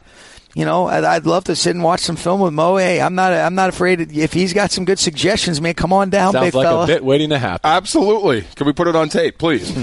you 0.55 0.65
know, 0.65 0.87
I'd 0.87 1.25
love 1.27 1.45
to 1.45 1.57
sit 1.57 1.75
and 1.75 1.83
watch 1.83 2.01
some 2.01 2.17
film 2.17 2.41
with 2.41 2.53
Mo. 2.53 2.77
Hey, 2.77 3.01
I'm 3.01 3.15
not, 3.15 3.33
I'm 3.33 3.55
not 3.55 3.69
afraid. 3.71 4.13
If 4.17 4.33
he's 4.33 4.53
got 4.53 4.71
some 4.71 4.85
good 4.85 4.99
suggestions, 4.99 5.61
man, 5.61 5.75
come 5.75 5.93
on 5.93 6.11
down, 6.11 6.33
Sounds 6.33 6.47
big 6.47 6.55
like 6.55 6.67
fella. 6.67 6.85
a 6.85 6.87
bit 6.87 7.05
waiting 7.05 7.31
to 7.31 7.39
happen. 7.39 7.61
Absolutely. 7.71 8.43
Can 8.55 8.67
we 8.67 8.73
put 8.73 8.89
it 8.89 8.97
on 8.97 9.09
tape, 9.09 9.39
please? 9.39 9.71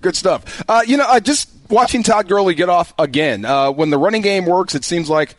Good 0.00 0.16
stuff. 0.16 0.64
Uh, 0.68 0.82
you 0.86 0.96
know, 0.96 1.06
uh, 1.06 1.20
just 1.20 1.50
watching 1.68 2.02
Todd 2.02 2.28
Gurley 2.28 2.54
get 2.54 2.68
off 2.68 2.94
again. 2.98 3.44
Uh, 3.44 3.70
when 3.70 3.90
the 3.90 3.98
running 3.98 4.22
game 4.22 4.46
works, 4.46 4.74
it 4.74 4.84
seems 4.84 5.10
like 5.10 5.34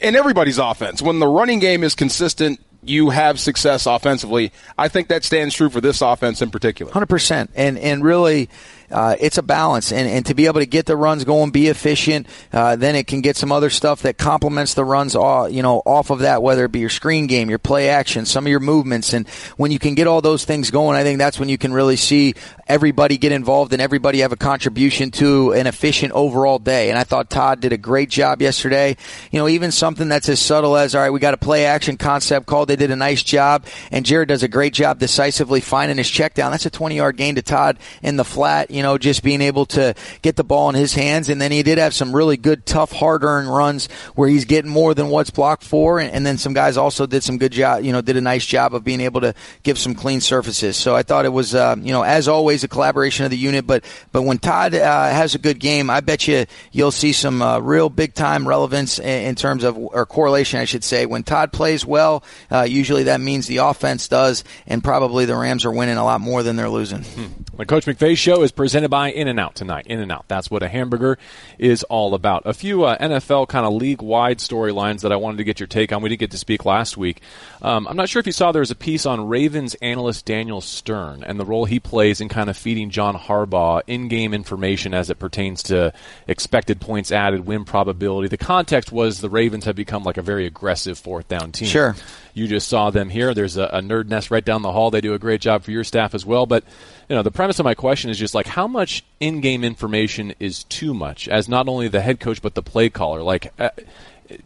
in 0.00 0.16
everybody's 0.16 0.58
offense, 0.58 1.00
when 1.00 1.18
the 1.20 1.26
running 1.28 1.58
game 1.58 1.82
is 1.84 1.94
consistent, 1.94 2.60
you 2.82 3.10
have 3.10 3.40
success 3.40 3.86
offensively. 3.86 4.52
I 4.76 4.88
think 4.88 5.08
that 5.08 5.24
stands 5.24 5.54
true 5.54 5.70
for 5.70 5.80
this 5.80 6.00
offense 6.02 6.42
in 6.42 6.50
particular. 6.50 6.92
Hundred 6.92 7.08
percent, 7.08 7.50
and 7.54 7.78
and 7.78 8.04
really 8.04 8.48
uh, 8.90 9.16
it's 9.18 9.38
a 9.38 9.42
balance, 9.42 9.92
and, 9.92 10.08
and 10.08 10.26
to 10.26 10.34
be 10.34 10.46
able 10.46 10.60
to 10.60 10.66
get 10.66 10.86
the 10.86 10.96
runs 10.96 11.24
going, 11.24 11.50
be 11.50 11.68
efficient, 11.68 12.26
uh, 12.52 12.76
then 12.76 12.94
it 12.94 13.06
can 13.06 13.20
get 13.20 13.36
some 13.36 13.52
other 13.52 13.70
stuff 13.70 14.02
that 14.02 14.18
complements 14.18 14.74
the 14.74 14.84
runs, 14.84 15.16
off, 15.16 15.50
you 15.52 15.62
know, 15.62 15.82
off 15.84 16.10
of 16.10 16.20
that. 16.20 16.42
Whether 16.42 16.64
it 16.64 16.72
be 16.72 16.80
your 16.80 16.88
screen 16.88 17.26
game, 17.26 17.50
your 17.50 17.58
play 17.58 17.88
action, 17.88 18.26
some 18.26 18.46
of 18.46 18.50
your 18.50 18.60
movements, 18.60 19.12
and 19.12 19.28
when 19.56 19.70
you 19.70 19.78
can 19.78 19.94
get 19.94 20.06
all 20.06 20.20
those 20.20 20.44
things 20.44 20.70
going, 20.70 20.96
I 20.96 21.02
think 21.02 21.18
that's 21.18 21.38
when 21.38 21.48
you 21.48 21.58
can 21.58 21.72
really 21.72 21.96
see 21.96 22.34
everybody 22.68 23.16
get 23.16 23.32
involved 23.32 23.72
and 23.72 23.82
everybody 23.82 24.20
have 24.20 24.32
a 24.32 24.36
contribution 24.36 25.10
to 25.12 25.52
an 25.52 25.66
efficient 25.66 26.12
overall 26.12 26.58
day. 26.58 26.90
And 26.90 26.98
I 26.98 27.04
thought 27.04 27.30
Todd 27.30 27.60
did 27.60 27.72
a 27.72 27.78
great 27.78 28.10
job 28.10 28.42
yesterday. 28.42 28.96
You 29.30 29.38
know, 29.38 29.48
even 29.48 29.70
something 29.70 30.08
that's 30.08 30.28
as 30.28 30.40
subtle 30.40 30.76
as 30.76 30.94
all 30.94 31.00
right, 31.00 31.10
we 31.10 31.20
got 31.20 31.34
a 31.34 31.38
play 31.38 31.66
action 31.66 31.96
concept 31.96 32.46
call. 32.46 32.66
They 32.66 32.76
did 32.76 32.90
a 32.90 32.96
nice 32.96 33.22
job, 33.22 33.66
and 33.90 34.06
Jared 34.06 34.28
does 34.28 34.42
a 34.42 34.48
great 34.48 34.72
job 34.72 34.98
decisively 34.98 35.60
finding 35.60 35.98
his 35.98 36.08
check 36.08 36.34
down. 36.34 36.50
That's 36.50 36.66
a 36.66 36.70
20 36.70 36.96
yard 36.96 37.16
gain 37.16 37.34
to 37.36 37.42
Todd 37.42 37.78
in 38.02 38.16
the 38.16 38.24
flat 38.24 38.70
you 38.76 38.82
know, 38.82 38.98
just 38.98 39.22
being 39.22 39.40
able 39.40 39.66
to 39.66 39.94
get 40.22 40.36
the 40.36 40.44
ball 40.44 40.68
in 40.68 40.74
his 40.74 40.94
hands. 40.94 41.28
And 41.28 41.40
then 41.40 41.50
he 41.50 41.62
did 41.62 41.78
have 41.78 41.94
some 41.94 42.14
really 42.14 42.36
good, 42.36 42.66
tough, 42.66 42.92
hard 42.92 43.24
earned 43.24 43.48
runs 43.48 43.88
where 44.14 44.28
he's 44.28 44.44
getting 44.44 44.70
more 44.70 44.94
than 44.94 45.08
what's 45.08 45.30
blocked 45.30 45.64
for. 45.64 45.98
And, 45.98 46.12
and, 46.12 46.26
then 46.26 46.38
some 46.38 46.54
guys 46.54 46.76
also 46.76 47.06
did 47.06 47.22
some 47.22 47.38
good 47.38 47.52
job, 47.52 47.84
you 47.84 47.92
know, 47.92 48.00
did 48.00 48.16
a 48.16 48.20
nice 48.20 48.44
job 48.44 48.74
of 48.74 48.82
being 48.82 49.00
able 49.00 49.20
to 49.20 49.32
give 49.62 49.78
some 49.78 49.94
clean 49.94 50.20
surfaces. 50.20 50.76
So 50.76 50.94
I 50.94 51.02
thought 51.02 51.24
it 51.24 51.32
was, 51.32 51.54
uh, 51.54 51.76
you 51.78 51.92
know, 51.92 52.02
as 52.02 52.26
always, 52.26 52.64
a 52.64 52.68
collaboration 52.68 53.24
of 53.24 53.30
the 53.30 53.36
unit. 53.36 53.66
But 53.66 53.84
but 54.12 54.22
when 54.22 54.38
Todd 54.38 54.74
uh, 54.74 55.08
has 55.08 55.34
a 55.34 55.38
good 55.38 55.60
game, 55.60 55.88
I 55.88 56.00
bet 56.00 56.26
you 56.26 56.46
you'll 56.72 56.90
see 56.90 57.12
some 57.12 57.42
uh, 57.42 57.60
real 57.60 57.88
big 57.88 58.12
time 58.12 58.46
relevance 58.46 58.98
in, 58.98 59.06
in, 59.06 59.34
terms 59.36 59.62
of 59.62 59.78
or 59.78 60.04
correlation, 60.04 60.60
I 60.60 60.64
should 60.64 60.84
say. 60.84 61.06
When 61.06 61.22
Todd 61.22 61.52
plays 61.52 61.86
well, 61.86 62.24
uh, 62.50 62.62
usually 62.62 63.04
that 63.04 63.20
means 63.20 63.46
the 63.46 63.58
offense 63.58 64.08
does, 64.08 64.42
and 64.66 64.82
probably 64.82 65.24
the 65.24 65.36
Rams 65.36 65.64
are 65.64 65.72
winning 65.72 65.96
a 65.96 66.04
lot 66.04 66.20
more 66.20 66.42
than 66.42 66.56
they're 66.56 66.68
losing. 66.68 67.02
Hmm. 67.02 67.26
The 67.56 67.64
Coach 67.64 67.86
McVay 67.86 68.18
show 68.18 68.42
is 68.42 68.52
presented 68.52 68.90
by 68.90 69.10
In 69.10 69.28
and 69.28 69.40
Out 69.40 69.54
tonight. 69.54 69.86
In 69.86 69.98
and 69.98 70.12
Out. 70.12 70.26
That's 70.28 70.50
what 70.50 70.62
a 70.62 70.68
hamburger 70.68 71.16
is 71.58 71.82
all 71.84 72.12
about. 72.12 72.42
A 72.44 72.52
few 72.52 72.84
uh, 72.84 72.98
NFL 72.98 73.48
kind 73.48 73.64
of 73.64 73.72
league 73.72 74.02
wide 74.02 74.38
storylines 74.38 75.00
that 75.00 75.12
I 75.12 75.16
wanted 75.16 75.38
to 75.38 75.44
get 75.44 75.58
your 75.58 75.66
take 75.66 75.90
on. 75.90 76.02
We 76.02 76.10
didn't 76.10 76.20
get 76.20 76.32
to 76.32 76.38
speak 76.38 76.66
last 76.66 76.98
week. 76.98 77.22
Um, 77.62 77.88
I'm 77.88 77.96
not 77.96 78.10
sure 78.10 78.20
if 78.20 78.26
you 78.26 78.32
saw 78.32 78.52
there 78.52 78.60
was 78.60 78.70
a 78.70 78.76
piece 78.76 79.06
on 79.06 79.26
Ravens 79.26 79.74
analyst 79.80 80.26
Daniel 80.26 80.60
Stern 80.60 81.24
and 81.24 81.40
the 81.40 81.46
role 81.46 81.64
he 81.64 81.80
plays 81.80 82.20
in 82.20 82.28
kind 82.28 82.50
of 82.50 82.58
feeding 82.58 82.90
John 82.90 83.16
Harbaugh 83.16 83.80
in 83.86 84.08
game 84.08 84.34
information 84.34 84.92
as 84.92 85.08
it 85.08 85.18
pertains 85.18 85.62
to 85.64 85.94
expected 86.28 86.78
points 86.78 87.10
added, 87.10 87.46
win 87.46 87.64
probability. 87.64 88.28
The 88.28 88.36
context 88.36 88.92
was 88.92 89.22
the 89.22 89.30
Ravens 89.30 89.64
have 89.64 89.76
become 89.76 90.04
like 90.04 90.18
a 90.18 90.22
very 90.22 90.44
aggressive 90.44 90.98
fourth 90.98 91.26
down 91.28 91.52
team. 91.52 91.68
Sure. 91.68 91.96
You 92.36 92.46
just 92.46 92.68
saw 92.68 92.90
them 92.90 93.08
here. 93.08 93.32
There's 93.32 93.56
a, 93.56 93.64
a 93.64 93.80
nerd 93.80 94.08
nest 94.08 94.30
right 94.30 94.44
down 94.44 94.60
the 94.60 94.70
hall. 94.70 94.90
They 94.90 95.00
do 95.00 95.14
a 95.14 95.18
great 95.18 95.40
job 95.40 95.62
for 95.62 95.70
your 95.70 95.84
staff 95.84 96.14
as 96.14 96.26
well. 96.26 96.44
But 96.44 96.64
you 97.08 97.16
know, 97.16 97.22
the 97.22 97.30
premise 97.30 97.58
of 97.58 97.64
my 97.64 97.72
question 97.72 98.10
is 98.10 98.18
just 98.18 98.34
like 98.34 98.46
how 98.46 98.66
much 98.66 99.02
in-game 99.20 99.64
information 99.64 100.34
is 100.38 100.64
too 100.64 100.92
much 100.92 101.28
as 101.28 101.48
not 101.48 101.66
only 101.66 101.88
the 101.88 102.02
head 102.02 102.20
coach 102.20 102.42
but 102.42 102.54
the 102.54 102.62
play 102.62 102.90
caller. 102.90 103.22
Like, 103.22 103.54
uh, 103.58 103.70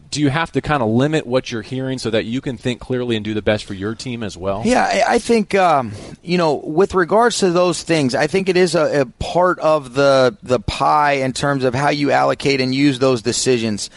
do 0.09 0.21
you 0.21 0.29
have 0.29 0.53
to 0.53 0.61
kind 0.61 0.81
of 0.81 0.89
limit 0.89 1.27
what 1.27 1.51
you're 1.51 1.61
hearing 1.61 1.97
so 1.97 2.09
that 2.11 2.23
you 2.23 2.39
can 2.39 2.55
think 2.55 2.79
clearly 2.79 3.17
and 3.17 3.25
do 3.25 3.33
the 3.33 3.41
best 3.41 3.65
for 3.65 3.73
your 3.73 3.93
team 3.93 4.23
as 4.23 4.37
well? 4.37 4.61
Yeah, 4.63 5.03
I, 5.07 5.19
think 5.19 5.53
um, 5.55 5.91
you 6.21 6.37
know, 6.37 6.55
with 6.55 6.93
regards 6.93 7.39
to 7.39 7.51
those 7.51 7.83
things, 7.83 8.15
I 8.15 8.27
think 8.27 8.47
it 8.47 8.55
is 8.55 8.73
a, 8.75 9.01
a 9.01 9.05
part 9.05 9.59
of 9.59 9.93
the 9.93 10.37
the 10.43 10.59
pie 10.59 11.13
in 11.13 11.33
terms 11.33 11.65
of 11.65 11.73
how 11.73 11.89
you 11.89 12.11
allocate 12.11 12.61
and 12.61 12.73
use 12.73 12.99
those 12.99 13.21
decisions. 13.21 13.89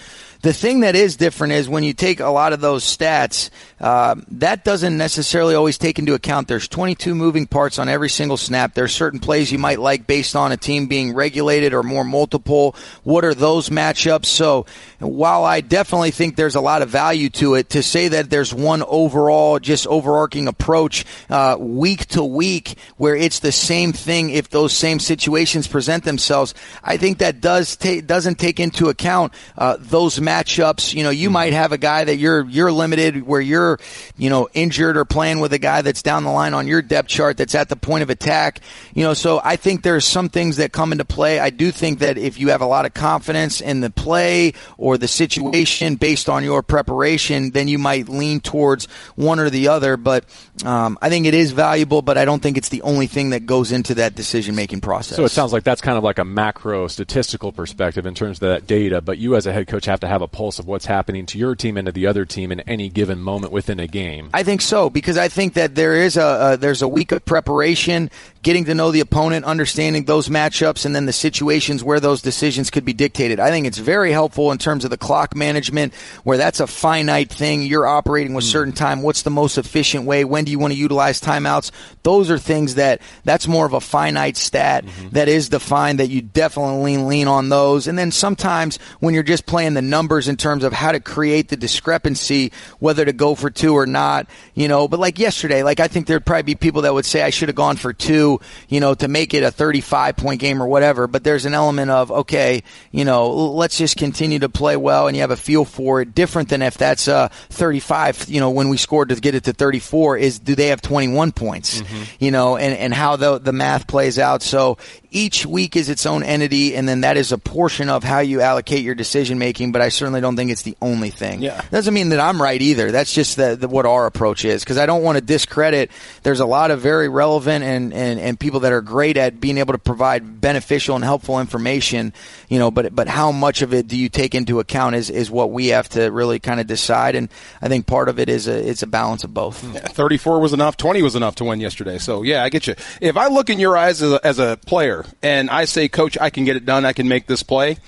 The 0.45 0.53
thing 0.53 0.81
that 0.81 0.95
is 0.95 1.17
different 1.17 1.55
is 1.55 1.71
when 1.71 1.85
you 1.85 1.95
take 1.95 2.21
a 2.21 2.29
lot 2.29 2.53
of 2.53 2.61
those 2.61 2.85
stats, 2.85 3.49
uh, 3.81 4.17
that 4.33 4.63
doesn't 4.63 4.99
necessarily 4.99 5.55
always 5.55 5.79
take 5.79 5.99
into 5.99 6.13
account 6.13 6.49
there's 6.49 6.69
22 6.69 7.15
moving 7.15 7.47
parts 7.47 7.79
on 7.79 7.89
every 7.89 8.11
single 8.11 8.37
snap. 8.37 8.75
There's 8.75 8.93
certain 8.93 9.21
plays 9.21 9.51
you 9.51 9.59
might 9.59 9.79
like 9.79 10.07
based 10.07 10.37
on 10.37 10.53
a 10.53 10.59
team 10.59 10.87
being 10.87 11.15
regulated 11.15 11.73
or 11.73 11.83
more 11.83 12.05
multiple. 12.05 12.77
What 13.05 13.25
are 13.25 13.33
those 13.33 13.71
matchups? 13.71 14.27
So 14.27 14.67
while 14.99 15.45
I 15.45 15.63
definitely 15.63 16.11
think 16.11 16.37
there's 16.37 16.57
a 16.57 16.61
lot 16.61 16.83
of 16.83 16.91
value 16.91 17.31
to 17.31 17.55
it, 17.55 17.71
to 17.71 17.83
say 17.83 18.09
that 18.09 18.29
there's 18.29 18.53
one 18.53 18.83
overall, 18.83 19.59
just 19.59 19.87
overarching 19.87 20.47
approach 20.47 21.07
uh, 21.31 21.57
week 21.59 22.05
to 22.09 22.23
week 22.23 22.77
where 22.99 23.17
it's 23.17 23.39
the 23.39 23.51
same 23.51 23.95
thing 23.95 24.29
if 24.29 24.51
those 24.51 24.75
same 24.75 25.01
situations 25.01 25.67
present 25.67 26.05
themselves, 26.05 26.53
I 26.83 26.99
think 26.99 27.17
that 27.21 27.41
does 27.41 27.77
ta- 27.77 28.03
doesn't 28.05 28.39
take 28.39 28.61
into 28.61 28.91
account 28.91 29.33
uh, 29.57 29.79
those 29.81 30.19
matchups 30.19 30.34
matchups. 30.35 30.95
You 30.95 31.05
know, 31.05 31.11
you 31.11 31.31
might 31.31 31.53
have 31.53 31.73
a 31.73 31.79
guy 31.79 32.05
that 32.05 32.17
you're 32.17 32.45
you're 32.47 32.73
limited 32.73 33.27
where 33.27 33.41
you're, 33.41 33.79
you 34.17 34.31
know, 34.31 34.49
injured 34.55 34.97
or 34.97 35.05
playing 35.05 35.41
with 35.41 35.53
a 35.53 35.59
guy 35.59 35.83
that's 35.83 36.03
down 36.03 36.25
the 36.25 36.31
line 36.31 36.55
on 36.55 36.67
your 36.67 36.83
depth 36.83 37.09
chart 37.09 37.37
that's 37.37 37.55
at 37.55 37.69
the 37.69 37.77
point 37.77 38.03
of 38.03 38.11
attack. 38.11 38.61
You 38.95 39.05
know, 39.05 39.15
so 39.15 39.41
I 39.43 39.57
think 39.57 39.83
there's 39.83 40.05
some 40.05 40.29
things 40.29 40.57
that 40.57 40.73
come 40.73 40.93
into 40.93 41.05
play. 41.05 41.39
I 41.39 41.51
do 41.51 41.71
think 41.71 42.01
that 42.01 42.19
if 42.19 42.39
you 42.39 42.49
have 42.49 42.61
a 42.61 42.67
lot 42.67 42.87
of 42.87 42.95
confidence 42.95 43.61
in 43.61 43.81
the 43.81 43.91
play 43.91 44.55
or 44.77 44.99
the 44.99 45.09
situation 45.09 45.97
based 45.97 46.29
on 46.29 46.45
your 46.45 46.63
preparation, 46.63 47.51
then 47.51 47.69
you 47.69 47.79
might 47.79 48.09
lean 48.09 48.41
towards 48.41 48.87
one 49.17 49.39
or 49.39 49.51
the 49.51 49.69
other. 49.69 49.97
But 49.97 50.25
um, 50.65 50.99
I 51.01 51.09
think 51.09 51.27
it 51.27 51.35
is 51.35 51.53
valuable, 51.53 52.03
but 52.03 52.19
I 52.19 52.25
don't 52.25 52.43
think 52.43 52.57
it's 52.57 52.69
the 52.69 52.83
only 52.83 53.07
thing 53.07 53.31
that 53.31 53.47
goes 53.47 53.73
into 53.73 53.95
that 53.97 54.15
decision 54.15 54.55
making 54.55 54.81
process. 54.81 55.17
So 55.17 55.25
it 55.25 55.31
sounds 55.31 55.53
like 55.53 55.65
that's 55.65 55.81
kind 55.81 55.99
of 55.99 56.05
like 56.05 56.19
a 56.19 56.25
macro 56.25 56.89
statistical 56.89 57.53
perspective 57.53 58.07
in 58.07 58.15
terms 58.15 58.39
of 58.39 58.49
that 58.49 58.67
data, 58.67 59.01
but 59.01 59.19
you 59.19 59.37
as 59.37 59.47
a 59.47 59.53
head 59.53 59.67
coach 59.67 59.85
have 59.87 60.01
to 60.01 60.09
have 60.09 60.23
a 60.25 60.29
pulse 60.29 60.59
of 60.59 60.67
what's 60.67 60.87
happening 60.87 61.27
to 61.27 61.39
your 61.39 61.55
team 61.55 61.77
and 61.77 61.87
to 61.87 61.93
the 61.93 62.07
other 62.07 62.25
team 62.25 62.51
in 62.53 62.61
any 62.61 62.89
given 62.89 63.21
moment 63.21 63.53
within 63.53 63.81
a 63.81 63.87
game. 63.87 64.31
I 64.33 64.43
think 64.43 64.61
so 64.61 64.91
because 64.91 65.19
I 65.19 65.29
think 65.29 65.55
that 65.55 65.75
there 65.75 65.95
is 65.95 66.17
a, 66.17 66.53
a 66.53 66.57
there's 66.57 66.83
a 66.83 66.89
week 66.89 67.13
of 67.13 67.25
preparation, 67.25 68.11
getting 68.43 68.65
to 68.67 68.75
know 68.75 68.91
the 68.91 69.01
opponent, 69.01 69.45
understanding 69.45 70.05
those 70.05 70.29
matchups, 70.29 70.85
and 70.87 70.95
then 70.95 71.07
the 71.07 71.13
situations 71.13 71.83
where 71.83 72.01
those 72.01 72.23
decisions 72.23 72.71
could 72.71 72.85
be 72.85 72.93
dictated. 72.93 73.41
I 73.41 73.51
think 73.51 73.67
it's 73.67 73.79
very 73.79 74.13
helpful 74.13 74.53
in 74.53 74.59
terms 74.59 74.85
of 74.85 74.91
the 74.91 74.97
clock 74.97 75.35
management, 75.35 75.95
where 76.23 76.39
that's 76.39 76.61
a 76.61 76.67
finite 76.67 77.31
thing. 77.31 77.63
You're 77.63 77.87
operating 77.87 78.35
with 78.35 78.45
mm. 78.45 78.53
certain 78.53 78.73
time. 78.73 79.03
What's 79.03 79.23
the 79.23 79.31
most 79.31 79.59
efficient 79.59 80.05
way? 80.07 80.25
When 80.25 80.45
do 80.45 80.53
you 80.53 80.59
want 80.59 80.73
to 80.73 80.79
utilize 80.79 81.21
timeouts? 81.21 81.71
Those 82.03 82.31
are 82.31 82.39
things 82.39 82.77
that 82.77 83.01
that's 83.25 83.49
more 83.49 83.67
of 83.67 83.73
a 83.73 83.81
finite 83.81 84.37
stat 84.37 84.85
mm-hmm. 84.85 85.09
that 85.11 85.29
is 85.29 85.49
defined. 85.49 85.99
That 85.99 86.11
you 86.11 86.23
definitely 86.23 86.97
lean, 86.97 87.25
on 87.29 87.49
those. 87.49 87.87
And 87.87 87.99
then 87.99 88.11
sometimes 88.11 88.79
when 89.01 89.15
you're 89.15 89.23
just 89.23 89.47
playing 89.47 89.75
the 89.75 89.83
numbers 90.15 90.29
in 90.29 90.37
terms 90.37 90.63
of 90.63 90.73
how 90.73 90.93
to 90.93 91.01
create 91.01 91.49
the 91.49 91.57
discrepancy, 91.57 92.53
whether 92.79 93.05
to 93.05 93.13
go 93.13 93.35
for 93.35 93.51
two 93.51 93.75
or 93.75 93.87
not, 93.87 94.29
you 94.55 94.69
know. 94.69 94.87
But 94.87 95.01
like 95.01 95.19
yesterday, 95.19 95.65
like 95.65 95.81
I 95.81 95.89
think 95.89 96.07
there'd 96.07 96.25
probably 96.25 96.43
be 96.43 96.55
people 96.55 96.83
that 96.83 96.95
would 96.95 97.05
say 97.05 97.23
I 97.23 97.31
should 97.31 97.49
have 97.49 97.57
gone 97.57 97.77
for 97.77 97.93
two, 97.93 98.41
you 98.69 98.79
know, 98.79 98.95
to 98.95 99.09
make 99.09 99.35
it 99.35 99.43
a 99.43 99.51
35 99.51 100.17
point 100.17 100.41
game 100.41 100.63
or 100.63 100.69
whatever. 100.69 101.09
But 101.09 101.25
there's 101.25 101.47
an 101.47 101.55
element 101.55 101.91
of 101.91 102.13
okay, 102.13 102.63
you 102.93 103.05
know, 103.05 103.31
let's 103.31 103.77
just 103.77 103.97
continue 103.97 104.39
to 104.39 104.49
play 104.49 104.77
well, 104.77 105.09
and 105.09 105.17
you 105.17 105.23
have 105.23 105.33
a 105.33 105.37
feel 105.37 105.65
for 105.65 106.01
it. 106.01 106.15
Different 106.15 106.49
than 106.49 106.63
if 106.63 106.79
that's 106.79 107.09
a 107.09 107.31
35, 107.51 108.27
you 108.29 108.39
know, 108.39 108.51
when 108.51 108.69
we 108.69 108.77
scored 108.77 109.09
to 109.09 109.17
get 109.17 109.35
it 109.35 109.45
to 109.45 109.53
34, 109.53 110.19
is 110.19 110.39
do 110.39 110.55
they 110.55 110.69
have 110.69 110.81
21 110.81 111.33
points, 111.33 111.81
mm-hmm. 111.81 112.03
you 112.21 112.31
know, 112.31 112.57
and 112.57 112.77
and 112.77 112.95
how 112.95 113.17
the 113.17 113.39
the 113.39 113.53
math 113.53 113.89
plays 113.89 114.19
out. 114.19 114.43
So 114.43 114.79
each 115.11 115.47
week 115.47 115.77
is 115.77 115.89
its 115.89 116.07
own 116.07 116.23
entity, 116.23 116.77
and 116.77 116.89
then 116.89 117.03
that 117.03 117.17
is 117.17 117.33
a 117.33 117.39
portion 117.39 117.89
of 117.89 118.05
how 118.05 118.21
you 118.21 118.41
allocate 118.41 118.83
your 118.83 118.95
decision 118.95 119.39
making. 119.39 119.73
But 119.73 119.81
I 119.81 119.89
certainly 119.95 120.21
don't 120.21 120.37
think 120.37 120.51
it's 120.51 120.63
the 120.63 120.77
only 120.83 121.11
thing. 121.11 121.43
Yeah. 121.43 121.63
Doesn't 121.71 121.95
mean 121.95 122.11
that 122.11 122.21
I'm 122.21 122.41
right 122.41 122.61
either. 122.61 122.91
That's 122.91 123.13
just 123.13 123.37
the, 123.37 123.57
the, 123.57 123.69
what 123.69 123.87
our 123.87 124.07
approach 124.07 124.45
is 124.45 124.63
because 124.63 124.79
I 124.79 124.87
don't 124.87 125.03
want 125.03 125.17
to 125.17 125.25
discredit. 125.25 125.91
There's 126.23 126.41
a 126.41 126.47
lot 126.47 126.71
of 126.71 126.81
very 126.81 127.09
relevant 127.09 127.65
and, 127.65 127.93
and, 127.93 128.21
and 128.21 128.39
people 128.39 128.61
that 128.61 128.73
are 128.73 128.83
great 128.83 129.17
at 129.17 129.41
being 129.41 129.59
able 129.59 129.73
to 129.73 129.79
provide 129.79 130.41
beneficial 130.41 130.95
and 130.95 131.05
helpful 131.05 131.41
information. 131.41 132.13
You 132.49 132.59
know, 132.59 132.71
but 132.71 132.95
but 132.95 133.09
how 133.09 133.33
much 133.33 133.63
of 133.63 133.75
it 133.75 133.89
do 133.89 133.97
you 133.97 134.09
take 134.09 134.35
into 134.35 134.61
account 134.61 134.97
is, 134.97 135.11
is 135.11 135.31
what 135.31 135.51
we 135.51 135.69
have 135.69 135.89
to 135.91 136.11
really 136.11 136.39
kind 136.39 136.61
of 136.61 136.67
decide. 136.67 137.15
And 137.15 137.29
I 137.63 137.69
think 137.69 137.87
part 137.87 138.09
of 138.09 138.19
it 138.19 138.29
is 138.29 138.49
a 138.49 138.69
it's 138.69 138.83
a 138.83 138.87
balance 138.87 139.25
of 139.25 139.33
both. 139.33 139.63
Yeah, 139.75 139.81
34 139.81 140.41
was 140.41 140.53
enough. 140.53 140.77
20 140.77 141.03
was 141.03 141.17
enough 141.17 141.37
to 141.37 141.45
win 141.45 141.61
yesterday. 141.61 141.99
So 141.99 142.23
yeah, 142.23 142.45
I 142.45 142.49
get 142.49 142.67
you. 142.67 142.75
If 143.01 143.17
I 143.17 143.29
look 143.29 143.51
in 143.51 143.59
your 143.59 143.77
eyes 143.77 144.03
as 144.03 144.13
a, 144.13 144.27
as 144.27 144.39
a 144.39 144.59
player 144.67 145.05
and 145.23 145.51
I 145.51 145.65
say, 145.65 145.89
Coach, 145.89 146.19
I 146.21 146.31
can 146.31 146.45
get 146.45 146.57
it 146.57 146.65
done, 146.65 146.85
I 146.85 146.93
can 146.93 147.09
make 147.09 147.27
this 147.27 147.43
play, 147.43 147.79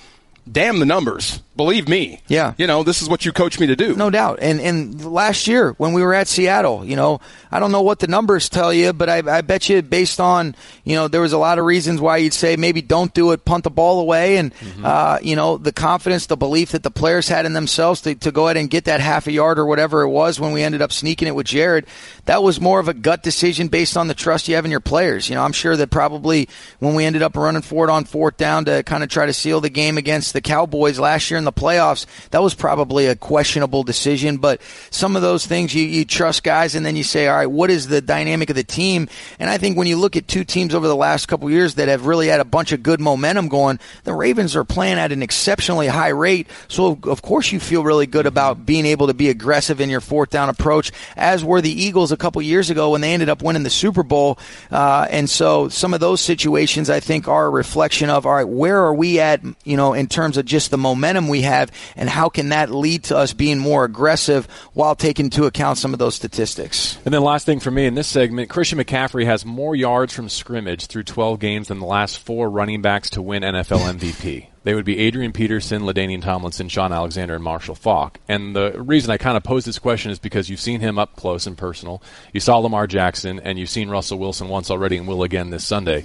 damn 0.51 0.79
the 0.79 0.87
numbers. 0.87 1.41
Believe 1.57 1.89
me. 1.89 2.21
Yeah. 2.29 2.53
You 2.59 2.67
know, 2.67 2.83
this 2.83 3.01
is 3.01 3.09
what 3.09 3.25
you 3.25 3.33
coach 3.33 3.59
me 3.59 3.67
to 3.69 3.77
do. 3.77 3.97
No 3.97 4.11
doubt. 4.11 4.39
And 4.43 4.61
and 4.61 5.05
last 5.05 5.47
year 5.47 5.73
when 5.79 5.95
we 5.95 6.03
were 6.03 6.13
at 6.13 6.29
Seattle, 6.29 6.85
you 6.85 6.97
know, 6.97 7.21
I 7.51 7.59
don't 7.59 7.73
know 7.73 7.83
what 7.83 8.01
the 8.01 8.07
numbers 8.07 8.49
tell 8.49 8.73
you, 8.73 8.93
but 8.93 9.09
I, 9.09 9.39
I 9.39 9.41
bet 9.41 9.69
you 9.69 9.81
based 9.81 10.21
on, 10.21 10.55
you 10.85 10.95
know, 10.95 11.09
there 11.09 11.23
was 11.23 11.33
a 11.33 11.39
lot 11.39 11.59
of 11.59 11.65
reasons 11.65 12.01
why 12.01 12.19
you'd 12.19 12.35
say 12.35 12.57
maybe 12.57 12.83
don't 12.83 13.15
do 13.15 13.33
it, 13.33 13.47
punt 13.47 13.65
the 13.65 13.71
ball 13.71 14.01
away. 14.01 14.37
And, 14.37 14.55
mm-hmm. 14.55 14.85
uh, 14.85 15.19
you 15.23 15.35
know, 15.35 15.57
the 15.57 15.73
confidence, 15.73 16.27
the 16.27 16.37
belief 16.37 16.73
that 16.73 16.83
the 16.83 16.91
players 16.91 17.29
had 17.29 17.47
in 17.47 17.55
themselves 17.55 18.03
to, 18.03 18.15
to 18.17 18.31
go 18.31 18.47
ahead 18.47 18.59
and 18.59 18.69
get 18.69 18.85
that 18.85 19.01
half 19.01 19.27
a 19.27 19.33
yard 19.33 19.59
or 19.59 19.65
whatever 19.65 20.03
it 20.03 20.11
was 20.11 20.39
when 20.39 20.53
we 20.53 20.63
ended 20.63 20.83
up 20.83 20.93
sneaking 20.93 21.29
it 21.29 21.35
with 21.35 21.47
Jared, 21.47 21.87
that 22.27 22.43
was 22.43 22.61
more 22.61 22.81
of 22.81 22.89
a 22.89 22.95
gut 22.95 23.23
decision 23.23 23.69
based 23.69 23.97
on 23.97 24.09
the 24.09 24.15
trust 24.15 24.49
you 24.49 24.57
have 24.57 24.67
in 24.67 24.71
your 24.71 24.81
players. 24.81 25.31
You 25.31 25.37
know, 25.37 25.43
I'm 25.43 25.53
sure 25.53 25.77
that 25.77 25.91
probably 25.91 26.51
when 26.81 26.95
we 26.95 27.07
ended 27.07 27.23
up 27.23 27.35
running 27.35 27.63
for 27.63 27.89
it 27.89 27.91
on 27.91 28.05
fourth 28.05 28.37
down 28.37 28.67
to 28.67 28.83
kind 28.83 29.03
of 29.03 29.09
try 29.09 29.25
to 29.25 29.33
seal 29.33 29.63
the 29.63 29.71
game 29.71 29.97
against 29.97 30.35
the 30.35 30.43
Cowboys 30.43 30.99
last 30.99 31.31
year 31.31 31.39
in 31.39 31.46
the 31.47 31.53
playoffs, 31.53 32.05
that 32.31 32.43
was 32.43 32.55
probably 32.55 33.07
a 33.07 33.17
questionable 33.17 33.83
decision. 33.83 34.37
But 34.37 34.61
some 34.91 35.17
of 35.17 35.23
those 35.23 35.47
things 35.47 35.75
you, 35.75 35.85
you 35.85 36.05
trust 36.05 36.43
guys, 36.45 36.75
and 36.75 36.85
then 36.85 36.95
you 36.95 37.03
say, 37.03 37.27
all 37.27 37.37
right, 37.37 37.47
what 37.47 37.71
is 37.71 37.89
the 37.89 38.03
dynamic 38.03 38.51
of 38.51 38.57
the 38.57 38.65
team? 38.65 39.09
And 39.39 39.49
I 39.49 39.57
think 39.57 39.79
when 39.79 39.87
you 39.87 39.97
look 39.97 40.17
at 40.17 40.29
two 40.29 40.45
teams 40.45 40.75
over 40.75 40.87
the 40.87 40.95
last 40.95 41.27
couple 41.27 41.51
years 41.51 41.77
that 41.77 41.89
have 41.89 42.07
really 42.07 42.29
had 42.29 42.41
a 42.41 42.45
bunch 42.45 42.73
of 42.73 42.83
good 42.83 43.01
momentum 43.01 43.49
going, 43.49 43.81
the 44.05 44.13
Ravens 44.13 44.55
are 44.55 44.65
playing 44.65 44.99
at 44.99 45.11
an 45.11 45.23
exceptionally 45.23 45.87
high 45.87 46.09
rate. 46.09 46.49
So 46.69 46.99
of 47.05 47.23
course 47.23 47.51
you 47.51 47.59
feel 47.59 47.83
really 47.83 48.07
good 48.07 48.27
about 48.27 48.67
being 48.67 48.85
able 48.85 49.07
to 49.07 49.15
be 49.15 49.31
aggressive 49.31 49.81
in 49.81 49.89
your 49.89 50.03
fourth 50.03 50.31
down 50.31 50.51
approach, 50.51 50.93
as 51.17 51.43
were 51.43 51.63
the 51.63 51.83
Eagles 51.83 52.13
a 52.13 52.17
couple 52.17 52.43
years 52.43 52.69
ago 52.69 52.91
when 52.91 53.01
they 53.01 53.15
ended 53.15 53.31
up 53.31 53.43
winning 53.43 53.63
the 53.63 53.71
Super 53.71 54.03
Bowl. 54.03 54.39
Uh, 54.71 55.07
and 55.11 55.31
so 55.31 55.69
some 55.69 55.95
of 55.95 56.01
those 56.01 56.21
situations 56.21 56.91
I 56.91 57.01
think 57.01 57.27
are 57.27 57.47
a 57.47 57.51
reflection 57.51 58.11
of 58.11 58.27
all 58.27 58.35
right, 58.35 58.49
where 58.49 58.81
are 58.81 58.95
we 58.95 59.19
at? 59.21 59.43
You 59.65 59.77
know, 59.77 59.95
in 59.95 60.07
terms 60.07 60.27
terms 60.27 60.37
of 60.39 60.45
just 60.45 60.73
the 60.73 60.79
momentum 60.79 61.29
we 61.29 61.36
have 61.43 61.71
and 61.97 62.09
how 62.09 62.29
can 62.29 62.51
that 62.51 62.71
lead 62.71 63.05
to 63.05 63.17
us 63.17 63.33
being 63.33 63.59
more 63.59 63.85
aggressive 63.85 64.47
while 64.73 64.95
taking 64.95 65.27
into 65.27 65.45
account 65.45 65.79
some 65.79 65.93
of 65.93 65.99
those 65.99 66.15
statistics. 66.15 66.99
And 67.05 67.13
then 67.13 67.23
last 67.23 67.47
thing 67.47 67.61
for 67.61 67.71
me 67.71 67.87
in 67.87 67.95
this 67.95 68.09
segment, 68.09 68.51
Christian 68.51 68.79
McCaffrey 68.79 69.25
has 69.25 69.45
more 69.45 69.75
yards 69.75 70.13
from 70.13 70.29
scrimmage 70.29 70.87
through 70.87 71.05
12 71.05 71.39
games 71.39 71.69
than 71.69 71.81
the 71.81 71.87
last 71.87 72.19
four 72.19 72.49
running 72.51 72.83
backs 72.83 73.11
to 73.11 73.23
win 73.23 73.43
NFL 73.43 73.93
MVP. 73.99 74.49
They 74.67 74.75
would 74.75 74.85
be 74.85 74.99
Adrian 74.99 75.33
Peterson, 75.33 75.83
LaDainian 75.83 76.23
Tomlinson, 76.23 76.69
Shaun 76.69 76.93
Alexander, 76.93 77.37
and 77.37 77.45
Marshall 77.45 77.77
Faulk. 77.77 78.19
And 78.27 78.55
the 78.57 78.73
reason 78.83 79.13
I 79.13 79.17
kind 79.17 79.37
of 79.37 79.45
pose 79.45 79.65
this 79.65 79.79
question 79.79 80.11
is 80.11 80.19
because 80.19 80.51
you've 80.51 80.59
seen 80.59 80.81
him 80.81 80.99
up 80.99 81.15
close 81.15 81.47
and 81.47 81.57
personal. 81.57 82.03
You 82.33 82.41
saw 82.41 82.59
Lamar 82.59 82.89
Jackson, 82.89 83.39
and 83.39 83.61
you've 83.61 83.71
seen 83.71 83.89
Russell 83.89 84.19
Wilson 84.19 84.49
once 84.49 84.69
already 84.69 84.97
and 84.97 85.07
will 85.07 85.23
again 85.23 85.51
this 85.51 85.65
Sunday 85.65 86.05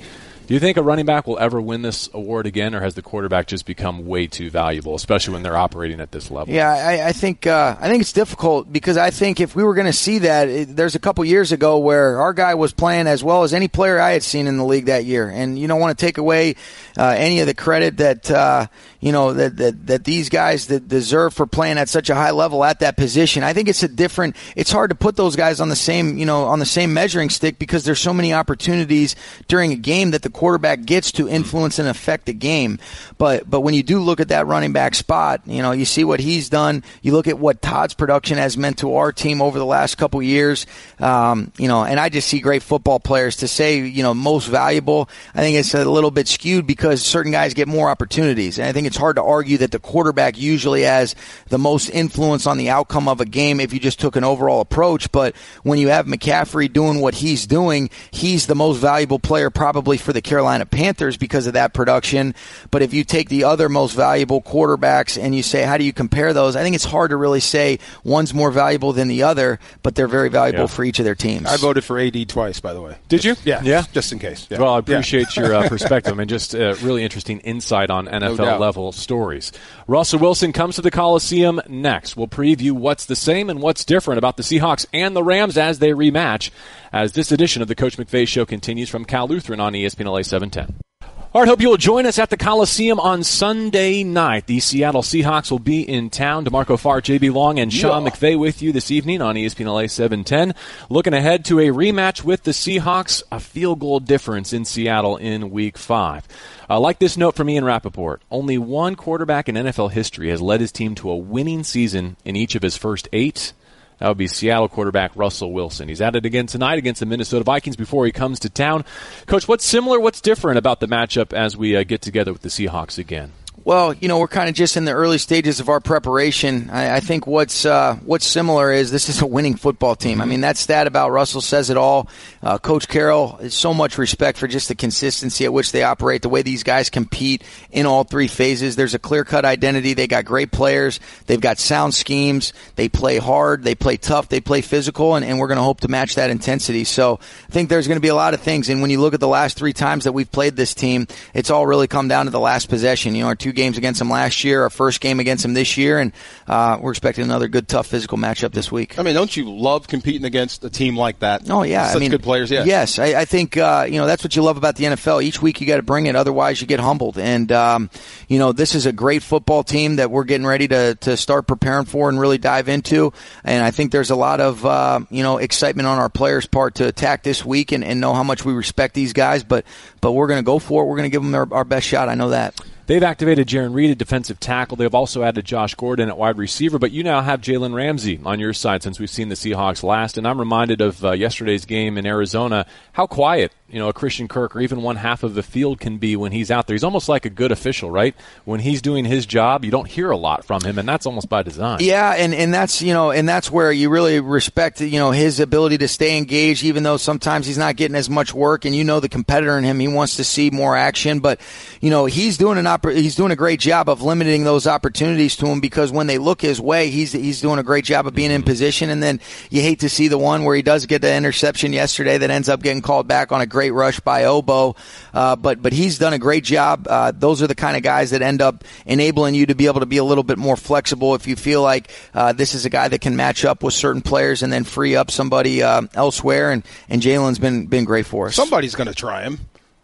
Do 0.51 0.55
you 0.55 0.59
think 0.59 0.75
a 0.75 0.83
running 0.83 1.05
back 1.05 1.27
will 1.27 1.39
ever 1.39 1.61
win 1.61 1.81
this 1.81 2.09
award 2.13 2.45
again, 2.45 2.75
or 2.75 2.81
has 2.81 2.93
the 2.93 3.01
quarterback 3.01 3.47
just 3.47 3.65
become 3.65 4.05
way 4.05 4.27
too 4.27 4.49
valuable, 4.49 4.95
especially 4.95 5.35
when 5.35 5.43
they're 5.43 5.55
operating 5.55 6.01
at 6.01 6.11
this 6.11 6.29
level? 6.29 6.53
Yeah, 6.53 6.69
I, 6.69 7.07
I 7.07 7.11
think 7.13 7.47
uh, 7.47 7.77
I 7.79 7.87
think 7.87 8.01
it's 8.01 8.11
difficult 8.11 8.69
because 8.69 8.97
I 8.97 9.11
think 9.11 9.39
if 9.39 9.55
we 9.55 9.63
were 9.63 9.73
going 9.75 9.87
to 9.87 9.93
see 9.93 10.17
that, 10.17 10.49
it, 10.49 10.75
there's 10.75 10.93
a 10.93 10.99
couple 10.99 11.23
years 11.23 11.53
ago 11.53 11.79
where 11.79 12.19
our 12.19 12.33
guy 12.33 12.55
was 12.55 12.73
playing 12.73 13.07
as 13.07 13.23
well 13.23 13.43
as 13.43 13.53
any 13.53 13.69
player 13.69 13.97
I 13.97 14.11
had 14.11 14.23
seen 14.23 14.45
in 14.45 14.57
the 14.57 14.65
league 14.65 14.87
that 14.87 15.05
year, 15.05 15.29
and 15.29 15.57
you 15.57 15.69
don't 15.69 15.79
want 15.79 15.97
to 15.97 16.05
take 16.05 16.17
away 16.17 16.55
uh, 16.97 17.15
any 17.17 17.39
of 17.39 17.47
the 17.47 17.53
credit 17.53 17.95
that 17.99 18.29
uh, 18.29 18.67
you 19.01 19.11
know 19.11 19.33
that, 19.33 19.57
that 19.57 19.87
that 19.87 20.03
these 20.03 20.29
guys 20.29 20.67
that 20.67 20.87
deserve 20.87 21.33
for 21.33 21.47
playing 21.47 21.79
at 21.79 21.89
such 21.89 22.09
a 22.09 22.15
high 22.15 22.29
level 22.29 22.63
at 22.63 22.79
that 22.79 22.97
position. 22.97 23.43
I 23.43 23.51
think 23.51 23.67
it's 23.67 23.81
a 23.81 23.87
different. 23.87 24.35
It's 24.55 24.71
hard 24.71 24.91
to 24.91 24.95
put 24.95 25.15
those 25.15 25.35
guys 25.35 25.59
on 25.59 25.69
the 25.69 25.75
same 25.75 26.19
you 26.19 26.25
know 26.25 26.43
on 26.43 26.59
the 26.59 26.65
same 26.65 26.93
measuring 26.93 27.31
stick 27.31 27.57
because 27.57 27.83
there's 27.83 27.99
so 27.99 28.13
many 28.13 28.31
opportunities 28.31 29.15
during 29.47 29.71
a 29.71 29.75
game 29.75 30.11
that 30.11 30.21
the 30.21 30.29
quarterback 30.29 30.85
gets 30.85 31.11
to 31.13 31.27
influence 31.27 31.79
and 31.79 31.89
affect 31.89 32.27
the 32.27 32.33
game. 32.33 32.77
But 33.17 33.49
but 33.49 33.61
when 33.61 33.73
you 33.73 33.81
do 33.81 33.99
look 33.99 34.19
at 34.19 34.27
that 34.27 34.45
running 34.45 34.71
back 34.71 34.93
spot, 34.93 35.41
you 35.45 35.63
know 35.63 35.71
you 35.71 35.85
see 35.85 36.03
what 36.03 36.19
he's 36.19 36.49
done. 36.49 36.83
You 37.01 37.13
look 37.13 37.27
at 37.27 37.39
what 37.39 37.61
Todd's 37.61 37.95
production 37.95 38.37
has 38.37 38.55
meant 38.55 38.77
to 38.79 38.95
our 38.95 39.11
team 39.11 39.41
over 39.41 39.57
the 39.57 39.65
last 39.65 39.95
couple 39.95 40.21
years. 40.21 40.67
Um, 40.99 41.51
you 41.57 41.67
know, 41.67 41.83
and 41.83 41.99
I 41.99 42.09
just 42.09 42.27
see 42.27 42.39
great 42.39 42.61
football 42.61 42.99
players. 42.99 43.37
To 43.37 43.47
say 43.47 43.79
you 43.79 44.03
know 44.03 44.13
most 44.13 44.45
valuable, 44.45 45.09
I 45.33 45.39
think 45.39 45.57
it's 45.57 45.73
a 45.73 45.85
little 45.85 46.11
bit 46.11 46.27
skewed 46.27 46.67
because 46.67 47.01
certain 47.01 47.31
guys 47.31 47.55
get 47.55 47.67
more 47.67 47.89
opportunities, 47.89 48.59
and 48.59 48.67
I 48.67 48.71
think 48.73 48.90
it's 48.91 48.97
hard 48.97 49.15
to 49.15 49.23
argue 49.23 49.57
that 49.59 49.71
the 49.71 49.79
quarterback 49.79 50.37
usually 50.37 50.81
has 50.81 51.15
the 51.47 51.57
most 51.57 51.89
influence 51.89 52.45
on 52.45 52.57
the 52.57 52.69
outcome 52.69 53.07
of 53.07 53.21
a 53.21 53.25
game 53.25 53.61
if 53.61 53.71
you 53.73 53.79
just 53.79 54.01
took 54.01 54.17
an 54.17 54.25
overall 54.25 54.59
approach. 54.59 55.09
But 55.13 55.33
when 55.63 55.79
you 55.79 55.87
have 55.87 56.07
McCaffrey 56.07 56.71
doing 56.71 56.99
what 56.99 57.13
he's 57.13 57.47
doing, 57.47 57.89
he's 58.11 58.47
the 58.47 58.55
most 58.55 58.79
valuable 58.79 59.17
player 59.17 59.49
probably 59.49 59.95
for 59.95 60.11
the 60.11 60.21
Carolina 60.21 60.65
Panthers 60.65 61.15
because 61.15 61.47
of 61.47 61.53
that 61.53 61.73
production. 61.73 62.35
But 62.69 62.81
if 62.81 62.93
you 62.93 63.05
take 63.05 63.29
the 63.29 63.45
other 63.45 63.69
most 63.69 63.93
valuable 63.93 64.41
quarterbacks 64.41 65.21
and 65.21 65.33
you 65.33 65.41
say, 65.41 65.63
how 65.63 65.77
do 65.77 65.85
you 65.85 65.93
compare 65.93 66.33
those? 66.33 66.57
I 66.57 66.63
think 66.63 66.75
it's 66.75 66.83
hard 66.83 67.11
to 67.11 67.15
really 67.15 67.39
say 67.39 67.79
one's 68.03 68.33
more 68.33 68.51
valuable 68.51 68.91
than 68.91 69.07
the 69.07 69.23
other, 69.23 69.57
but 69.83 69.95
they're 69.95 70.09
very 70.09 70.27
valuable 70.27 70.63
yeah. 70.63 70.67
for 70.67 70.83
each 70.83 70.99
of 70.99 71.05
their 71.05 71.15
teams. 71.15 71.45
I 71.45 71.55
voted 71.55 71.85
for 71.85 71.97
AD 71.97 72.27
twice, 72.27 72.59
by 72.59 72.73
the 72.73 72.81
way. 72.81 72.97
Did 73.07 73.23
you? 73.23 73.37
Yeah. 73.45 73.61
Yeah. 73.63 73.85
Just 73.93 74.11
in 74.11 74.19
case. 74.19 74.47
Yeah. 74.49 74.59
Well, 74.59 74.73
I 74.73 74.79
appreciate 74.79 75.37
yeah. 75.37 75.43
your 75.43 75.55
uh, 75.55 75.69
perspective. 75.69 76.11
I 76.11 76.15
mean, 76.17 76.27
just 76.27 76.53
uh, 76.53 76.75
really 76.81 77.05
interesting 77.05 77.39
insight 77.39 77.89
on 77.89 78.07
NFL 78.07 78.37
no 78.37 78.57
level 78.57 78.80
stories. 78.91 79.51
Russell 79.85 80.19
Wilson 80.19 80.53
comes 80.53 80.77
to 80.77 80.81
the 80.81 80.89
Coliseum 80.89 81.61
next. 81.67 82.17
We'll 82.17 82.27
preview 82.27 82.71
what's 82.71 83.05
the 83.05 83.15
same 83.15 83.49
and 83.49 83.61
what's 83.61 83.85
different 83.85 84.17
about 84.17 84.37
the 84.37 84.43
Seahawks 84.43 84.87
and 84.91 85.15
the 85.15 85.23
Rams 85.23 85.57
as 85.57 85.77
they 85.77 85.91
rematch 85.91 86.49
as 86.91 87.11
this 87.11 87.31
edition 87.31 87.61
of 87.61 87.67
the 87.67 87.75
Coach 87.75 87.97
McVay 87.97 88.27
Show 88.27 88.45
continues 88.45 88.89
from 88.89 89.05
Cal 89.05 89.27
Lutheran 89.27 89.59
on 89.59 89.73
ESPN 89.73 90.05
LA 90.05 90.23
710. 90.23 90.90
All 91.33 91.39
right, 91.39 91.47
hope 91.47 91.61
you 91.61 91.69
will 91.69 91.77
join 91.77 92.05
us 92.05 92.19
at 92.19 92.29
the 92.29 92.35
Coliseum 92.35 92.99
on 92.99 93.23
Sunday 93.23 94.03
night. 94.03 94.47
The 94.47 94.59
Seattle 94.59 95.01
Seahawks 95.01 95.49
will 95.49 95.59
be 95.59 95.81
in 95.81 96.09
town. 96.09 96.43
D'Marco 96.43 96.75
Farr, 96.77 96.99
JB 96.99 97.33
Long, 97.33 97.57
and 97.57 97.71
Sean 97.71 98.03
yeah. 98.03 98.09
McVay 98.11 98.37
with 98.37 98.61
you 98.61 98.73
this 98.73 98.91
evening 98.91 99.21
on 99.21 99.35
ESPN 99.35 99.67
LA 99.67 99.87
710. 99.87 100.53
Looking 100.89 101.13
ahead 101.13 101.45
to 101.45 101.59
a 101.59 101.67
rematch 101.67 102.21
with 102.25 102.43
the 102.43 102.51
Seahawks, 102.51 103.23
a 103.31 103.39
field 103.39 103.79
goal 103.79 104.01
difference 104.01 104.51
in 104.51 104.65
Seattle 104.65 105.15
in 105.15 105.51
Week 105.51 105.77
5. 105.77 106.27
Uh, 106.69 106.81
like 106.81 106.99
this 106.99 107.15
note 107.15 107.37
from 107.37 107.49
Ian 107.49 107.63
Rapoport, 107.63 108.21
only 108.29 108.57
one 108.57 108.97
quarterback 108.97 109.47
in 109.47 109.55
NFL 109.55 109.91
history 109.91 110.31
has 110.31 110.41
led 110.41 110.59
his 110.59 110.73
team 110.73 110.95
to 110.95 111.09
a 111.09 111.15
winning 111.15 111.63
season 111.63 112.17
in 112.25 112.35
each 112.35 112.55
of 112.55 112.61
his 112.61 112.75
first 112.75 113.07
eight. 113.13 113.53
That 114.01 114.07
would 114.07 114.17
be 114.17 114.25
Seattle 114.25 114.67
quarterback 114.67 115.11
Russell 115.15 115.53
Wilson. 115.53 115.87
He's 115.87 116.01
at 116.01 116.15
it 116.15 116.25
again 116.25 116.47
tonight 116.47 116.79
against 116.79 117.01
the 117.01 117.05
Minnesota 117.05 117.43
Vikings 117.43 117.75
before 117.75 118.07
he 118.07 118.11
comes 118.11 118.39
to 118.39 118.49
town. 118.49 118.83
Coach, 119.27 119.47
what's 119.47 119.63
similar, 119.63 119.99
what's 119.99 120.21
different 120.21 120.57
about 120.57 120.79
the 120.79 120.87
matchup 120.87 121.33
as 121.33 121.55
we 121.55 121.75
uh, 121.77 121.83
get 121.83 122.01
together 122.01 122.33
with 122.33 122.41
the 122.41 122.49
Seahawks 122.49 122.97
again? 122.97 123.31
Well, 123.63 123.93
you 123.93 124.07
know, 124.07 124.17
we're 124.17 124.27
kind 124.27 124.49
of 124.49 124.55
just 124.55 124.75
in 124.75 124.85
the 124.85 124.91
early 124.93 125.19
stages 125.19 125.59
of 125.59 125.69
our 125.69 125.79
preparation. 125.79 126.71
I, 126.71 126.95
I 126.95 126.99
think 126.99 127.27
what's 127.27 127.63
uh, 127.63 127.95
what's 128.03 128.25
similar 128.25 128.71
is 128.71 128.89
this 128.89 129.07
is 129.07 129.21
a 129.21 129.27
winning 129.27 129.55
football 129.55 129.95
team. 129.95 130.19
I 130.19 130.25
mean, 130.25 130.41
that 130.41 130.57
stat 130.57 130.87
about 130.87 131.11
Russell 131.11 131.41
says 131.41 131.69
it 131.69 131.77
all. 131.77 132.09
Uh, 132.41 132.57
Coach 132.57 132.87
Carroll 132.87 133.39
so 133.49 133.71
much 133.71 133.99
respect 133.99 134.39
for 134.39 134.47
just 134.47 134.67
the 134.67 134.73
consistency 134.73 135.45
at 135.45 135.53
which 135.53 135.71
they 135.71 135.83
operate, 135.83 136.23
the 136.23 136.29
way 136.29 136.41
these 136.41 136.63
guys 136.63 136.89
compete 136.89 137.43
in 137.69 137.85
all 137.85 138.03
three 138.03 138.27
phases. 138.27 138.75
There's 138.75 138.95
a 138.95 138.99
clear 138.99 139.23
cut 139.23 139.45
identity. 139.45 139.93
They 139.93 140.07
got 140.07 140.25
great 140.25 140.51
players. 140.51 140.99
They've 141.27 141.39
got 141.39 141.59
sound 141.59 141.93
schemes. 141.93 142.53
They 142.77 142.89
play 142.89 143.19
hard. 143.19 143.63
They 143.63 143.75
play 143.75 143.97
tough. 143.97 144.27
They 144.27 144.41
play 144.41 144.61
physical, 144.61 145.13
and, 145.13 145.23
and 145.23 145.37
we're 145.37 145.47
going 145.47 145.57
to 145.57 145.63
hope 145.63 145.81
to 145.81 145.87
match 145.87 146.15
that 146.15 146.31
intensity. 146.31 146.83
So 146.83 147.19
I 147.47 147.51
think 147.51 147.69
there's 147.69 147.87
going 147.87 147.97
to 147.97 148.01
be 148.01 148.07
a 148.07 148.15
lot 148.15 148.33
of 148.33 148.41
things. 148.41 148.69
And 148.69 148.81
when 148.81 148.89
you 148.89 148.99
look 148.99 149.13
at 149.13 149.19
the 149.19 149.27
last 149.27 149.55
three 149.55 149.73
times 149.73 150.05
that 150.05 150.13
we've 150.13 150.31
played 150.31 150.55
this 150.55 150.73
team, 150.73 151.05
it's 151.35 151.51
all 151.51 151.67
really 151.67 151.87
come 151.87 152.07
down 152.07 152.25
to 152.25 152.31
the 152.31 152.39
last 152.39 152.67
possession. 152.67 153.13
You 153.13 153.21
know, 153.21 153.27
our 153.27 153.35
two 153.35 153.50
games 153.51 153.77
against 153.77 153.99
them 153.99 154.09
last 154.09 154.43
year, 154.43 154.63
our 154.63 154.69
first 154.69 155.01
game 155.01 155.19
against 155.19 155.43
them 155.43 155.53
this 155.53 155.77
year, 155.77 155.99
and 155.99 156.11
uh, 156.47 156.77
we're 156.81 156.91
expecting 156.91 157.23
another 157.23 157.47
good, 157.47 157.67
tough 157.67 157.87
physical 157.87 158.17
matchup 158.17 158.51
this 158.51 158.71
week. 158.71 158.97
I 158.99 159.03
mean, 159.03 159.15
don't 159.15 159.35
you 159.35 159.49
love 159.49 159.87
competing 159.87 160.25
against 160.25 160.63
a 160.63 160.69
team 160.69 160.97
like 160.97 161.19
that? 161.19 161.49
Oh 161.49 161.63
yeah, 161.63 161.87
such 161.87 161.97
I 161.97 161.99
mean, 161.99 162.11
good 162.11 162.23
players. 162.23 162.51
Yeah, 162.51 162.63
yes, 162.63 162.99
I, 162.99 163.21
I 163.21 163.25
think 163.25 163.57
uh, 163.57 163.85
you 163.87 163.97
know 163.97 164.05
that's 164.05 164.23
what 164.23 164.35
you 164.35 164.43
love 164.43 164.57
about 164.57 164.75
the 164.75 164.85
NFL. 164.85 165.23
Each 165.23 165.41
week 165.41 165.61
you 165.61 165.67
got 165.67 165.77
to 165.77 165.83
bring 165.83 166.05
it, 166.05 166.15
otherwise 166.15 166.61
you 166.61 166.67
get 166.67 166.79
humbled. 166.79 167.17
And 167.17 167.51
um, 167.51 167.89
you 168.27 168.39
know 168.39 168.51
this 168.51 168.75
is 168.75 168.85
a 168.85 168.91
great 168.91 169.23
football 169.23 169.63
team 169.63 169.97
that 169.97 170.11
we're 170.11 170.23
getting 170.23 170.47
ready 170.47 170.67
to 170.67 170.95
to 170.95 171.17
start 171.17 171.47
preparing 171.47 171.85
for 171.85 172.09
and 172.09 172.19
really 172.19 172.37
dive 172.37 172.69
into. 172.69 173.13
And 173.43 173.63
I 173.63 173.71
think 173.71 173.91
there's 173.91 174.11
a 174.11 174.15
lot 174.15 174.41
of 174.41 174.65
uh, 174.65 175.01
you 175.09 175.23
know 175.23 175.37
excitement 175.37 175.87
on 175.87 175.97
our 175.97 176.09
players' 176.09 176.47
part 176.47 176.75
to 176.75 176.87
attack 176.87 177.23
this 177.23 177.45
week 177.45 177.71
and, 177.71 177.83
and 177.83 177.99
know 178.01 178.13
how 178.13 178.23
much 178.23 178.45
we 178.45 178.53
respect 178.53 178.93
these 178.93 179.13
guys. 179.13 179.43
But 179.43 179.65
but 180.01 180.13
we're 180.13 180.27
going 180.27 180.39
to 180.39 180.45
go 180.45 180.59
for 180.59 180.83
it. 180.83 180.87
We're 180.87 180.97
going 180.97 181.09
to 181.09 181.13
give 181.13 181.23
them 181.23 181.35
our, 181.35 181.47
our 181.53 181.63
best 181.63 181.87
shot. 181.87 182.09
I 182.09 182.15
know 182.15 182.29
that. 182.29 182.59
They've 182.91 183.01
activated 183.01 183.47
Jarran 183.47 183.73
Reed 183.73 183.91
at 183.91 183.97
defensive 183.97 184.37
tackle. 184.37 184.75
They've 184.75 184.93
also 184.93 185.23
added 185.23 185.45
Josh 185.45 185.75
Gordon 185.75 186.09
at 186.09 186.17
wide 186.17 186.37
receiver, 186.37 186.77
but 186.77 186.91
you 186.91 187.03
now 187.03 187.21
have 187.21 187.39
Jalen 187.39 187.73
Ramsey 187.73 188.19
on 188.25 188.37
your 188.41 188.51
side 188.51 188.83
since 188.83 188.99
we've 188.99 189.09
seen 189.09 189.29
the 189.29 189.35
Seahawks 189.35 189.81
last. 189.81 190.17
And 190.17 190.27
I'm 190.27 190.37
reminded 190.37 190.81
of 190.81 191.05
uh, 191.05 191.13
yesterday's 191.13 191.63
game 191.63 191.97
in 191.97 192.05
Arizona, 192.05 192.65
how 192.91 193.07
quiet 193.07 193.53
you 193.71 193.79
know 193.79 193.89
a 193.89 193.93
Christian 193.93 194.27
Kirk 194.27 194.55
or 194.55 194.61
even 194.61 194.81
one 194.81 194.97
half 194.97 195.23
of 195.23 195.33
the 195.33 195.43
field 195.43 195.79
can 195.79 195.97
be 195.97 196.15
when 196.15 196.31
he's 196.31 196.51
out 196.51 196.67
there. 196.67 196.73
He's 196.73 196.83
almost 196.83 197.09
like 197.09 197.25
a 197.25 197.29
good 197.29 197.51
official, 197.51 197.89
right? 197.89 198.15
When 198.45 198.59
he's 198.59 198.81
doing 198.81 199.05
his 199.05 199.25
job, 199.25 199.63
you 199.63 199.71
don't 199.71 199.87
hear 199.87 200.11
a 200.11 200.17
lot 200.17 200.45
from 200.45 200.61
him, 200.61 200.77
and 200.77 200.87
that's 200.87 201.05
almost 201.05 201.29
by 201.29 201.43
design. 201.43 201.79
Yeah, 201.81 202.11
and 202.11 202.33
and 202.33 202.53
that's 202.53 202.81
you 202.81 202.93
know, 202.93 203.11
and 203.11 203.27
that's 203.27 203.49
where 203.49 203.71
you 203.71 203.89
really 203.89 204.19
respect 204.19 204.81
you 204.81 204.99
know 204.99 205.11
his 205.11 205.39
ability 205.39 205.77
to 205.79 205.87
stay 205.87 206.17
engaged, 206.17 206.63
even 206.63 206.83
though 206.83 206.97
sometimes 206.97 207.47
he's 207.47 207.57
not 207.57 207.75
getting 207.75 207.95
as 207.95 208.09
much 208.09 208.33
work. 208.33 208.65
And 208.65 208.75
you 208.75 208.83
know 208.83 208.99
the 208.99 209.09
competitor 209.09 209.57
in 209.57 209.63
him, 209.63 209.79
he 209.79 209.87
wants 209.87 210.17
to 210.17 210.23
see 210.23 210.49
more 210.49 210.75
action, 210.75 211.19
but 211.19 211.39
you 211.79 211.89
know 211.89 212.05
he's 212.05 212.37
doing 212.37 212.57
an 212.57 212.67
he's 212.93 213.15
doing 213.15 213.31
a 213.31 213.35
great 213.35 213.59
job 213.59 213.89
of 213.89 214.01
limiting 214.01 214.43
those 214.43 214.67
opportunities 214.67 215.35
to 215.37 215.47
him 215.47 215.61
because 215.61 215.91
when 215.91 216.07
they 216.07 216.17
look 216.17 216.41
his 216.41 216.59
way, 216.59 216.89
he's 216.89 217.13
he's 217.13 217.41
doing 217.41 217.59
a 217.59 217.63
great 217.63 217.85
job 217.85 218.07
of 218.07 218.13
being 218.13 218.31
in 218.31 218.41
mm-hmm. 218.41 218.49
position. 218.49 218.89
And 218.89 219.01
then 219.01 219.19
you 219.49 219.61
hate 219.61 219.79
to 219.79 219.89
see 219.89 220.07
the 220.07 220.17
one 220.17 220.43
where 220.43 220.55
he 220.55 220.61
does 220.61 220.85
get 220.85 221.01
the 221.01 221.13
interception 221.13 221.73
yesterday 221.73 222.17
that 222.17 222.29
ends 222.29 222.49
up 222.49 222.61
getting 222.61 222.81
called 222.81 223.07
back 223.07 223.31
on 223.31 223.41
a 223.41 223.45
great 223.45 223.60
great 223.61 223.71
rush 223.73 223.99
by 223.99 224.25
Obo, 224.25 224.75
uh, 225.13 225.35
but 225.35 225.61
but 225.61 225.71
he's 225.71 225.99
done 225.99 226.13
a 226.13 226.17
great 226.17 226.43
job. 226.43 226.87
Uh, 226.89 227.11
those 227.11 227.43
are 227.43 227.47
the 227.47 227.53
kind 227.53 227.77
of 227.77 227.83
guys 227.83 228.09
that 228.09 228.23
end 228.23 228.41
up 228.41 228.63
enabling 228.87 229.35
you 229.35 229.45
to 229.45 229.53
be 229.53 229.67
able 229.67 229.81
to 229.81 229.85
be 229.85 229.97
a 229.97 230.03
little 230.03 230.23
bit 230.23 230.39
more 230.39 230.55
flexible 230.55 231.13
if 231.13 231.27
you 231.27 231.35
feel 231.35 231.61
like 231.61 231.91
uh, 232.15 232.33
this 232.33 232.55
is 232.55 232.65
a 232.65 232.71
guy 232.71 232.87
that 232.87 233.01
can 233.01 233.15
match 233.15 233.45
up 233.45 233.61
with 233.61 233.75
certain 233.75 234.01
players 234.01 234.41
and 234.41 234.51
then 234.51 234.63
free 234.63 234.95
up 234.95 235.11
somebody 235.11 235.61
uh, 235.61 235.83
elsewhere. 235.93 236.51
And 236.51 236.63
and 236.89 237.03
Jalen's 237.03 237.37
been 237.37 237.67
been 237.67 237.85
great 237.85 238.07
for 238.07 238.25
us. 238.25 238.35
Somebody's 238.35 238.73
going 238.73 238.89
to 238.89 238.95
try 238.95 239.21
him. 239.21 239.39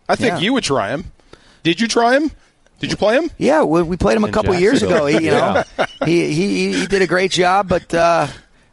I 0.09 0.15
think 0.15 0.33
yeah. 0.33 0.39
you 0.39 0.53
would 0.53 0.63
try 0.63 0.89
him. 0.89 1.11
Did 1.61 1.79
you 1.79 1.87
try 1.87 2.15
him? 2.15 2.31
Did 2.79 2.89
you 2.89 2.97
play 2.97 3.15
him? 3.15 3.29
Yeah, 3.37 3.63
we, 3.63 3.83
we 3.83 3.97
played 3.97 4.17
him 4.17 4.23
a 4.23 4.31
couple 4.31 4.55
years 4.55 4.81
ago. 4.81 5.05
He, 5.05 5.25
you 5.25 5.31
know, 5.31 5.63
he, 6.05 6.33
he 6.33 6.73
he 6.73 6.87
did 6.87 7.03
a 7.03 7.07
great 7.07 7.29
job, 7.29 7.67
but 7.67 7.93
uh, 7.93 8.27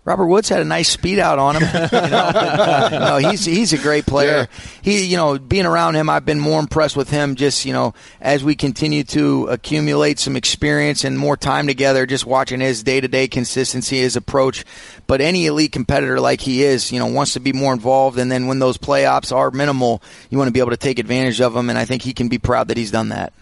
Robert 0.04 0.26
Woods 0.26 0.50
had 0.50 0.60
a 0.60 0.66
nice 0.66 0.90
speed 0.90 1.18
out 1.18 1.38
on 1.38 1.56
him. 1.56 1.62
You 1.62 2.10
know? 2.10 2.88
no, 3.22 3.30
he's 3.30 3.44
he's 3.44 3.72
a 3.72 3.78
great 3.78 4.04
player. 4.04 4.48
Yeah. 4.50 4.60
He, 4.82 5.04
you 5.06 5.16
know, 5.16 5.38
being 5.38 5.64
around 5.64 5.94
him, 5.94 6.10
I've 6.10 6.26
been 6.26 6.40
more 6.40 6.60
impressed 6.60 6.94
with 6.94 7.08
him. 7.08 7.36
Just 7.36 7.64
you 7.64 7.72
know, 7.72 7.94
as 8.20 8.44
we 8.44 8.54
continue 8.54 9.04
to 9.04 9.46
accumulate 9.46 10.18
some 10.18 10.36
experience 10.36 11.04
and 11.04 11.18
more 11.18 11.38
time 11.38 11.66
together, 11.66 12.04
just 12.04 12.26
watching 12.26 12.60
his 12.60 12.82
day 12.82 13.00
to 13.00 13.08
day 13.08 13.28
consistency, 13.28 13.98
his 13.98 14.14
approach. 14.14 14.64
But 15.06 15.22
any 15.22 15.46
elite 15.46 15.72
competitor 15.72 16.20
like 16.20 16.42
he 16.42 16.62
is, 16.62 16.92
you 16.92 16.98
know, 16.98 17.06
wants 17.06 17.32
to 17.32 17.40
be 17.40 17.54
more 17.54 17.72
involved. 17.72 18.18
And 18.18 18.30
then 18.30 18.46
when 18.46 18.58
those 18.58 18.76
playoffs 18.76 19.34
are 19.34 19.50
minimal, 19.50 20.02
you 20.28 20.36
want 20.36 20.48
to 20.48 20.52
be 20.52 20.60
able 20.60 20.70
to 20.70 20.76
take 20.76 20.98
advantage 20.98 21.40
of 21.40 21.54
them. 21.54 21.70
And 21.70 21.78
I 21.78 21.86
think 21.86 22.02
he 22.02 22.12
can 22.12 22.28
be 22.28 22.38
proud 22.38 22.68
that 22.68 22.76
he's 22.76 22.90
done 22.90 23.08
that. 23.08 23.32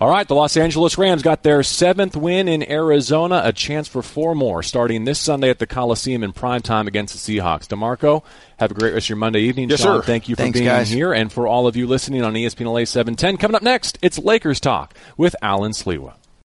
All 0.00 0.08
right, 0.08 0.28
the 0.28 0.34
Los 0.36 0.56
Angeles 0.56 0.96
Rams 0.96 1.22
got 1.22 1.42
their 1.42 1.64
seventh 1.64 2.14
win 2.16 2.46
in 2.46 2.70
Arizona, 2.70 3.40
a 3.44 3.52
chance 3.52 3.88
for 3.88 4.00
four 4.00 4.36
more 4.36 4.62
starting 4.62 5.04
this 5.04 5.18
Sunday 5.18 5.50
at 5.50 5.58
the 5.58 5.66
Coliseum 5.66 6.22
in 6.22 6.32
prime 6.32 6.62
time 6.62 6.86
against 6.86 7.14
the 7.26 7.38
Seahawks. 7.38 7.66
D'Marco, 7.66 8.22
have 8.60 8.70
a 8.70 8.74
great 8.74 8.94
rest 8.94 9.06
of 9.06 9.08
your 9.10 9.16
Monday 9.18 9.40
evening. 9.40 9.68
Yes, 9.68 9.80
Sean, 9.80 10.00
sir. 10.00 10.06
Thank 10.06 10.28
you 10.28 10.36
for 10.36 10.42
Thanks, 10.42 10.56
being 10.60 10.70
guys. 10.70 10.88
here. 10.88 11.12
And 11.12 11.32
for 11.32 11.48
all 11.48 11.66
of 11.66 11.74
you 11.74 11.88
listening 11.88 12.22
on 12.22 12.34
ESPN 12.34 12.72
LA 12.72 12.84
710, 12.84 13.38
coming 13.38 13.56
up 13.56 13.62
next, 13.62 13.98
it's 14.00 14.20
Lakers 14.20 14.60
Talk 14.60 14.94
with 15.16 15.34
Alan 15.42 15.72
Sliwa. 15.72 16.14